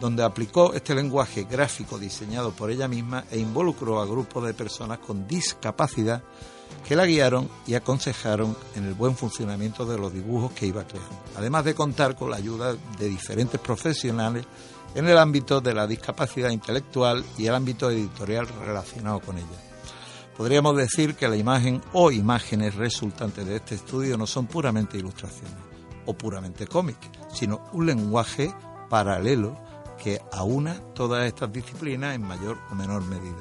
donde 0.00 0.22
aplicó 0.22 0.74
este 0.74 0.94
lenguaje 0.94 1.44
gráfico 1.44 1.98
diseñado 1.98 2.52
por 2.52 2.70
ella 2.70 2.88
misma 2.88 3.24
e 3.30 3.38
involucró 3.38 4.00
a 4.00 4.06
grupos 4.06 4.44
de 4.44 4.54
personas 4.54 4.98
con 4.98 5.26
discapacidad 5.26 6.22
que 6.86 6.96
la 6.96 7.06
guiaron 7.06 7.48
y 7.66 7.74
aconsejaron 7.74 8.56
en 8.74 8.84
el 8.84 8.94
buen 8.94 9.16
funcionamiento 9.16 9.86
de 9.86 9.98
los 9.98 10.12
dibujos 10.12 10.52
que 10.52 10.66
iba 10.66 10.84
creando, 10.84 11.16
además 11.36 11.64
de 11.64 11.74
contar 11.74 12.16
con 12.16 12.30
la 12.30 12.36
ayuda 12.36 12.74
de 12.98 13.08
diferentes 13.08 13.60
profesionales 13.60 14.44
en 14.94 15.08
el 15.08 15.16
ámbito 15.16 15.60
de 15.60 15.74
la 15.74 15.86
discapacidad 15.86 16.50
intelectual 16.50 17.24
y 17.38 17.46
el 17.46 17.54
ámbito 17.54 17.90
editorial 17.90 18.46
relacionado 18.64 19.20
con 19.20 19.38
ella. 19.38 19.46
Podríamos 20.36 20.76
decir 20.76 21.14
que 21.14 21.28
la 21.28 21.36
imagen 21.36 21.80
o 21.92 22.10
imágenes 22.10 22.74
resultantes 22.74 23.46
de 23.46 23.56
este 23.56 23.74
estudio 23.74 24.16
no 24.16 24.26
son 24.26 24.46
puramente 24.46 24.98
ilustraciones 24.98 25.54
o 26.06 26.14
puramente 26.14 26.66
cómics, 26.66 27.08
sino 27.32 27.68
un 27.72 27.86
lenguaje 27.86 28.52
paralelo 28.88 29.56
que 30.02 30.20
aúna 30.32 30.80
todas 30.94 31.26
estas 31.26 31.52
disciplinas 31.52 32.14
en 32.14 32.22
mayor 32.22 32.58
o 32.70 32.74
menor 32.74 33.04
medida, 33.04 33.36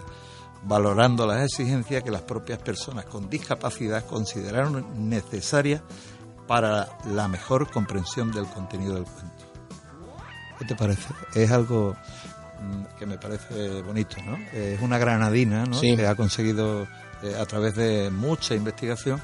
valorando 0.64 1.26
las 1.26 1.44
exigencias 1.44 2.04
que 2.04 2.12
las 2.12 2.22
propias 2.22 2.60
personas 2.60 3.06
con 3.06 3.30
discapacidad 3.30 4.06
consideraron 4.06 5.10
necesarias 5.10 5.82
para 6.48 6.90
la 7.06 7.28
mejor 7.28 7.70
comprensión 7.72 8.32
del 8.32 8.46
contenido 8.46 8.96
del 8.96 9.06
cuento. 9.06 9.46
¿Qué 10.60 10.66
te 10.66 10.76
parece? 10.76 11.08
Es 11.34 11.50
algo 11.52 11.96
mm, 12.62 12.98
que 13.00 13.06
me 13.06 13.18
parece 13.18 13.82
bonito, 13.82 14.18
¿no? 14.24 14.38
Es 14.54 14.80
una 14.82 14.98
granadina, 14.98 15.66
¿no? 15.66 15.74
Sí. 15.74 15.96
Que 15.96 16.06
ha 16.06 16.16
conseguido, 16.16 16.84
eh, 17.24 17.36
a 17.40 17.46
través 17.46 17.76
de 17.76 18.12
mucha 18.12 18.54
investigación, 18.54 19.20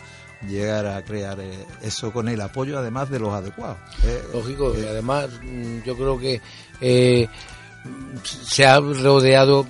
llegar 0.48 0.88
a 0.88 1.04
crear 1.04 1.40
eh, 1.40 1.66
eso 1.84 2.12
con 2.12 2.28
el 2.28 2.42
apoyo, 2.42 2.80
además 2.80 3.10
de 3.10 3.20
los 3.20 3.34
adecuados. 3.34 3.78
Eh, 4.04 4.24
Lógico, 4.34 4.74
y 4.76 4.86
además 4.86 5.30
mm, 5.44 5.84
yo 5.84 5.96
creo 5.96 6.18
que 6.18 6.42
se 8.24 8.66
ha 8.66 8.80
rodeado 8.80 9.68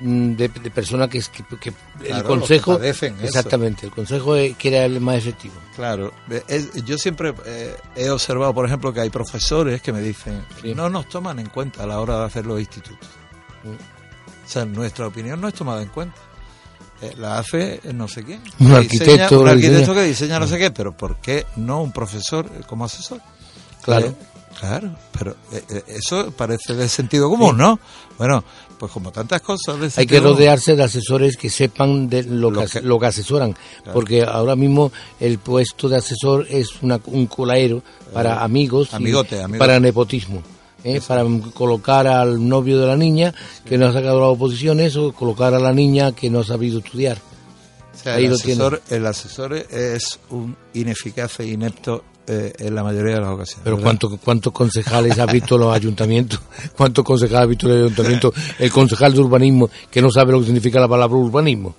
de, 0.00 0.48
de 0.48 0.70
personas 0.70 1.08
que, 1.08 1.20
que, 1.20 1.44
que 1.58 1.68
el 1.70 2.06
Claro, 2.06 2.28
consejo 2.28 2.72
los 2.72 2.80
que 2.82 2.88
eso. 2.90 3.06
exactamente 3.22 3.86
el 3.86 3.92
consejo 3.92 4.34
que 4.34 4.68
era 4.68 4.84
el 4.84 5.00
más 5.00 5.16
efectivo 5.16 5.54
Claro, 5.74 6.12
es- 6.48 6.72
yo 6.84 6.98
siempre 6.98 7.34
eh, 7.46 7.74
he 7.96 8.10
observado, 8.10 8.52
por 8.54 8.66
ejemplo, 8.66 8.92
que 8.92 9.00
hay 9.00 9.10
profesores 9.10 9.80
que 9.82 9.92
me 9.92 10.00
dicen, 10.00 10.44
Sí. 10.60 10.74
no 10.74 10.88
nos 10.90 11.08
toman 11.08 11.38
en 11.38 11.48
cuenta 11.48 11.82
a 11.84 11.86
la 11.86 12.00
hora 12.00 12.18
de 12.18 12.24
hacer 12.26 12.44
los 12.46 12.60
institutos. 12.60 13.08
Mm. 13.64 13.68
O 14.46 14.48
sea, 14.52 14.64
nuestra 14.64 15.06
opinión 15.06 15.40
no 15.40 15.48
es 15.48 15.54
tomada 15.54 15.80
en 15.82 15.88
cuenta. 15.88 16.16
Eh, 17.02 17.14
la 17.16 17.38
hace 17.38 17.80
no 17.94 18.08
sé 18.08 18.24
quién. 18.24 18.42
Un 18.58 18.72
arquitecto 18.72 19.12
diseña- 19.12 19.38
un 19.40 19.48
arquitecto 19.48 19.94
que 19.94 20.02
diseña 20.04 20.38
no 20.38 20.46
sé 20.46 20.58
qué, 20.58 20.70
pero 20.70 20.94
¿por 20.94 21.16
qué 21.16 21.46
no 21.56 21.82
un 21.82 21.92
profesor 21.92 22.44
eh, 22.54 22.60
como 22.66 22.84
asesor? 22.84 23.20
Claro. 23.82 24.08
Eh, 24.08 24.14
claro, 24.58 24.94
pero 25.16 25.34
eso 25.86 26.30
parece 26.32 26.74
de 26.74 26.88
sentido 26.90 27.30
común, 27.30 27.56
¿no? 27.56 27.80
Bueno, 28.18 28.44
pues 28.80 28.90
como 28.92 29.12
tantas 29.12 29.42
cosas 29.42 29.78
de 29.78 29.92
hay 30.00 30.06
que 30.06 30.18
rodearse 30.20 30.74
de 30.74 30.82
asesores 30.82 31.36
que 31.36 31.50
sepan 31.50 32.08
de 32.08 32.22
lo, 32.24 32.50
Lo 32.50 32.64
que, 32.64 32.66
que- 32.66 32.80
lo 32.80 32.98
que 32.98 33.06
asesoran 33.06 33.54
porque 33.92 34.22
ahora 34.24 34.56
mismo 34.56 34.90
el 35.20 35.38
puesto 35.38 35.88
de 35.90 35.98
asesor 35.98 36.46
es 36.48 36.82
una, 36.82 36.98
un 37.06 37.26
colaero 37.26 37.82
para 38.12 38.42
amigos 38.42 38.88
y 38.88 38.92
Eh, 38.92 38.96
amigote, 38.96 39.42
amigote. 39.42 39.58
para 39.58 39.78
nepotismo 39.78 40.42
¿eh? 40.82 41.00
para 41.06 41.24
colocar 41.52 42.06
al 42.06 42.48
novio 42.48 42.80
de 42.80 42.86
la 42.86 42.96
niña 42.96 43.34
que 43.66 43.76
no 43.76 43.86
ha 43.86 43.92
sacado 43.92 44.18
las 44.18 44.30
oposiciones 44.30 44.96
o 44.96 45.12
colocar 45.12 45.52
a 45.52 45.58
la 45.60 45.72
niña 45.74 46.12
que 46.12 46.30
no 46.30 46.40
ha 46.40 46.44
sabido 46.44 46.78
estudiar 46.78 47.18
O 47.94 48.02
sea, 48.02 48.14
Ahí 48.14 48.24
el, 48.24 48.30
lo 48.30 48.38
tiene. 48.38 48.52
asesor, 48.62 48.82
el 48.88 49.06
asesor 49.06 49.52
es 49.54 50.18
un 50.30 50.56
ineficaz 50.72 51.38
e 51.40 51.46
inepto 51.48 52.02
eh, 52.30 52.52
en 52.58 52.74
la 52.74 52.82
mayoría 52.84 53.14
de 53.14 53.20
las 53.20 53.30
ocasiones. 53.30 53.62
Pero. 53.64 53.78
¿cuántos, 53.78 54.18
¿cuántos 54.22 54.52
concejales 54.52 55.18
ha 55.18 55.26
visto 55.26 55.58
los 55.58 55.74
ayuntamientos? 55.74 56.40
¿Cuántos 56.76 57.04
concejales 57.04 57.42
ha 57.42 57.46
visto 57.46 57.66
el 57.72 57.84
ayuntamiento? 57.84 58.32
El 58.58 58.70
concejal 58.70 59.12
de 59.12 59.20
urbanismo 59.20 59.68
que 59.90 60.00
no 60.00 60.10
sabe 60.10 60.32
lo 60.32 60.40
que 60.40 60.46
significa 60.46 60.78
la 60.80 60.88
palabra 60.88 61.16
urbanismo. 61.16 61.74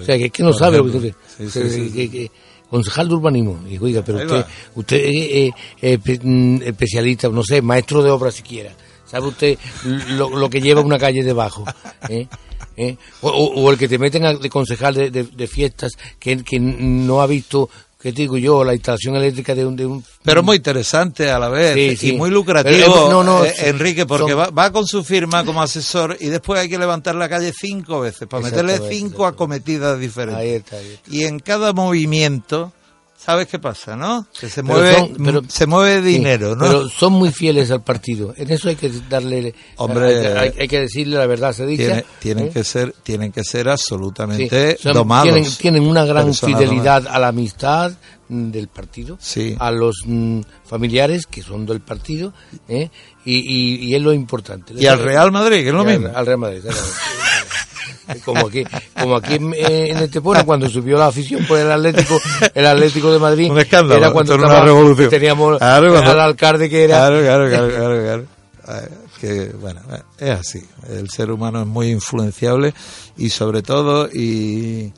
O 0.00 0.02
sea, 0.04 0.18
que 0.18 0.26
es 0.26 0.32
que 0.32 0.42
no 0.42 0.52
sabe 0.52 0.78
lo 0.78 0.84
que 0.84 0.92
significa. 0.92 1.18
Sí, 1.38 1.48
sí, 1.50 1.70
sí, 1.70 1.90
Que- 1.92 2.10
que- 2.10 2.30
concejal 2.68 3.08
de 3.08 3.14
urbanismo. 3.14 3.60
Y 3.68 3.78
oiga, 3.78 4.02
pero 4.04 4.18
usted, 4.18 4.44
usted 4.74 4.96
es 4.98 5.14
eh, 5.16 5.52
eh, 5.80 6.18
mm, 6.22 6.62
especialista, 6.64 7.28
no 7.30 7.42
sé, 7.42 7.62
maestro 7.62 8.02
de 8.02 8.10
obra 8.10 8.30
siquiera. 8.30 8.70
¿Sabe 9.06 9.28
usted 9.28 9.58
lo, 10.10 10.28
lo 10.36 10.50
que 10.50 10.60
lleva 10.60 10.82
una 10.82 10.98
calle 10.98 11.22
debajo? 11.24 11.64
¿Eh? 12.10 12.26
¿Eh? 12.76 12.96
O, 13.22 13.30
o- 13.30 13.62
o 13.62 13.70
el 13.70 13.78
que 13.78 13.88
te 13.88 13.98
meten 13.98 14.26
a- 14.26 14.34
de 14.34 14.50
concejal 14.50 14.94
de, 14.94 15.10
de- 15.10 15.24
de 15.24 15.46
fiestas 15.46 15.92
que, 16.18 16.44
que 16.44 16.60
no 16.60 17.22
ha 17.22 17.26
visto, 17.26 17.70
¿qué 18.00 18.12
te 18.12 18.22
digo 18.22 18.36
yo? 18.38 18.62
La 18.64 18.74
instalación 18.74 19.16
eléctrica 19.16 19.54
de 19.54 19.66
un... 19.66 19.76
De 19.76 19.86
un 19.86 20.04
Pero 20.22 20.42
muy 20.42 20.56
interesante 20.56 21.30
a 21.30 21.38
la 21.38 21.48
vez 21.48 21.74
Sí, 21.74 21.96
sí. 21.96 22.08
y 22.14 22.16
muy 22.16 22.30
lucrativo, 22.30 22.76
Pero, 22.76 23.06
eh, 23.06 23.10
no, 23.10 23.24
no, 23.24 23.44
eh. 23.44 23.52
Enrique, 23.64 24.06
porque 24.06 24.32
Son- 24.32 24.40
va, 24.40 24.50
va 24.50 24.70
con 24.72 24.86
su 24.86 25.02
firma 25.04 25.44
como 25.44 25.60
asesor 25.62 26.16
y 26.20 26.28
después 26.28 26.60
hay 26.60 26.68
que 26.68 26.78
levantar 26.78 27.14
la 27.16 27.28
calle 27.28 27.52
cinco 27.52 28.00
veces 28.00 28.28
para 28.28 28.42
meterle 28.44 28.78
cinco 28.88 29.26
acometidas 29.26 29.98
diferentes. 29.98 30.40
Ahí 30.42 30.50
está, 30.50 30.76
ahí 30.76 30.92
está. 30.94 31.10
Y 31.14 31.24
en 31.24 31.40
cada 31.40 31.72
movimiento, 31.72 32.72
¿sabes 33.18 33.46
qué 33.48 33.58
pasa, 33.58 33.96
no? 33.96 34.26
Que 34.38 34.48
se 34.48 34.62
Pero 34.62 34.74
mueve, 34.78 34.94
son- 34.96 35.16
pero- 35.24 35.42
se 35.48 35.66
mueve 35.66 36.00
Sí, 36.02 36.16
dinero, 36.16 36.54
¿no? 36.56 36.66
Pero 36.66 36.88
son 36.88 37.12
muy 37.14 37.30
fieles 37.32 37.70
al 37.70 37.82
partido. 37.82 38.32
En 38.36 38.50
eso 38.50 38.68
hay 38.68 38.76
que 38.76 38.90
darle, 39.10 39.54
Hombre, 39.76 40.28
hay, 40.38 40.52
hay 40.58 40.68
que 40.68 40.80
decirle 40.80 41.16
la 41.18 41.26
verdad 41.26 41.52
se 41.52 41.66
dice. 41.66 41.84
Tiene- 41.86 42.04
tienen 42.20 42.50
que 42.52 42.64
ser, 42.64 42.94
tienen 43.02 43.32
que 43.32 43.44
ser 43.44 43.68
absolutamente 43.68 44.78
Son- 44.80 44.92
domados. 44.94 45.24
Tienen, 45.32 45.52
tienen 45.56 45.82
una 45.82 46.04
gran 46.04 46.32
fidelidad 46.32 47.06
a 47.08 47.18
la 47.18 47.28
amistad 47.28 47.92
mm, 48.30 48.50
del 48.50 48.68
partido, 48.68 49.16
Sí. 49.20 49.56
a 49.58 49.70
los 49.70 49.96
mm, 50.06 50.40
familiares 50.66 51.26
que 51.26 51.42
son 51.42 51.64
del 51.66 51.80
partido, 51.80 52.32
¿eh? 52.68 52.90
y, 53.24 53.34
y, 53.38 53.74
y 53.86 53.94
es 53.94 54.02
lo 54.02 54.12
importante. 54.12 54.74
Y 54.76 54.86
al 54.86 54.98
Real 55.00 55.32
Madrid, 55.32 55.62
que 55.62 55.68
es 55.68 55.74
lo 55.74 55.80
al- 55.80 55.86
mismo. 55.86 56.10
Al 56.14 56.24
Real 56.26 56.38
Madrid. 56.38 56.60
Como 58.24 58.46
aquí, 58.46 58.64
como 58.98 59.16
aquí 59.16 59.34
en, 59.34 59.52
eh, 59.54 59.90
en 59.90 59.98
Estepona, 59.98 60.44
cuando 60.44 60.68
subió 60.68 60.96
la 60.98 61.06
afición 61.06 61.44
por 61.46 61.58
el 61.58 61.70
Atlético, 61.70 62.18
el 62.54 62.66
Atlético 62.66 63.12
de 63.12 63.18
Madrid, 63.18 63.50
Un 63.50 63.58
escándalo, 63.58 64.00
era 64.00 64.10
cuando 64.12 64.34
una 64.34 64.46
estaba- 64.46 64.64
revolución. 64.64 65.10
teníamos 65.10 65.58
Claro, 65.58 65.90
cuando- 65.92 66.10
al 66.12 66.20
alcalde 66.20 66.70
que 66.70 66.84
era 66.84 66.96
Claro, 66.98 67.20
claro, 67.20 67.48
claro, 67.48 67.68
claro, 67.68 68.02
claro. 68.02 68.24
Eh, 68.82 68.88
Que, 69.20 69.46
bueno, 69.60 69.80
eh, 69.90 70.02
es 70.18 70.30
así. 70.30 70.64
El 70.88 71.10
ser 71.10 71.32
humano 71.32 71.60
es 71.62 71.66
muy 71.66 71.88
influenciable 71.90 72.72
y 73.16 73.30
sobre 73.30 73.62
todo 73.62 74.08
y, 74.12 74.92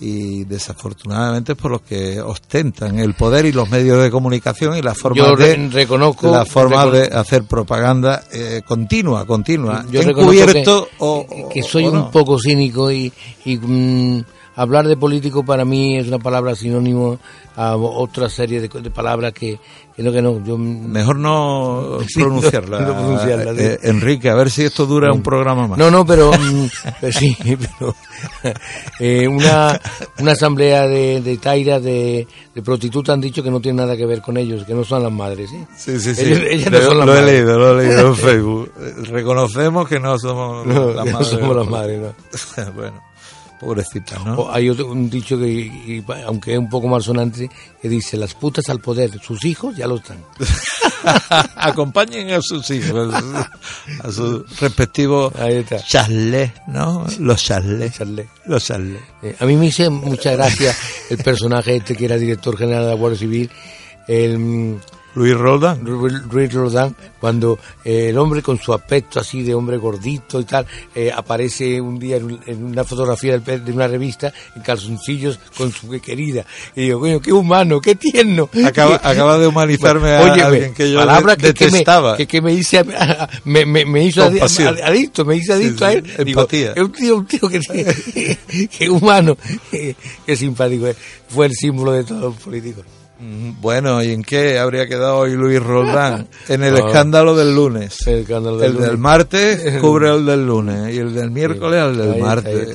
y 0.00 0.44
desafortunadamente 0.44 1.52
es 1.52 1.58
por 1.58 1.70
los 1.70 1.82
que 1.82 2.20
ostentan 2.20 2.98
el 2.98 3.14
poder 3.14 3.46
y 3.46 3.52
los 3.52 3.70
medios 3.70 4.02
de 4.02 4.10
comunicación 4.10 4.76
y 4.76 4.82
las 4.82 4.98
formas 4.98 5.26
Yo 5.28 5.36
de 5.36 5.54
re- 5.56 5.68
reconozco- 5.70 6.44
formas 6.46 6.86
recono- 6.86 6.90
de 7.10 7.16
hacer 7.16 7.44
propaganda 7.44 8.24
eh, 8.32 8.62
continua, 8.66 9.24
continua, 9.24 9.84
yo 9.90 10.00
encubierto 10.02 10.86
que, 10.86 10.96
o, 10.98 11.48
que 11.52 11.62
soy 11.62 11.84
o 11.86 11.92
un 11.92 12.10
poco 12.10 12.38
cínico 12.38 12.90
y, 12.90 13.12
y, 13.44 13.56
mm, 13.56 14.24
hablar 14.56 14.86
de 14.86 14.96
político 14.96 15.44
para 15.44 15.64
mí 15.64 15.96
es 15.98 16.06
una 16.08 16.18
palabra 16.18 16.54
sinónimo 16.54 17.18
a 17.56 17.76
otra 17.76 18.28
serie 18.28 18.60
de, 18.60 18.68
de 18.68 18.90
palabras 18.90 19.32
que, 19.32 19.60
que 19.94 20.02
no 20.02 20.10
que 20.10 20.20
no 20.20 20.42
yo 20.44 20.58
mm, 20.58 20.90
Mejor 20.90 21.16
no 21.18 21.98
pronunciarla, 22.14 22.80
no 22.86 22.92
pronunciarla, 22.94 23.52
sí. 23.54 23.60
eh, 23.62 23.78
Enrique, 23.84 24.28
a 24.28 24.34
ver 24.34 24.50
si 24.50 24.62
esto 24.64 24.86
dura 24.86 25.12
un 25.12 25.22
programa 25.22 25.66
más. 25.68 25.78
no 25.78 25.90
no 25.90 26.04
pero, 26.04 26.32
mm, 26.32 26.66
pero 27.00 27.12
sí 27.12 27.36
pero 27.40 27.94
eh, 28.98 29.28
una 29.28 29.80
una 30.18 30.32
asamblea 30.32 30.86
de, 30.88 31.20
de 31.20 31.36
tairas 31.38 31.82
de, 31.82 32.26
de 32.54 32.62
prostitutas 32.62 33.14
han 33.14 33.20
dicho 33.20 33.42
que 33.42 33.50
no 33.50 33.60
tiene 33.60 33.82
nada 33.82 33.96
que 33.96 34.06
ver 34.06 34.20
con 34.20 34.36
ellos 34.36 34.64
que 34.64 34.74
no 34.74 34.84
son 34.84 35.02
las 35.02 35.12
madres 35.12 35.50
¿sí? 35.50 35.64
Sí, 35.76 36.00
sí, 36.00 36.14
sí. 36.14 36.22
Ellas- 36.32 36.42
ellas 36.50 36.70
no 36.72 36.80
son 36.80 36.98
las 36.98 37.06
lo 37.06 37.16
he 37.16 37.22
leído, 37.24 37.58
lo 37.58 37.80
he 37.80 37.86
leído 37.86 38.08
en 38.08 38.16
Facebook. 38.16 38.72
Eh, 38.80 38.92
Reconocemos 39.10 39.88
que 39.88 40.00
no 40.00 40.18
somos 40.18 40.66
no, 40.66 40.90
las 40.90 41.06
no 41.06 41.12
madres. 41.12 41.28
somos 41.28 41.56
las 41.56 41.68
madres 41.68 42.00
no. 42.00 42.72
bueno, 42.72 43.02
Pobrecita, 43.64 44.18
¿no? 44.18 44.34
O 44.34 44.52
hay 44.52 44.68
otro, 44.68 44.86
un 44.88 45.08
dicho 45.08 45.38
que, 45.38 45.48
y- 45.48 46.04
aunque 46.26 46.52
es 46.52 46.58
un 46.58 46.68
poco 46.68 46.86
más 46.86 47.04
sonante, 47.04 47.48
que 47.80 47.88
dice, 47.88 48.16
las 48.16 48.34
putas 48.34 48.68
al 48.68 48.80
poder, 48.80 49.18
sus 49.22 49.44
hijos 49.44 49.74
ya 49.76 49.86
lo 49.86 49.96
están. 49.96 50.18
Acompañen 51.56 52.30
a 52.32 52.40
sus 52.40 52.70
hijos, 52.70 53.14
a 54.02 54.10
sus 54.10 54.58
respectivos 54.60 55.32
charlés, 55.86 56.52
¿no? 56.66 57.06
Los 57.18 57.42
charlés. 57.44 57.94
Los 58.46 58.64
charlés. 58.64 59.02
Eh, 59.22 59.36
a 59.38 59.44
mí 59.44 59.56
me 59.56 59.66
hizo 59.66 59.90
mucha 59.90 60.32
gracia 60.32 60.74
el 61.10 61.18
personaje 61.18 61.76
este 61.76 61.94
que 61.94 62.06
era 62.06 62.16
director 62.16 62.56
general 62.56 62.84
de 62.84 62.88
la 62.88 62.94
Guardia 62.94 63.18
Civil, 63.18 63.50
el 64.08 64.78
Luis 65.14 65.34
Roldán. 65.36 65.84
Ruiz 65.86 66.52
Rodán, 66.52 66.94
cuando 67.20 67.58
eh, 67.84 68.08
el 68.10 68.18
hombre 68.18 68.42
con 68.42 68.58
su 68.58 68.72
aspecto 68.74 69.20
así 69.20 69.42
de 69.42 69.54
hombre 69.54 69.76
gordito 69.76 70.40
y 70.40 70.44
tal, 70.44 70.66
eh, 70.94 71.12
aparece 71.14 71.80
un 71.80 71.98
día 71.98 72.16
en, 72.16 72.24
un- 72.24 72.40
en 72.46 72.64
una 72.64 72.82
fotografía 72.84 73.38
de 73.38 73.72
una 73.72 73.86
revista 73.86 74.32
en 74.56 74.62
calzoncillos 74.62 75.38
con 75.56 75.70
su 75.72 75.88
querida. 76.00 76.44
Y 76.74 76.82
digo, 76.86 77.00
coño, 77.00 77.20
qué 77.20 77.32
humano, 77.32 77.80
qué 77.80 77.94
tierno. 77.94 78.48
Acaba, 78.64 78.96
acaba 79.02 79.38
de 79.38 79.46
humanizarme 79.46 80.14
a 80.16 80.20
Óyeme, 80.22 80.42
alguien 80.42 80.74
que 80.74 80.90
yo 80.90 80.98
palabra 80.98 81.36
de- 81.36 81.42
que, 81.48 81.54
que 81.54 81.64
me- 81.66 81.70
detestaba. 81.70 82.16
Que, 82.16 82.26
que 82.26 82.42
me 82.42 82.52
hice, 82.52 82.84
me, 83.44 83.64
me, 83.64 83.84
me 83.84 84.04
hizo 84.04 84.22
adi- 84.28 84.40
adicto, 84.82 85.24
me 85.24 85.36
hice 85.36 85.52
adicto 85.52 85.74
Sí, 85.74 85.78
sí, 85.78 85.84
a 85.84 85.92
él. 85.92 86.02
Digo, 86.24 86.40
empatía. 86.40 86.72
es 86.74 86.82
un 86.82 86.92
tío, 86.92 87.16
un 87.18 87.26
tío 87.26 87.48
que, 87.48 88.88
humano, 88.90 89.36
que, 89.70 90.36
simpático. 90.36 90.88
es. 90.88 90.96
Fue 91.28 91.46
el 91.46 91.52
símbolo 91.52 91.92
de 91.92 92.04
todos 92.04 92.20
los 92.20 92.34
políticos. 92.36 92.84
Bueno, 93.60 94.02
¿y 94.02 94.10
en 94.12 94.22
qué 94.22 94.58
habría 94.58 94.86
quedado 94.86 95.18
hoy 95.18 95.32
Luis 95.34 95.62
Roldán? 95.62 96.28
En 96.48 96.62
el 96.62 96.74
No. 96.74 96.86
escándalo 96.86 97.34
del 97.34 97.54
lunes. 97.54 97.96
El 98.06 98.20
escándalo 98.20 98.62
El 98.62 98.76
del 98.76 98.98
martes 98.98 99.80
cubre 99.80 100.10
el 100.14 100.26
del 100.26 100.46
lunes 100.46 100.94
y 100.94 100.98
el 100.98 101.14
del 101.14 101.30
miércoles 101.30 101.80
al 101.80 101.96
del 101.96 102.12
Ahí 102.12 102.20
martes. 102.20 102.68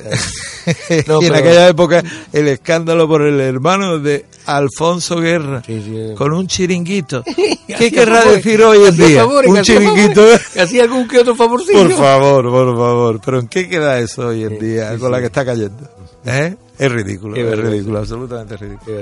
ahí 0.88 1.04
No, 1.06 1.22
y 1.22 1.26
en 1.26 1.32
pero- 1.32 1.44
aquella 1.44 1.68
época 1.68 2.02
el 2.32 2.48
escándalo 2.48 3.06
por 3.06 3.22
el 3.22 3.40
hermano 3.40 3.98
de 3.98 4.26
Alfonso 4.46 5.16
Guerra 5.20 5.62
Sí, 5.64 5.80
sí. 5.84 6.14
con 6.16 6.32
un 6.32 6.46
chiringuito. 6.46 7.22
¿Qué 7.78 7.90
querrá 7.92 8.24
decir 8.24 8.60
hoy 8.62 8.86
en 8.88 8.96
día? 8.96 9.24
un 9.26 9.62
chiringuito. 9.62 10.24
hacía 10.60 10.82
algún 10.82 11.06
que 11.06 11.18
otro 11.20 11.36
favorcillo. 11.36 11.82
Por 11.82 11.92
favor, 11.92 12.50
por 12.50 12.76
favor. 12.76 13.20
¿Pero 13.24 13.38
en 13.40 13.46
qué 13.48 13.68
queda 13.68 13.98
eso 14.00 14.26
hoy 14.28 14.42
en 14.44 14.58
día 14.58 14.92
sí, 14.94 14.98
con 14.98 15.12
la 15.12 15.20
que 15.20 15.26
está 15.26 15.44
cayendo? 15.44 15.88
¿Eh? 16.24 16.56
Es 16.78 16.90
ridículo, 16.90 17.36
es 17.36 17.58
ridículo, 17.58 17.98
absolutamente 18.00 18.56
ridículo. 18.56 18.96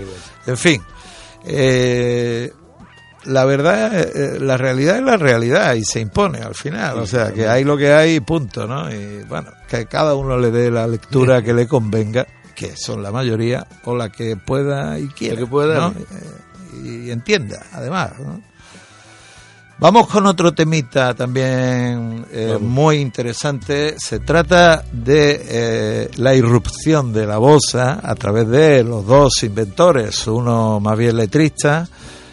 En 0.47 0.57
fin, 0.57 0.83
eh, 1.49 2.53
la 3.25 3.45
verdad, 3.45 3.99
eh, 3.99 4.39
la 4.41 4.57
realidad 4.57 4.97
es 4.97 5.03
la 5.03 5.17
realidad 5.17 5.75
y 5.75 5.85
se 5.85 6.01
impone 6.01 6.39
al 6.39 6.55
final. 6.55 6.99
O 6.99 7.07
sea, 7.07 7.33
que 7.33 7.49
hay 7.49 7.65
lo 7.65 7.77
que 7.77 7.93
hay 7.93 8.17
y 8.17 8.21
punto, 8.21 8.67
¿no? 8.67 8.91
Y 8.93 9.23
bueno, 9.25 9.51
que 9.69 9.87
cada 9.87 10.15
uno 10.15 10.39
le 10.39 10.51
dé 10.51 10.71
la 10.71 10.87
lectura 10.87 11.43
que 11.43 11.53
le 11.53 11.67
convenga, 11.67 12.27
que 12.55 12.77
son 12.77 13.03
la 13.03 13.11
mayoría, 13.11 13.67
o 13.85 13.95
la 13.95 14.11
que 14.11 14.37
pueda 14.37 14.99
y 14.99 15.09
quiera. 15.09 15.35
La 15.35 15.41
que 15.41 15.47
pueda. 15.47 15.79
¿no? 15.79 15.89
Eh, 15.91 17.07
y 17.07 17.11
entienda, 17.11 17.61
además, 17.73 18.13
¿no? 18.19 18.41
Vamos 19.81 20.09
con 20.09 20.26
otro 20.26 20.53
temita 20.53 21.14
también 21.14 22.26
eh, 22.33 22.59
muy 22.61 22.97
interesante. 22.97 23.95
Se 23.97 24.18
trata 24.18 24.83
de 24.91 25.41
eh, 25.49 26.11
la 26.16 26.35
irrupción 26.35 27.12
de 27.12 27.24
la 27.24 27.39
bossa 27.39 28.01
a 28.03 28.16
través 28.16 28.49
de 28.49 28.83
los 28.83 29.07
dos 29.07 29.41
inventores, 29.45 30.26
uno 30.26 30.81
más 30.81 30.99
bien 30.99 31.16
letrista, 31.16 31.89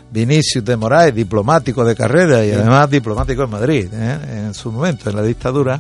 Vinicius 0.09 0.65
de 0.65 0.75
Moraes, 0.75 1.13
diplomático 1.13 1.85
de 1.85 1.95
carrera 1.95 2.43
y 2.43 2.51
además 2.51 2.89
diplomático 2.89 3.43
en 3.43 3.49
Madrid 3.51 3.89
¿eh? 3.93 4.45
en 4.47 4.53
su 4.55 4.71
momento, 4.71 5.11
en 5.11 5.15
la 5.15 5.21
dictadura, 5.21 5.79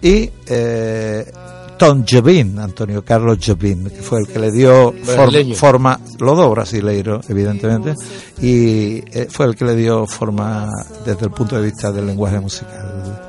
y 0.00 0.30
eh, 0.46 1.32
Tom 1.78 2.04
Jobim, 2.08 2.58
Antonio 2.58 3.04
Carlos 3.04 3.38
Jobim, 3.44 3.84
que 3.90 4.00
fue 4.02 4.20
el 4.20 4.26
que 4.28 4.38
le 4.38 4.50
dio 4.52 4.92
for- 5.02 5.54
forma, 5.54 5.98
los 6.18 6.36
dos 6.36 6.50
brasileiros, 6.50 7.28
evidentemente, 7.28 7.94
y 8.40 8.98
eh, 9.12 9.26
fue 9.30 9.46
el 9.46 9.56
que 9.56 9.64
le 9.64 9.74
dio 9.74 10.06
forma 10.06 10.68
desde 11.04 11.24
el 11.26 11.30
punto 11.32 11.56
de 11.56 11.62
vista 11.62 11.90
del 11.92 12.06
lenguaje 12.06 12.38
musical. 12.40 13.20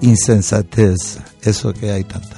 Insensatez, 0.00 1.18
eso 1.42 1.72
que 1.72 1.90
hay 1.90 2.04
tanta. 2.04 2.36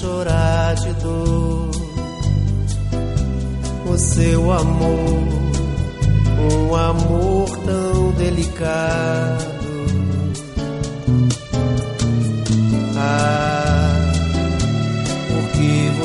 chorar 0.00 0.74
de 0.80 0.92
dor. 1.02 1.70
O 3.92 3.98
seu 3.98 4.52
amor, 4.52 5.22
um 6.52 6.74
amor 6.76 7.48
tão 7.66 8.12
delicado. 8.12 9.59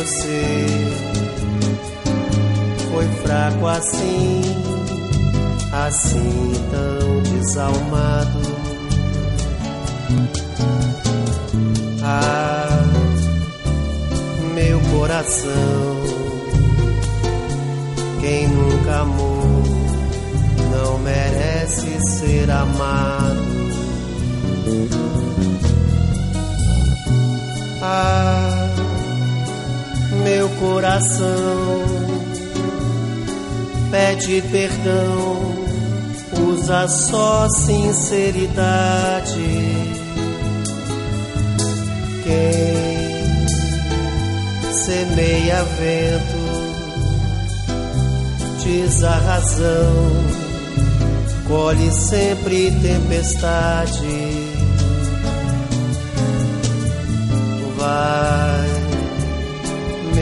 Você 0.06 0.68
foi 2.92 3.08
fraco 3.24 3.68
assim, 3.68 4.42
assim 5.74 6.54
tão 6.70 7.22
desalmado. 7.24 8.40
Ah, 12.04 12.84
meu 14.54 14.80
coração. 14.92 15.96
Quem 18.22 18.48
nunca 18.48 19.00
amou 19.00 19.64
não 20.72 21.00
merece 21.00 22.00
ser 22.02 22.52
amado. 22.52 23.56
Ah, 27.82 28.65
meu 30.26 30.50
coração 30.50 31.86
pede 33.92 34.42
perdão, 34.52 35.54
usa 36.50 36.88
só 36.88 37.48
sinceridade. 37.48 38.56
Quem 42.24 42.74
semeia 44.74 45.64
vento 45.64 46.46
diz 48.64 49.04
a 49.04 49.18
razão, 49.18 49.94
colhe 51.48 51.92
sempre 51.92 52.72
tempestade. 52.82 54.56
Vai, 57.78 58.75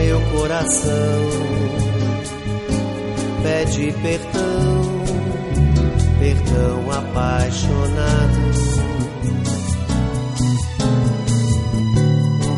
meu 0.04 0.20
coração, 0.20 1.30
pede 3.42 3.90
perdão, 4.02 5.02
perdão 6.18 6.90
apaixonado. 6.92 8.44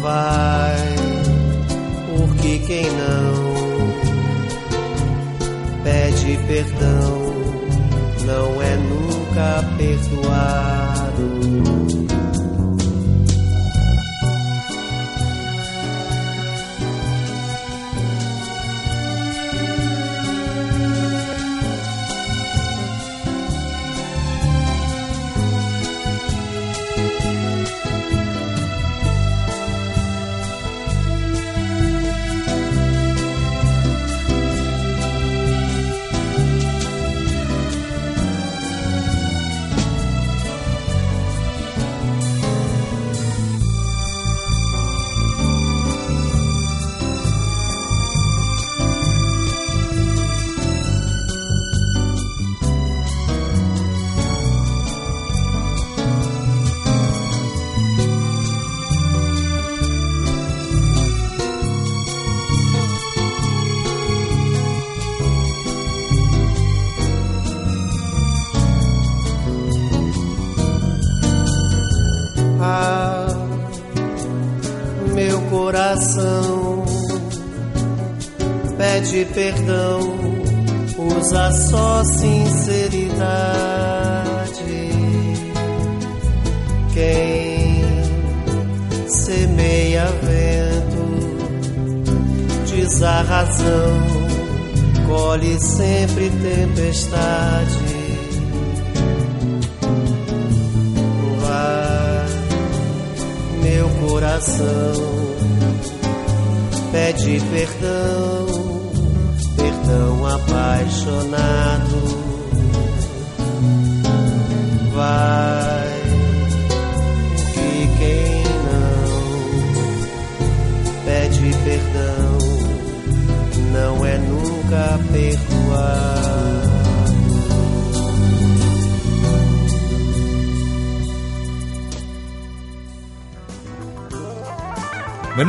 Vai, 0.03 0.97
porque 2.17 2.59
quem 2.67 2.83
não 2.83 3.57
pede 5.85 6.39
perdão, 6.49 7.33
não 8.25 8.61
é 8.61 8.77
nunca 8.77 9.63
perdoado. 9.79 11.17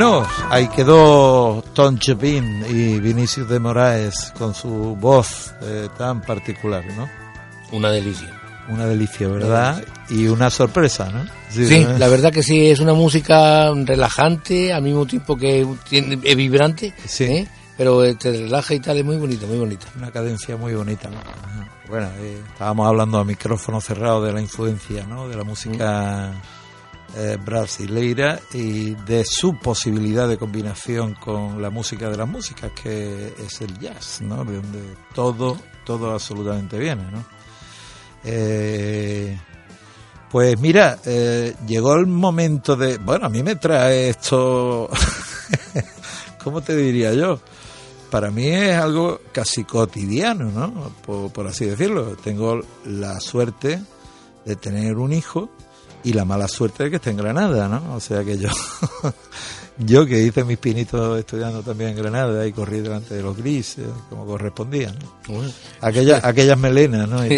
Bueno, 0.00 0.24
ahí 0.50 0.68
quedó 0.68 1.60
Tom 1.74 1.98
Chepin 1.98 2.64
y 2.70 3.00
Vinicius 3.00 3.48
de 3.48 3.58
Moraes 3.58 4.32
con 4.38 4.54
su 4.54 4.94
voz 4.94 5.52
eh, 5.60 5.88
tan 5.98 6.20
particular, 6.20 6.84
¿no? 6.96 7.08
Una 7.72 7.90
delicia. 7.90 8.30
Una 8.68 8.86
delicia, 8.86 9.26
¿verdad? 9.26 9.82
Y 10.08 10.28
una 10.28 10.50
sorpresa, 10.50 11.10
¿no? 11.10 11.24
Sí, 11.50 11.80
¿no? 11.84 11.98
la 11.98 12.06
verdad 12.06 12.32
que 12.32 12.44
sí, 12.44 12.70
es 12.70 12.78
una 12.78 12.92
música 12.94 13.72
relajante, 13.74 14.72
al 14.72 14.82
mismo 14.82 15.04
tiempo 15.04 15.36
que 15.36 15.66
tiene- 15.88 16.20
es 16.22 16.36
vibrante, 16.36 16.94
Sí. 17.04 17.24
¿eh? 17.24 17.48
pero 17.76 18.04
eh, 18.04 18.14
te 18.14 18.30
relaja 18.30 18.74
y 18.74 18.78
tal, 18.78 18.98
es 18.98 19.04
muy 19.04 19.16
bonita, 19.16 19.46
muy 19.48 19.58
bonita. 19.58 19.86
Una 19.96 20.12
cadencia 20.12 20.56
muy 20.56 20.74
bonita. 20.74 21.10
Bueno, 21.88 22.06
eh, 22.20 22.40
estábamos 22.52 22.86
hablando 22.86 23.18
a 23.18 23.24
micrófono 23.24 23.80
cerrado 23.80 24.22
de 24.22 24.32
la 24.32 24.40
influencia, 24.40 25.04
¿no? 25.08 25.28
De 25.28 25.34
la 25.34 25.42
música 25.42 26.30
eh, 27.16 27.38
brasileira 27.42 28.38
y 28.52 28.94
de 28.94 29.24
su 29.24 29.58
posibilidad 29.58 30.28
de 30.28 30.36
combinación 30.36 31.14
con 31.14 31.60
la 31.60 31.70
música 31.70 32.10
de 32.10 32.18
las 32.18 32.28
músicas, 32.28 32.70
que 32.72 33.34
es 33.38 33.60
el 33.62 33.78
jazz, 33.78 34.20
¿no? 34.20 34.44
De 34.44 34.56
donde 34.56 34.94
todo, 35.14 35.58
todo 35.84 36.12
absolutamente 36.12 36.78
viene, 36.78 37.10
¿no? 37.10 37.24
Eh, 38.24 39.38
pues 40.30 40.60
mira, 40.60 40.98
eh, 41.06 41.54
llegó 41.66 41.94
el 41.94 42.06
momento 42.06 42.76
de... 42.76 42.98
Bueno, 42.98 43.26
a 43.26 43.30
mí 43.30 43.42
me 43.42 43.56
trae 43.56 44.10
esto... 44.10 44.90
¿Cómo 46.44 46.60
te 46.60 46.76
diría 46.76 47.14
yo? 47.14 47.40
Para 48.10 48.30
mí 48.30 48.48
es 48.48 48.76
algo 48.76 49.20
casi 49.32 49.64
cotidiano, 49.64 50.50
¿no? 50.50 50.92
Por, 51.04 51.32
por 51.32 51.46
así 51.46 51.64
decirlo. 51.64 52.16
Tengo 52.16 52.60
la 52.84 53.18
suerte 53.20 53.80
de 54.44 54.56
tener 54.56 54.98
un 54.98 55.12
hijo 55.14 55.50
y 56.04 56.12
la 56.12 56.24
mala 56.24 56.48
suerte 56.48 56.84
de 56.84 56.90
que 56.90 56.96
esté 56.96 57.10
en 57.10 57.16
Granada, 57.16 57.68
¿no? 57.68 57.94
O 57.94 58.00
sea 58.00 58.24
que 58.24 58.38
yo, 58.38 58.48
yo 59.78 60.06
que 60.06 60.22
hice 60.22 60.44
mis 60.44 60.58
pinitos 60.58 61.18
estudiando 61.18 61.62
también 61.62 61.90
en 61.90 61.96
Granada 61.96 62.46
y 62.46 62.52
corrí 62.52 62.80
delante 62.80 63.14
de 63.14 63.22
los 63.22 63.36
grises, 63.36 63.86
como 64.08 64.26
correspondía, 64.26 64.92
¿no? 64.92 65.34
Bueno, 65.34 65.52
aquellas, 65.80 66.24
aquellas 66.24 66.58
melenas, 66.58 67.08
¿no? 67.08 67.20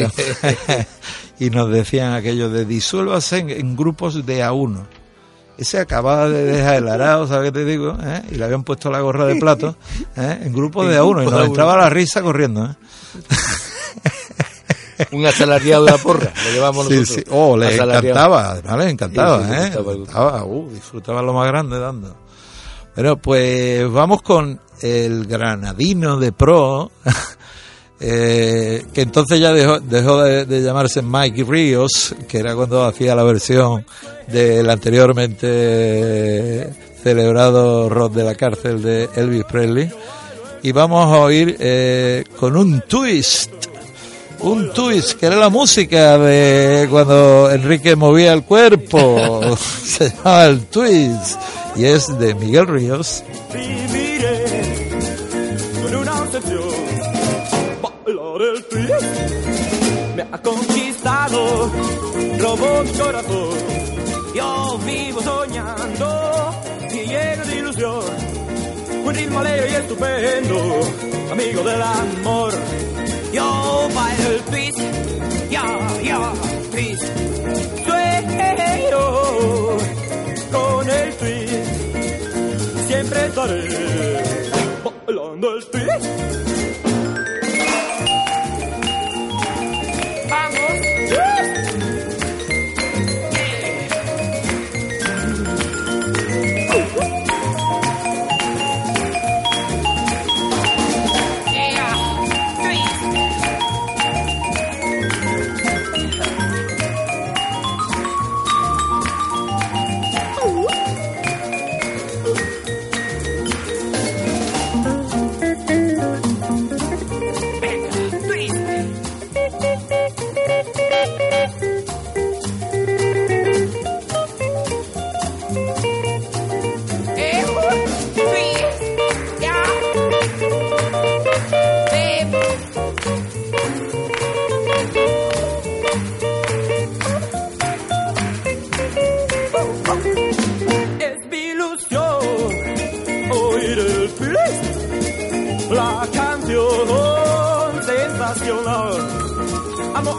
Y, 1.41 1.49
nos 1.49 1.71
decían 1.71 2.13
aquello 2.13 2.51
de 2.51 2.67
disuélvase 2.67 3.39
en, 3.39 3.49
en 3.49 3.75
grupos 3.75 4.27
de 4.27 4.43
a 4.43 4.53
uno. 4.53 4.87
Ese 5.57 5.79
acababa 5.79 6.29
de 6.29 6.45
dejar 6.45 6.77
el 6.77 6.89
arado, 6.89 7.27
¿sabes 7.27 7.51
qué 7.51 7.61
te 7.61 7.65
digo? 7.65 7.97
¿Eh? 8.03 8.23
Y 8.31 8.35
le 8.35 8.45
habían 8.45 8.63
puesto 8.63 8.91
la 8.91 9.01
gorra 9.01 9.25
de 9.25 9.37
plato, 9.37 9.75
¿eh? 10.17 10.39
En 10.43 10.53
grupos 10.53 10.89
de 10.89 10.99
a 10.99 11.05
uno. 11.05 11.23
Y 11.23 11.27
nos 11.27 11.47
entraba 11.47 11.79
la 11.79 11.89
risa 11.89 12.21
corriendo, 12.21 12.67
¿eh? 12.67 12.75
Un 15.13 15.27
asalariado 15.27 15.85
de 15.85 15.91
la 15.93 15.99
porra, 15.99 16.33
lo 16.47 16.53
llevamos 16.53 16.87
Sí, 16.89 16.95
nosotros. 16.97 17.25
sí. 17.27 17.31
Oh, 17.33 17.57
le 17.57 17.75
encantaba, 17.75 18.51
además 18.53 18.79
le 18.79 18.91
encantaba, 18.91 19.47
Sí, 19.47 19.53
¿eh? 19.55 19.71
gustaba, 19.83 20.45
uh, 20.45 20.71
disfrutaba 20.71 21.23
lo 21.23 21.33
más 21.33 21.47
grande 21.47 21.79
dando. 21.79 22.17
Bueno, 22.95 23.17
pues 23.17 23.91
vamos 23.91 24.21
con 24.23 24.61
el 24.83 25.27
granadino 25.27 26.17
de 26.19 26.33
pro, 26.33 26.91
eh, 28.01 28.85
que 28.93 29.03
entonces 29.03 29.41
ya 29.41 29.53
dejó, 29.53 29.79
dejó 29.81 30.23
de, 30.23 30.45
de 30.47 30.63
llamarse 30.63 31.03
Mike 31.03 31.45
Ríos, 31.45 32.15
que 32.29 32.39
era 32.39 32.55
cuando 32.55 32.85
hacía 32.85 33.15
la 33.15 33.23
versión 33.23 33.85
del 34.29 34.69
anteriormente 34.71 36.73
celebrado 37.03 37.89
rock 37.89 38.13
de 38.15 38.25
la 38.25 38.35
cárcel 38.35 38.83
de 38.83 39.09
Elvis 39.17 39.45
Presley. 39.45 39.91
Y 40.63 40.73
vamos 40.73 41.07
a 41.13 41.19
oír 41.21 41.57
eh, 41.59 42.25
con 42.39 42.57
un 42.57 42.83
twist 42.83 43.51
un 44.43 44.73
twist, 44.73 45.19
que 45.19 45.27
era 45.27 45.37
la 45.37 45.49
música 45.49 46.19
de 46.19 46.89
cuando 46.91 47.51
Enrique 47.51 47.97
movía 47.97 48.33
el 48.33 48.43
cuerpo. 48.45 49.57
Se 49.85 50.11
llama 50.11 50.45
el 50.47 50.67
twist. 50.67 51.39
Y 51.77 51.85
es 51.85 52.19
de 52.19 52.35
Miguel 52.35 52.67
Ríos. 52.67 53.23
viviré 53.53 54.45
con 55.83 55.95
una 55.97 56.23
obsesión. 56.23 56.81
Me 60.17 60.23
ha 60.23 60.43
conquistado, 60.43 61.71
robó 62.39 62.83
mi 62.85 62.91
corazón. 62.93 63.51
Yo 64.35 64.79
vivo 64.85 65.23
soñando 65.23 66.55
y 66.91 67.07
lleno 67.07 67.45
de 67.45 67.57
ilusión. 67.57 68.05
Un 69.05 69.15
ritmo 69.15 69.39
alegre 69.39 69.71
y 69.71 69.75
estupendo, 69.75 70.81
amigo 71.33 71.63
del 71.63 71.83
amor. 71.83 72.53
Yo 73.33 73.89
bailo 73.95 74.31
el 74.31 74.41
twist, 74.43 74.79
ya, 75.51 75.65
ya, 76.03 76.33
twist. 76.73 77.05
Sueño 77.85 78.99
con 80.51 80.91
el 80.91 81.15
twist 81.17 81.81
siempre 82.89 83.27
estaré 83.27 83.69
bailando 85.07 85.57
el 85.57 85.65
twist. 85.67 86.07
Vamos. 90.29 90.90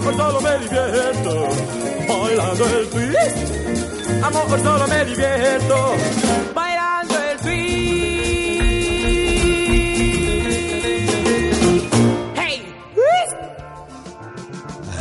Amor, 0.01 0.17
solo 0.17 0.41
me 0.41 0.57
divierto 0.57 1.47
bailando 2.07 2.65
el 2.65 2.89
twist. 2.89 3.37
Amor, 4.23 4.59
solo 4.63 4.87
me 4.87 5.05
divierto 5.05 5.93
bailando 6.55 7.13
el 7.19 7.37
twist. 7.37 7.51
Hey, 12.35 12.73
twist. 12.95 13.35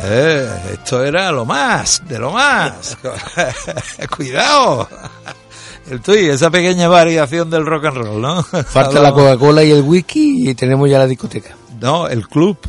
Eh, 0.03 0.49
esto 0.73 1.03
era 1.03 1.31
lo 1.31 1.45
más, 1.45 2.03
de 2.07 2.19
lo 2.19 2.29
más. 2.29 2.95
Cuidado. 4.15 4.87
El 5.89 5.99
tuit, 5.99 6.29
esa 6.29 6.51
pequeña 6.51 6.87
variación 6.89 7.49
del 7.49 7.65
rock 7.65 7.85
and 7.85 7.97
roll, 7.97 8.21
¿no? 8.21 8.43
Falta 8.43 9.01
la 9.01 9.11
Coca-Cola 9.11 9.63
y 9.63 9.71
el 9.71 9.81
whisky 9.81 10.47
y 10.47 10.53
tenemos 10.53 10.87
ya 10.87 10.99
la 10.99 11.07
discoteca. 11.07 11.55
No, 11.79 12.07
el 12.07 12.27
club. 12.27 12.59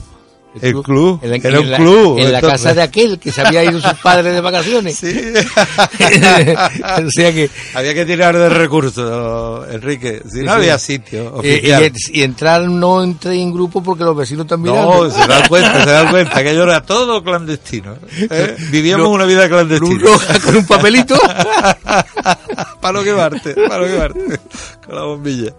El 0.60 0.82
club. 0.82 1.18
En 1.22 1.30
la, 1.30 1.36
Era 1.36 1.60
un 1.60 1.64
en 1.64 1.70
la- 1.70 1.76
club. 1.78 2.18
en 2.18 2.30
la 2.32 2.38
entonces. 2.38 2.62
casa 2.62 2.74
de 2.74 2.82
aquel 2.82 3.18
que 3.18 3.32
se 3.32 3.40
había 3.40 3.64
ido 3.64 3.80
sus 3.80 3.94
padres 4.00 4.34
de 4.34 4.40
vacaciones. 4.42 4.98
Sí. 4.98 5.08
o 7.06 7.10
sea 7.10 7.32
que. 7.32 7.48
Había 7.74 7.94
que 7.94 8.04
tirar 8.04 8.36
de 8.36 8.48
recursos, 8.48 9.66
Enrique. 9.70 10.22
Si 10.30 10.38
Sí, 10.40 10.44
no 10.44 10.52
sí. 10.52 10.58
había 10.58 10.78
sitio. 10.78 11.40
eh, 11.42 11.90
y, 12.12 12.20
y 12.20 12.22
entrar 12.22 12.62
no 12.68 13.02
entré 13.02 13.40
en 13.40 13.52
grupo 13.52 13.82
porque 13.82 14.04
los 14.04 14.16
vecinos 14.16 14.46
también. 14.46 14.74
No, 14.76 15.10
se 15.10 15.26
dan 15.26 15.48
cuenta, 15.48 15.84
se 15.84 15.90
dan 15.90 16.10
cuenta 16.10 16.34
que 16.34 16.40
aquello 16.40 16.64
era 16.64 16.82
todo 16.82 17.22
clandestino. 17.22 17.96
¿eh? 18.18 18.56
Vivíamos 18.70 19.08
una 19.08 19.24
vida 19.24 19.48
clandestina. 19.48 19.90
luz 19.90 20.02
roja 20.02 20.38
con 20.40 20.56
un 20.56 20.66
papelito. 20.66 21.18
para 22.80 22.92
no 22.98 23.02
quemarte, 23.04 23.54
para 23.54 23.86
no 23.86 23.92
quemarte. 23.92 24.40
Con 24.86 24.94
la 24.96 25.02
bombilla. 25.04 25.52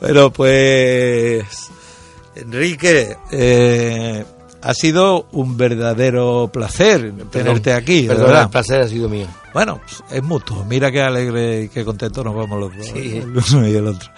Bueno, 0.00 0.32
pues. 0.32 1.44
Enrique, 2.40 3.16
eh, 3.30 4.24
ha 4.60 4.74
sido 4.74 5.28
un 5.32 5.56
verdadero 5.56 6.50
placer 6.52 7.12
tenerte 7.30 7.72
aquí, 7.72 8.02
de 8.02 8.08
Perdón, 8.08 8.26
verdad. 8.26 8.42
el 8.44 8.48
placer 8.50 8.80
ha 8.80 8.88
sido 8.88 9.08
mío. 9.08 9.26
Bueno, 9.54 9.80
es 10.10 10.22
mutuo. 10.22 10.64
Mira 10.64 10.90
qué 10.90 11.00
alegre 11.00 11.62
y 11.62 11.68
qué 11.68 11.84
contento 11.84 12.22
nos 12.24 12.34
vamos 12.34 12.58
los 12.60 12.76
dos, 12.76 12.86
Sí. 12.86 13.18
el 13.18 13.28
uno 13.54 13.68
y 13.68 13.74
el 13.74 13.86
otro. 13.86 14.10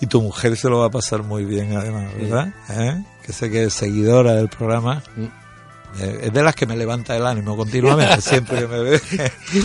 Y 0.00 0.06
tu 0.06 0.20
mujer 0.20 0.56
se 0.56 0.68
lo 0.68 0.80
va 0.80 0.86
a 0.86 0.90
pasar 0.90 1.22
muy 1.22 1.44
bien, 1.44 1.76
además, 1.76 2.12
¿verdad? 2.20 2.48
¿Eh? 2.70 3.02
Que 3.24 3.32
sé 3.32 3.50
que 3.50 3.64
es 3.64 3.74
seguidora 3.74 4.34
del 4.34 4.48
programa. 4.48 5.02
Mm. 5.16 5.24
Eh, 6.00 6.18
es 6.24 6.32
de 6.32 6.42
las 6.42 6.56
que 6.56 6.66
me 6.66 6.76
levanta 6.76 7.16
el 7.16 7.24
ánimo 7.24 7.56
continuamente, 7.56 8.20
siempre 8.20 8.58
que 8.62 8.66
me 8.66 8.78
ve. 8.80 9.00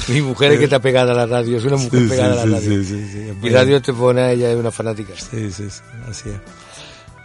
Mi 0.09 0.21
mujer 0.21 0.51
es 0.51 0.59
que 0.59 0.65
está 0.65 0.79
pegada 0.79 1.11
a 1.11 1.15
la 1.15 1.25
radio, 1.25 1.57
es 1.57 1.63
una 1.65 1.77
mujer 1.77 2.01
Sí, 2.01 2.05
sí, 2.05 2.09
pegada 2.11 2.33
a 2.43 2.45
la 2.45 2.57
radio. 2.57 2.83
sí, 2.83 2.85
sí, 2.85 3.09
sí, 3.11 3.19
es 3.29 3.35
y 3.43 3.49
radio 3.49 3.81
te 3.81 3.93
pone, 3.93 4.31
ella 4.33 4.51
es 4.51 4.55
una 4.57 4.69
fanática. 4.69 5.13
Sí, 5.15 5.51
sí, 5.51 5.67
sí, 5.71 5.81
así 6.07 6.29
es. 6.29 6.35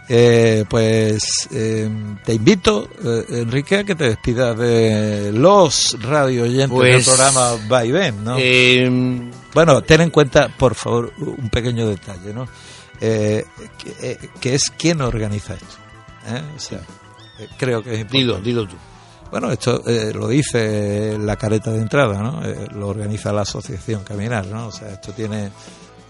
Eh, 0.07 0.65
pues 0.69 1.47
eh, 1.51 1.89
te 2.23 2.33
invito, 2.35 2.87
eh, 3.03 3.25
Enrique, 3.41 3.77
a 3.79 3.83
que 3.83 3.95
te 3.95 4.03
despidas 4.09 4.55
de 4.57 5.31
los 5.33 5.97
radio 6.01 6.43
oyentes 6.43 6.69
del 6.69 6.77
Pues, 6.77 7.05
programa 7.07 7.55
Va 7.71 7.83
y 7.85 7.91
Ven, 7.91 8.23
¿no? 8.23 8.35
Eh, 8.37 9.31
Bueno, 9.53 9.81
ten 9.81 10.01
en 10.01 10.11
cuenta, 10.11 10.47
por 10.49 10.75
favor, 10.75 11.11
un 11.17 11.49
pequeño 11.49 11.87
detalle, 11.87 12.33
¿no? 12.33 12.47
Eh, 13.01 13.45
que, 13.77 14.11
eh, 14.11 14.19
que 14.39 14.53
es 14.55 14.69
quién 14.69 15.01
organiza 15.01 15.55
esto. 15.55 15.75
O 16.55 16.59
sea, 16.59 16.79
creo 17.57 17.81
que 17.83 17.93
es 17.95 17.99
importante. 18.01 18.17
dilo, 18.17 18.39
dilo 18.41 18.67
tú. 18.67 18.75
Bueno, 19.31 19.51
esto 19.51 19.81
eh, 19.87 20.11
lo 20.13 20.27
dice 20.27 21.17
la 21.19 21.35
careta 21.35 21.71
de 21.71 21.79
entrada, 21.79 22.21
¿no? 22.21 22.45
Eh, 22.45 22.67
lo 22.75 22.87
organiza 22.89 23.33
la 23.33 23.41
asociación 23.41 24.03
Caminar, 24.03 24.45
¿no? 24.45 24.67
O 24.67 24.71
sea, 24.71 24.89
esto 24.93 25.11
tiene, 25.13 25.49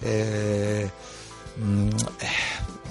eh, 0.02 0.90
mm, 1.58 1.90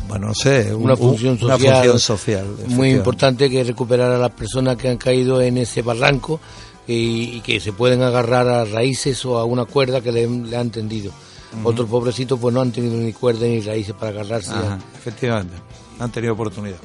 bueno, 0.08 0.28
no 0.28 0.34
sé, 0.34 0.74
un- 0.74 0.84
Una 0.84 0.92
un- 0.94 0.98
función 0.98 1.38
una 1.42 1.54
social 1.56 1.74
función 1.74 1.98
social, 2.00 2.46
Muy 2.68 2.90
importante 2.90 3.48
que 3.50 3.64
recuperar 3.64 4.10
a 4.12 4.18
las 4.18 4.30
personas 4.32 4.76
que 4.76 4.88
han 4.88 4.96
caído 4.98 5.40
en 5.40 5.58
ese 5.58 5.82
barranco 5.82 6.40
y, 6.86 7.36
y 7.36 7.40
que 7.40 7.60
se 7.60 7.72
pueden 7.72 8.02
agarrar 8.02 8.46
a 8.48 8.64
raíces 8.64 9.24
o 9.24 9.38
a 9.38 9.44
una 9.44 9.64
cuerda 9.64 10.00
que 10.00 10.12
le, 10.12 10.26
le 10.28 10.56
han 10.56 10.70
tendido. 10.70 11.12
Otros 11.62 11.88
pobrecitos 11.88 12.38
pues 12.40 12.52
no 12.52 12.60
han 12.60 12.72
tenido 12.72 12.96
ni 12.96 13.12
cuerda 13.12 13.46
ni 13.46 13.60
raíces 13.60 13.94
para 13.94 14.10
agarrarse. 14.10 14.50
Ajá, 14.50 14.78
efectivamente, 14.96 15.54
han 16.00 16.10
tenido 16.10 16.32
oportunidad. 16.34 16.76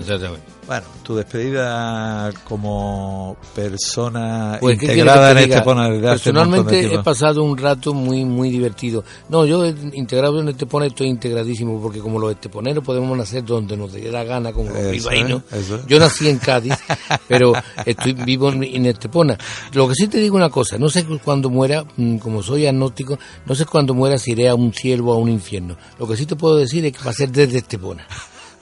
Exactamente. 0.00 0.60
Bueno, 0.66 0.86
tu 1.02 1.16
despedida 1.16 2.30
como 2.44 3.36
persona 3.56 4.58
Pues, 4.60 4.78
¿qué 4.78 4.86
integrada 4.86 5.32
en 5.32 5.38
este 5.38 5.62
montón 5.64 6.00
de 6.00 6.08
Personalmente 6.08 6.94
he 6.94 6.98
pasado 7.00 7.42
un 7.42 7.58
rato 7.58 7.92
muy 7.92 8.24
muy 8.24 8.50
divertido. 8.50 9.02
No, 9.28 9.44
yo 9.44 9.66
integrado 9.66 10.40
en 10.40 10.50
Estepona 10.50 10.86
estoy 10.86 11.08
integradísimo 11.08 11.80
porque 11.82 11.98
como 11.98 12.20
los 12.20 12.30
esteponeros 12.30 12.84
podemos 12.84 13.18
nacer 13.18 13.44
donde 13.44 13.76
nos 13.76 13.92
dé 13.92 14.12
la 14.12 14.22
gana, 14.22 14.52
como 14.52 14.70
los 14.70 14.90
bilbaínos. 14.92 15.42
Yo 15.88 15.98
nací 15.98 16.28
en 16.28 16.38
Cádiz, 16.38 16.74
pero 17.28 17.52
estoy 17.84 18.12
vivo 18.12 18.50
en, 18.50 18.62
en 18.62 18.86
Estepona. 18.86 19.36
Lo 19.72 19.88
que 19.88 19.94
sí 19.96 20.06
te 20.06 20.18
digo 20.18 20.36
una 20.36 20.50
cosa, 20.50 20.78
no 20.78 20.88
sé 20.88 21.04
cuándo 21.24 21.50
muera, 21.50 21.84
mm, 21.96 22.18
como 22.18 22.44
soy 22.44 22.66
agnóstico, 22.66 23.18
no 23.44 23.54
sé 23.56 23.66
cuándo 23.66 23.92
muera 23.92 24.18
si 24.18 24.32
iré 24.32 24.48
a 24.48 24.54
un 24.54 24.72
cielo 24.72 25.06
o 25.06 25.14
a 25.14 25.16
un 25.16 25.30
infierno. 25.30 25.76
Lo 25.98 26.06
que 26.06 26.16
sí 26.16 26.26
te 26.26 26.36
puedo 26.36 26.56
decir 26.56 26.84
es 26.84 26.92
que 26.92 27.02
va 27.02 27.10
a 27.10 27.14
ser 27.14 27.30
desde 27.30 27.58
Estepona. 27.58 28.06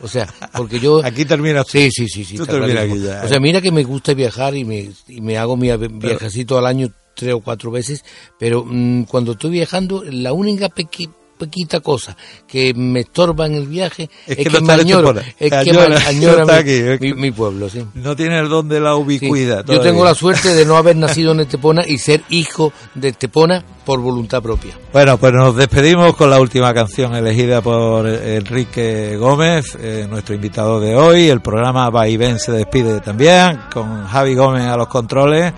O 0.00 0.08
sea, 0.08 0.26
porque 0.56 0.78
yo... 0.80 1.00
Aquí 1.04 1.24
terminas 1.24 1.66
tú. 1.66 1.72
Sí, 1.78 1.90
sí, 1.90 2.08
sí, 2.08 2.24
sí. 2.24 2.36
Tú 2.36 2.44
aquí 2.44 3.00
ya, 3.02 3.22
O 3.24 3.28
sea, 3.28 3.36
eh. 3.36 3.40
mira 3.40 3.60
que 3.60 3.72
me 3.72 3.82
gusta 3.84 4.14
viajar 4.14 4.54
y 4.56 4.64
me, 4.64 4.90
y 5.08 5.20
me 5.20 5.36
hago 5.38 5.56
mi 5.56 5.74
viajecito 5.76 6.56
al 6.58 6.66
año 6.66 6.88
tres 7.14 7.34
o 7.34 7.40
cuatro 7.40 7.70
veces, 7.72 8.04
pero 8.38 8.64
mm, 8.64 9.04
cuando 9.04 9.32
estoy 9.32 9.50
viajando, 9.50 10.04
la 10.04 10.32
única 10.32 10.68
pequi- 10.68 11.10
pequita 11.38 11.80
cosa 11.80 12.16
que 12.46 12.74
me 12.74 13.00
estorba 13.00 13.46
en 13.46 13.54
el 13.54 13.66
viaje 13.68 14.10
Es 14.26 14.30
es, 14.32 14.36
que 14.36 14.44
que, 14.44 14.50
no 14.50 14.60
me 14.66 14.72
añoro, 14.74 15.14
es 15.38 15.50
que 15.50 15.54
Añora- 15.56 15.88
me 15.88 15.96
añora 15.96 16.44
mi, 16.44 16.50
aquí, 16.52 16.82
mi- 16.82 16.98
que- 16.98 17.14
mi 17.14 17.30
pueblo, 17.30 17.68
sí. 17.70 17.84
No 17.94 18.14
tiene 18.16 18.38
el 18.40 18.48
don 18.48 18.68
de 18.68 18.80
la 18.80 18.94
Sí. 18.94 19.00
ubicuidad. 19.00 19.58
Yo 19.58 19.64
todavía. 19.64 19.90
tengo 19.90 20.04
la 20.04 20.14
suerte 20.14 20.54
de 20.54 20.64
no 20.66 20.76
haber 20.76 20.96
nacido 20.96 21.32
en 21.32 21.40
Estepona 21.40 21.82
y 21.86 21.98
ser 21.98 22.22
hijo 22.30 22.72
de 22.94 23.08
Estepona 23.08 23.64
por 23.84 24.00
voluntad 24.00 24.42
propia. 24.42 24.76
Bueno, 24.92 25.16
pues 25.16 25.32
nos 25.32 25.56
despedimos 25.56 26.14
con 26.16 26.28
la 26.28 26.40
última 26.40 26.74
canción 26.74 27.14
elegida 27.14 27.62
por 27.62 28.06
Enrique 28.06 29.16
Gómez, 29.16 29.76
eh, 29.80 30.06
nuestro 30.08 30.34
invitado 30.34 30.80
de 30.80 30.94
hoy. 30.94 31.28
El 31.28 31.40
programa 31.40 31.88
Va 31.90 32.08
y 32.08 32.16
Ven 32.16 32.38
se 32.38 32.52
despide 32.52 33.00
también 33.00 33.60
con 33.72 34.06
Javi 34.06 34.34
Gómez 34.34 34.64
a 34.64 34.76
los 34.76 34.88
controles 34.88 35.52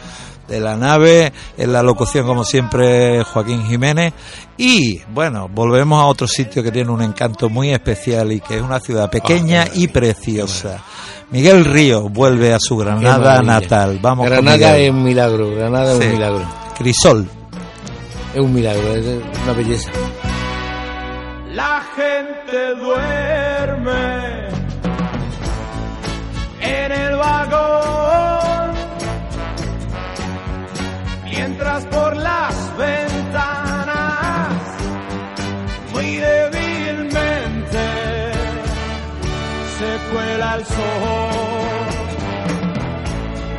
de 0.51 0.61
la 0.61 0.77
nave, 0.77 1.33
en 1.57 1.73
la 1.73 1.83
locución 1.83 2.27
como 2.27 2.45
siempre 2.45 3.23
Joaquín 3.25 3.65
Jiménez 3.67 4.13
y 4.59 4.99
bueno, 5.15 5.49
volvemos 5.49 6.03
a 6.03 6.07
otro 6.07 6.27
sitio 6.27 6.63
que 6.63 6.71
tiene 6.73 6.91
un 6.91 7.01
encanto 7.01 7.49
muy 7.49 7.71
especial 7.71 8.31
y 8.33 8.41
que 8.41 8.57
es 8.57 8.63
una 8.63 8.81
ciudad 8.81 9.09
pequeña 9.09 9.67
y 9.73 9.89
preciosa. 9.89 10.83
Miguel 11.31 11.65
Río 11.65 12.09
vuelve 12.09 12.53
a 12.53 12.59
su 12.61 12.77
Granada 12.77 13.41
natal. 13.41 13.99
Vamos 14.03 14.27
Granada 14.29 14.77
es 14.77 14.91
un 14.91 15.03
milagro, 15.05 15.55
Granada 15.55 15.95
Sí. 15.95 16.01
es 16.03 16.07
un 16.07 16.13
milagro. 16.15 16.45
Crisol. 16.77 17.29
Es 18.35 18.41
un 18.41 18.53
milagro, 18.53 18.95
es 18.97 19.07
una 19.45 19.53
belleza. 19.55 19.91
La 21.53 21.83
gente 21.97 22.75
duerme 22.81 24.49
en 26.61 26.93
el 26.93 27.17
vagón, 27.17 27.70
mientras 31.61 31.85
por 31.87 32.17
las 32.17 32.77
ventanas, 32.79 34.49
muy 35.93 36.17
débilmente, 36.17 37.79
se 39.79 39.99
cuela 40.11 40.55
el 40.57 40.65
sol. 40.65 40.79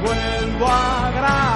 Vuelvo 0.02 0.68
a 0.68 1.12
Granada, 1.12 1.51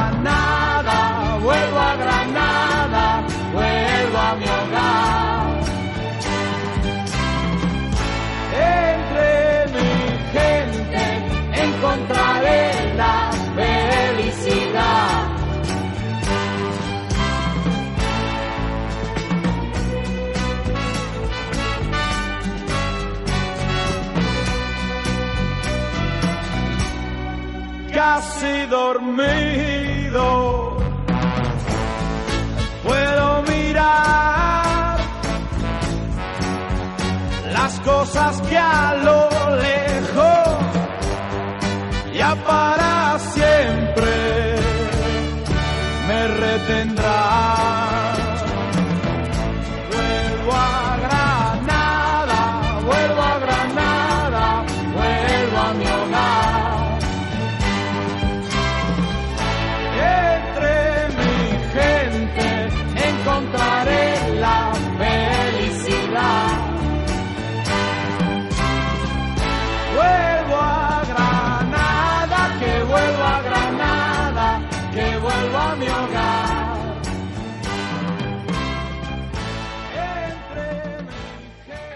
Casi 28.45 28.65
dormido 28.67 30.27
puedo 32.83 33.41
mirar 33.43 34.99
las 37.51 37.79
cosas 37.79 38.41
que 38.41 38.55
a 38.57 38.93
lo 39.03 39.29
lejos 39.55 40.47
ya 42.13 42.35
para 42.35 43.17
siempre 43.17 44.55
me 46.07 46.27
retendrán. 46.27 47.84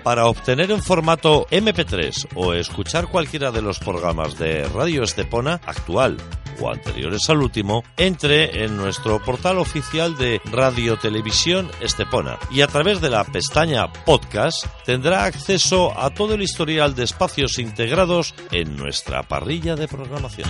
Para 0.10 0.26
obtener 0.26 0.72
en 0.72 0.82
formato 0.82 1.46
MP3 1.52 2.30
o 2.34 2.56
escuchar 2.56 3.10
cualquiera 3.10 3.52
de 3.52 3.62
los 3.62 3.78
programas 3.78 4.40
de 4.40 4.68
Radio 4.68 5.04
Estepona 5.04 5.62
actual 5.68 6.18
o 6.60 6.72
anteriores 6.72 7.30
al 7.30 7.44
último, 7.44 7.84
entre 7.96 8.66
en 8.66 8.76
nuestro 8.76 9.24
portal 9.24 9.60
oficial 9.60 10.18
de 10.18 10.42
Radio 10.46 10.98
Televisión 10.98 11.70
Estepona 11.80 12.40
y 12.50 12.62
a 12.62 12.68
través 12.68 13.02
de 13.02 13.12
la 13.12 13.24
pestaña 13.24 13.94
Podcast 13.94 14.66
tendrá 14.84 15.26
acceso 15.26 15.96
a 15.96 16.10
todo 16.10 16.34
el 16.34 16.42
historial 16.42 16.96
de 16.96 17.04
espacios 17.04 17.60
integrados 17.60 18.34
en 18.52 18.78
nuestra 18.78 19.22
parrilla 19.22 19.76
de 19.76 19.88
programación. 19.88 20.50